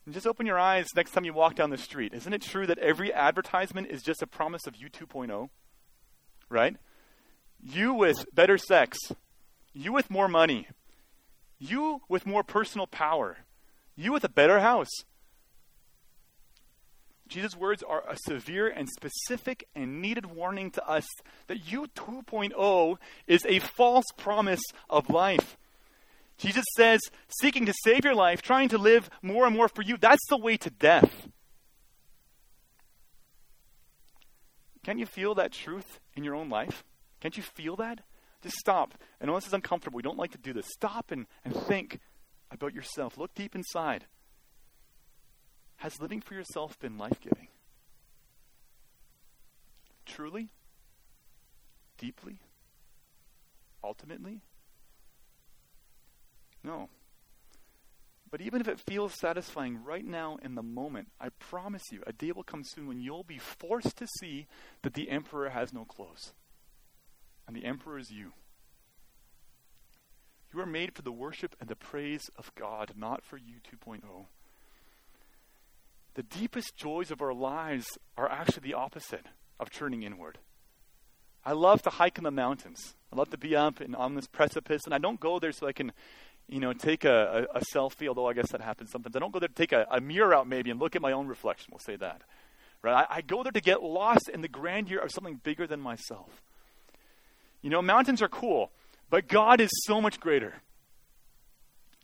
And 0.05 0.14
just 0.14 0.26
open 0.26 0.46
your 0.46 0.59
eyes 0.59 0.86
next 0.96 1.12
time 1.12 1.24
you 1.24 1.32
walk 1.32 1.55
down 1.55 1.70
the 1.70 1.78
street. 1.78 2.12
Isn't 2.12 2.32
it 2.32 2.42
true 2.42 2.66
that 2.66 2.78
every 2.78 3.12
advertisement 3.12 3.88
is 3.88 4.03
just 4.03 4.22
a 4.22 4.26
promise 4.26 4.66
of 4.66 4.76
you 4.76 4.88
2.0? 4.88 5.48
Right? 6.48 6.76
You 7.62 7.94
with 7.94 8.24
better 8.34 8.59
sex. 8.59 8.98
You 9.72 9.92
with 9.92 10.11
more 10.11 10.28
money. 10.28 10.66
You 11.59 12.03
with 12.09 12.26
more 12.26 12.42
personal 12.42 12.88
power. 12.88 13.38
You 13.94 14.12
with 14.12 14.24
a 14.24 14.28
better 14.28 14.59
house. 14.61 14.90
Jesus' 17.28 17.57
words 17.57 17.82
are 17.82 18.03
a 18.09 18.16
severe 18.26 18.68
and 18.68 18.88
specific 18.88 19.66
and 19.74 20.03
needed 20.03 20.26
warning 20.26 20.70
to 20.72 20.86
us 20.86 21.07
that 21.46 21.70
you 21.70 21.86
2.0 21.94 22.96
is 23.26 23.46
a 23.46 23.61
false 23.61 24.05
promise 24.18 24.61
of 24.90 25.09
life. 25.09 25.57
Jesus 26.39 26.64
says, 26.76 27.01
seeking 27.41 27.66
to 27.66 27.74
save 27.85 28.05
your 28.05 28.14
life, 28.14 28.43
trying 28.43 28.68
to 28.70 28.78
live 28.78 29.09
more 29.22 29.47
and 29.47 29.55
more 29.57 29.68
for 29.68 29.83
you, 29.83 29.97
that's 29.97 30.26
the 30.28 30.37
way 30.37 30.57
to 30.57 30.70
death. 30.70 31.28
Can't 34.83 34.99
you 34.99 35.07
feel 35.07 35.35
that 35.37 35.53
truth 35.53 36.01
in 36.16 36.24
your 36.24 36.35
own 36.35 36.49
life? 36.49 36.83
Can't 37.20 37.37
you 37.37 37.43
feel 37.43 37.76
that? 37.76 38.01
Just 38.43 38.57
stop. 38.57 38.95
I 39.20 39.26
know 39.26 39.37
this 39.37 39.47
is 39.47 39.53
uncomfortable. 39.53 39.97
We 39.97 40.03
don't 40.03 40.18
like 40.18 40.33
to 40.33 40.39
do 40.39 40.53
this. 40.53 40.66
Stop 40.74 41.12
and, 41.12 41.26
and 41.45 41.55
think 41.55 42.01
about 42.51 42.74
yourself. 42.74 43.16
Look 43.16 43.35
deep 43.35 43.55
inside. 43.55 44.07
Has 45.76 46.01
living 46.01 46.20
for 46.20 46.35
yourself 46.35 46.78
been 46.80 46.99
life 46.99 47.20
giving? 47.20 47.49
Truly? 50.05 50.51
Deeply? 51.99 52.41
Ultimately? 53.85 54.41
No. 56.64 56.88
But 58.30 58.40
even 58.40 58.62
if 58.62 58.68
it 58.68 58.80
feels 58.80 59.12
satisfying 59.12 59.84
right 59.84 60.04
now 60.04 60.38
in 60.42 60.54
the 60.54 60.62
moment, 60.62 61.08
I 61.20 61.28
promise 61.28 61.82
you, 61.92 62.02
a 62.06 62.14
day 62.14 62.32
will 62.32 62.42
come 62.42 62.64
soon 62.64 62.88
when 62.88 63.00
you'll 63.00 63.24
be 63.24 63.38
forced 63.38 63.98
to 63.98 64.06
see 64.20 64.46
that 64.82 64.94
the 64.94 65.10
emperor 65.10 65.50
has 65.50 65.72
no 65.72 65.84
clothes. 65.84 66.32
And 67.46 67.54
the 67.54 67.66
emperor 67.66 67.98
is 67.98 68.10
you. 68.10 68.32
You 70.54 70.60
are 70.60 70.66
made 70.66 70.94
for 70.94 71.02
the 71.02 71.12
worship 71.12 71.56
and 71.60 71.68
the 71.68 71.76
praise 71.76 72.30
of 72.38 72.54
God, 72.54 72.92
not 72.96 73.22
for 73.22 73.36
you 73.36 73.56
2.0. 73.70 74.00
The 76.14 76.22
deepest 76.22 76.76
joys 76.76 77.10
of 77.10 77.22
our 77.22 77.34
lives 77.34 77.86
are 78.16 78.30
actually 78.30 78.68
the 78.68 78.74
opposite 78.74 79.26
of 79.58 79.70
turning 79.70 80.02
inward. 80.02 80.38
I 81.44 81.52
love 81.52 81.82
to 81.82 81.90
hike 81.90 82.18
in 82.18 82.24
the 82.24 82.30
mountains. 82.30 82.94
I 83.12 83.16
love 83.16 83.30
to 83.30 83.38
be 83.38 83.56
up 83.56 83.80
and 83.80 83.96
on 83.96 84.14
this 84.14 84.26
precipice, 84.26 84.82
and 84.84 84.94
I 84.94 84.98
don't 84.98 85.20
go 85.20 85.38
there 85.38 85.52
so 85.52 85.66
I 85.66 85.72
can 85.72 85.92
you 86.49 86.61
know, 86.61 86.72
take 86.72 87.05
a, 87.05 87.47
a, 87.55 87.59
a, 87.59 87.61
selfie, 87.74 88.09
although 88.09 88.28
I 88.28 88.34
guess 88.34 88.51
that 88.53 88.61
happens 88.61 88.90
sometimes. 88.90 89.16
I 89.16 89.20
don't 89.20 89.32
go 89.32 89.38
there 89.38 89.49
to 89.49 89.55
take 89.55 89.72
a, 89.72 89.86
a 89.90 90.01
mirror 90.01 90.34
out 90.34 90.47
maybe 90.47 90.70
and 90.70 90.78
look 90.78 90.95
at 90.97 91.03
my 91.03 91.12
own 91.12 91.26
reflection. 91.26 91.68
We'll 91.70 91.78
say 91.78 91.97
that. 91.97 92.22
Right? 92.82 93.07
I, 93.09 93.16
I 93.16 93.20
go 93.22 93.43
there 93.43 93.53
to 93.53 93.61
get 93.61 93.82
lost 93.82 94.28
in 94.28 94.43
the 94.43 94.49
grandeur 94.49 94.99
of 94.99 95.11
something 95.11 95.40
bigger 95.43 95.66
than 95.66 95.80
myself. 95.80 96.43
You 97.62 97.70
know, 97.70 97.80
mountains 97.80 98.20
are 98.20 98.28
cool, 98.28 98.70
but 99.09 99.28
God 99.28 99.61
is 99.61 99.70
so 99.86 100.01
much 100.01 100.20
greater. 100.20 100.55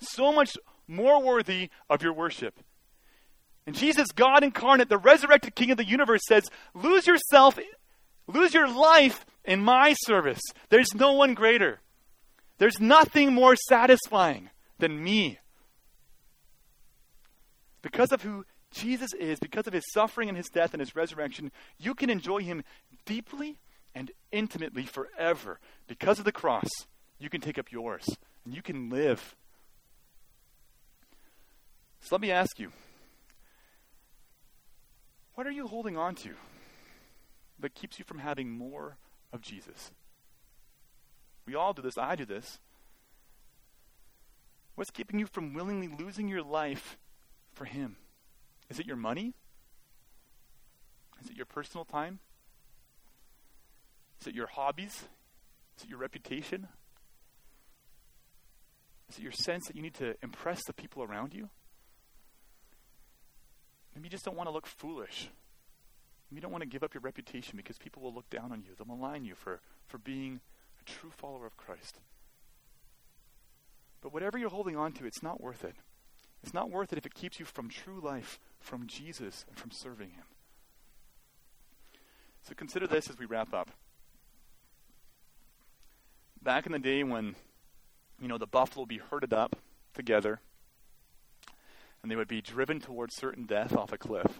So 0.00 0.32
much 0.32 0.56
more 0.86 1.22
worthy 1.22 1.70
of 1.90 2.02
your 2.02 2.12
worship. 2.12 2.58
And 3.66 3.76
Jesus, 3.76 4.08
God 4.12 4.44
incarnate, 4.44 4.88
the 4.88 4.96
resurrected 4.96 5.54
King 5.54 5.72
of 5.72 5.76
the 5.76 5.84
universe, 5.84 6.22
says, 6.26 6.48
Lose 6.74 7.06
yourself, 7.06 7.58
lose 8.26 8.54
your 8.54 8.68
life 8.68 9.26
in 9.44 9.60
my 9.60 9.94
service. 10.06 10.40
There's 10.70 10.94
no 10.94 11.12
one 11.12 11.34
greater. 11.34 11.80
There's 12.58 12.80
nothing 12.80 13.32
more 13.32 13.56
satisfying 13.56 14.50
than 14.78 15.02
me. 15.02 15.38
Because 17.82 18.12
of 18.12 18.22
who 18.22 18.44
Jesus 18.72 19.14
is, 19.14 19.38
because 19.38 19.66
of 19.66 19.72
his 19.72 19.90
suffering 19.92 20.28
and 20.28 20.36
his 20.36 20.48
death 20.48 20.74
and 20.74 20.80
his 20.80 20.94
resurrection, 20.94 21.52
you 21.78 21.94
can 21.94 22.10
enjoy 22.10 22.40
him 22.40 22.64
deeply 23.06 23.58
and 23.94 24.10
intimately 24.32 24.84
forever. 24.84 25.58
Because 25.86 26.18
of 26.18 26.24
the 26.24 26.32
cross, 26.32 26.68
you 27.18 27.30
can 27.30 27.40
take 27.40 27.58
up 27.58 27.72
yours 27.72 28.04
and 28.44 28.54
you 28.54 28.62
can 28.62 28.90
live. 28.90 29.34
So 32.00 32.14
let 32.14 32.20
me 32.20 32.30
ask 32.30 32.58
you 32.58 32.72
what 35.34 35.46
are 35.46 35.52
you 35.52 35.68
holding 35.68 35.96
on 35.96 36.16
to 36.16 36.30
that 37.60 37.74
keeps 37.74 37.98
you 37.98 38.04
from 38.04 38.18
having 38.18 38.50
more 38.50 38.96
of 39.32 39.40
Jesus? 39.40 39.92
We 41.48 41.54
all 41.54 41.72
do 41.72 41.80
this. 41.80 41.96
I 41.96 42.14
do 42.14 42.26
this. 42.26 42.58
What's 44.74 44.90
keeping 44.90 45.18
you 45.18 45.24
from 45.24 45.54
willingly 45.54 45.88
losing 45.88 46.28
your 46.28 46.42
life 46.42 46.98
for 47.54 47.64
Him? 47.64 47.96
Is 48.68 48.78
it 48.78 48.86
your 48.86 48.96
money? 48.96 49.32
Is 51.24 51.30
it 51.30 51.36
your 51.38 51.46
personal 51.46 51.86
time? 51.86 52.18
Is 54.20 54.26
it 54.26 54.34
your 54.34 54.46
hobbies? 54.46 55.04
Is 55.78 55.84
it 55.84 55.88
your 55.88 55.98
reputation? 55.98 56.68
Is 59.08 59.16
it 59.16 59.22
your 59.22 59.32
sense 59.32 59.68
that 59.68 59.74
you 59.74 59.80
need 59.80 59.94
to 59.94 60.16
impress 60.22 60.62
the 60.66 60.74
people 60.74 61.02
around 61.02 61.32
you? 61.32 61.48
Maybe 63.94 64.08
you 64.08 64.10
just 64.10 64.26
don't 64.26 64.36
want 64.36 64.50
to 64.50 64.52
look 64.52 64.66
foolish. 64.66 65.30
Maybe 66.30 66.36
you 66.36 66.42
don't 66.42 66.52
want 66.52 66.60
to 66.60 66.68
give 66.68 66.82
up 66.82 66.92
your 66.92 67.00
reputation 67.00 67.56
because 67.56 67.78
people 67.78 68.02
will 68.02 68.12
look 68.12 68.28
down 68.28 68.52
on 68.52 68.60
you. 68.60 68.74
They'll 68.76 68.94
malign 68.94 69.24
you 69.24 69.34
for, 69.34 69.62
for 69.86 69.96
being 69.96 70.40
true 70.88 71.10
follower 71.10 71.46
of 71.46 71.56
Christ. 71.56 71.98
But 74.00 74.12
whatever 74.12 74.38
you're 74.38 74.50
holding 74.50 74.76
on 74.76 74.92
to, 74.92 75.06
it's 75.06 75.22
not 75.22 75.40
worth 75.40 75.64
it. 75.64 75.74
It's 76.42 76.54
not 76.54 76.70
worth 76.70 76.92
it 76.92 76.98
if 76.98 77.06
it 77.06 77.14
keeps 77.14 77.40
you 77.40 77.44
from 77.44 77.68
true 77.68 78.00
life, 78.00 78.38
from 78.60 78.86
Jesus, 78.86 79.44
and 79.48 79.58
from 79.58 79.70
serving 79.70 80.10
Him. 80.10 80.24
So 82.42 82.54
consider 82.54 82.86
this 82.86 83.10
as 83.10 83.18
we 83.18 83.26
wrap 83.26 83.52
up. 83.52 83.70
Back 86.40 86.66
in 86.66 86.72
the 86.72 86.78
day 86.78 87.02
when, 87.02 87.34
you 88.20 88.28
know, 88.28 88.38
the 88.38 88.46
buffalo 88.46 88.82
would 88.82 88.88
be 88.88 88.98
herded 88.98 89.32
up 89.32 89.56
together 89.94 90.40
and 92.02 92.10
they 92.10 92.16
would 92.16 92.28
be 92.28 92.40
driven 92.40 92.80
towards 92.80 93.14
certain 93.14 93.44
death 93.44 93.76
off 93.76 93.92
a 93.92 93.98
cliff, 93.98 94.38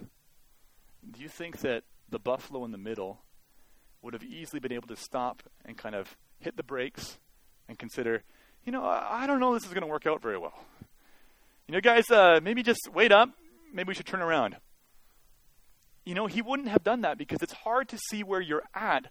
do 1.11 1.21
you 1.21 1.29
think 1.29 1.61
that 1.61 1.83
the 2.09 2.19
buffalo 2.21 2.65
in 2.65 2.71
the 2.71 2.79
middle 2.79 3.19
would 4.01 4.15
have 4.15 4.25
easily 4.25 4.61
been 4.61 4.73
able 4.73 4.89
to 4.89 4.97
stop 4.97 5.43
and 5.65 5.77
kind 5.77 5.95
of 5.95 6.17
hit 6.41 6.57
the 6.57 6.63
brakes 6.63 7.19
and 7.69 7.79
consider, 7.79 8.23
you 8.65 8.73
know, 8.73 8.85
I, 8.85 9.23
I 9.23 9.27
don't 9.27 9.41
know 9.41 9.55
this 9.55 9.65
is 9.65 9.73
going 9.73 9.83
to 9.83 9.89
work 9.89 10.07
out 10.07 10.23
very 10.23 10.39
well. 10.39 10.55
You 11.67 11.75
know, 11.75 11.81
guys, 11.81 12.11
uh, 12.11 12.41
maybe 12.43 12.63
just 12.63 12.89
wait 12.93 13.13
up. 13.13 13.31
Maybe 13.73 13.89
we 13.89 13.95
should 13.95 14.07
turn 14.07 14.23
around. 14.23 14.57
You 16.05 16.15
know, 16.15 16.27
he 16.27 16.41
wouldn't 16.41 16.69
have 16.69 16.83
done 16.83 17.03
that 17.03 17.19
because 17.19 17.43
it's 17.43 17.53
hard 17.53 17.89
to 17.91 17.99
see 18.09 18.23
where 18.23 18.41
you're 18.41 18.63
at 18.75 19.09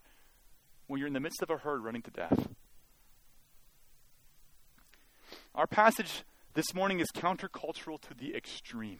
when 0.87 0.99
you're 0.99 1.07
in 1.07 1.13
the 1.13 1.19
midst 1.19 1.43
of 1.43 1.49
a 1.49 1.57
herd 1.57 1.83
running 1.83 2.01
to 2.01 2.11
death. 2.11 2.47
Our 5.53 5.67
passage 5.67 6.23
this 6.53 6.73
morning 6.73 6.99
is 6.99 7.07
countercultural 7.13 8.01
to 8.01 8.13
the 8.17 8.35
extreme. 8.35 8.99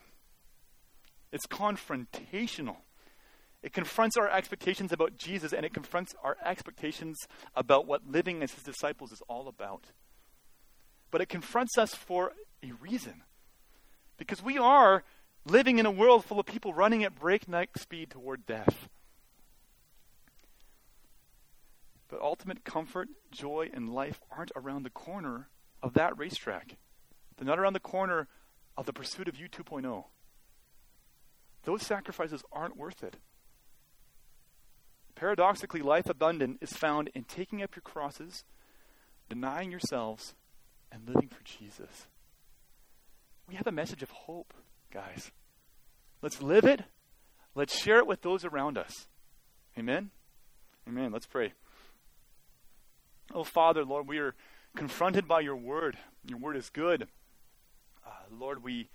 It's 1.32 1.48
confrontational. 1.48 2.78
It 3.64 3.74
confronts 3.74 4.18
our 4.18 4.30
expectations 4.30 4.92
about 4.92 5.18
Jesus 5.18 5.52
and 5.52 5.66
it 5.66 5.74
confronts 5.74 6.16
our 6.24 6.38
expectations 6.44 7.28
about 7.56 7.88
what 7.88 8.10
living 8.10 8.44
as 8.44 8.54
his 8.54 8.64
disciples 8.64 9.12
is 9.12 9.22
all 9.28 9.48
about. 9.48 9.88
But 11.10 11.22
it 11.22 11.30
confronts 11.30 11.78
us 11.78 11.94
for 11.94 12.34
a 12.64 12.72
reason. 12.74 13.24
Because 14.18 14.44
we 14.44 14.58
are 14.58 15.04
living 15.46 15.80
in 15.80 15.86
a 15.86 15.92
world 15.92 16.26
full 16.26 16.40
of 16.40 16.46
people 16.46 16.74
running 16.74 17.04
at 17.04 17.16
breakneck 17.16 17.78
speed 17.78 18.10
toward 18.10 18.46
death. 18.46 18.90
But 22.10 22.22
ultimate 22.22 22.64
comfort, 22.64 23.10
joy, 23.32 23.70
and 23.74 23.94
life 23.94 24.22
aren't 24.36 24.52
around 24.56 24.84
the 24.84 24.90
corner 24.90 25.50
of 25.84 25.94
that 25.94 26.18
racetrack. 26.18 26.78
They're 27.36 27.48
not 27.48 27.60
around 27.60 27.74
the 27.74 27.80
corner 27.80 28.28
of 28.78 28.86
the 28.86 28.94
pursuit 28.94 29.28
of 29.28 29.40
you 29.40 29.50
2.0. 29.50 30.06
Those 31.64 31.84
sacrifices 31.84 32.44
aren't 32.52 32.78
worth 32.78 33.04
it. 33.04 33.18
Paradoxically, 35.20 35.82
life 35.82 36.08
abundant 36.10 36.60
is 36.62 36.74
found 36.74 37.10
in 37.16 37.24
taking 37.24 37.64
up 37.64 37.76
your 37.76 37.82
crosses, 37.82 38.44
denying 39.30 39.72
yourselves, 39.72 40.36
and 40.92 41.08
living 41.08 41.28
for 41.28 41.44
Jesus. 41.44 42.06
We 43.50 43.56
have 43.56 43.66
a 43.66 43.72
message 43.72 44.04
of 44.04 44.12
hope, 44.12 44.54
guys. 44.94 45.32
Let's 46.22 46.40
live 46.40 46.66
it. 46.66 46.82
Let's 47.56 47.76
share 47.76 47.98
it 47.98 48.06
with 48.06 48.22
those 48.22 48.46
around 48.46 48.78
us. 48.78 49.08
Amen? 49.76 50.12
Amen. 50.88 51.12
Let's 51.12 51.26
pray. 51.26 51.54
Oh, 53.34 53.44
Father, 53.44 53.84
Lord, 53.84 54.08
we 54.08 54.20
are 54.20 54.36
confronted 54.76 55.28
by 55.28 55.40
your 55.40 55.56
word. 55.56 55.98
Your 56.28 56.38
word 56.38 56.58
is 56.58 56.70
good. 56.70 57.08
Uh, 58.06 58.12
Lord, 58.32 58.64
we, 58.64 58.90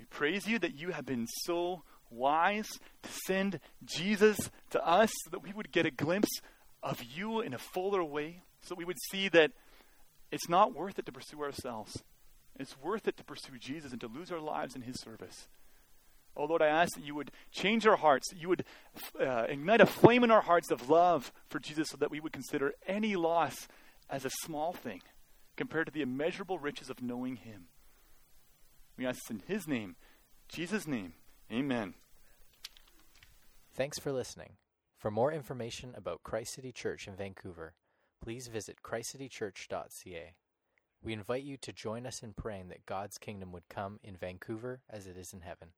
we 0.00 0.04
praise 0.06 0.48
you 0.48 0.58
that 0.58 0.74
you 0.74 0.90
have 0.90 1.06
been 1.06 1.28
so 1.28 1.84
wise 2.10 2.68
to 3.02 3.08
send 3.26 3.60
Jesus 3.84 4.50
to 4.70 4.86
us 4.86 5.10
so 5.24 5.30
that 5.30 5.42
we 5.42 5.52
would 5.52 5.72
get 5.72 5.86
a 5.86 5.90
glimpse 5.90 6.40
of 6.82 7.02
you 7.02 7.40
in 7.40 7.54
a 7.54 7.58
fuller 7.58 8.04
way, 8.04 8.42
so 8.62 8.74
we 8.74 8.84
would 8.84 8.98
see 9.10 9.28
that 9.28 9.52
it's 10.30 10.48
not 10.48 10.74
worth 10.74 10.98
it 10.98 11.06
to 11.06 11.12
pursue 11.12 11.42
ourselves. 11.42 12.02
It's 12.56 12.78
worth 12.80 13.08
it 13.08 13.16
to 13.16 13.24
pursue 13.24 13.58
Jesus 13.58 13.92
and 13.92 14.00
to 14.00 14.06
lose 14.06 14.30
our 14.30 14.40
lives 14.40 14.76
in 14.76 14.82
his 14.82 15.00
service. 15.00 15.48
Oh 16.36 16.44
Lord, 16.44 16.62
I 16.62 16.66
ask 16.66 16.94
that 16.94 17.04
you 17.04 17.14
would 17.14 17.30
change 17.52 17.86
our 17.86 17.96
hearts, 17.96 18.28
that 18.30 18.40
you 18.40 18.48
would 18.48 18.64
uh, 19.20 19.46
ignite 19.48 19.80
a 19.80 19.86
flame 19.86 20.24
in 20.24 20.30
our 20.30 20.40
hearts 20.42 20.70
of 20.70 20.90
love 20.90 21.32
for 21.48 21.58
Jesus 21.58 21.88
so 21.90 21.96
that 21.98 22.10
we 22.10 22.20
would 22.20 22.32
consider 22.32 22.72
any 22.86 23.16
loss 23.16 23.68
as 24.10 24.24
a 24.24 24.30
small 24.42 24.72
thing 24.72 25.00
compared 25.56 25.86
to 25.86 25.92
the 25.92 26.02
immeasurable 26.02 26.58
riches 26.58 26.90
of 26.90 27.02
knowing 27.02 27.36
him. 27.36 27.66
We 28.96 29.06
ask 29.06 29.20
this 29.20 29.30
in 29.30 29.42
his 29.46 29.68
name, 29.68 29.96
Jesus' 30.48 30.86
name. 30.86 31.14
Amen. 31.54 31.94
Thanks 33.72 33.96
for 33.96 34.10
listening. 34.10 34.54
For 34.98 35.08
more 35.08 35.30
information 35.30 35.94
about 35.94 36.24
Christ 36.24 36.54
City 36.54 36.72
Church 36.72 37.06
in 37.06 37.14
Vancouver, 37.14 37.74
please 38.20 38.48
visit 38.48 38.78
christcitychurch.ca. 38.82 40.34
We 41.04 41.12
invite 41.12 41.44
you 41.44 41.56
to 41.58 41.72
join 41.72 42.06
us 42.06 42.24
in 42.24 42.32
praying 42.32 42.70
that 42.70 42.86
God's 42.86 43.18
kingdom 43.18 43.52
would 43.52 43.68
come 43.68 44.00
in 44.02 44.16
Vancouver 44.16 44.80
as 44.90 45.06
it 45.06 45.16
is 45.16 45.32
in 45.32 45.42
heaven. 45.42 45.68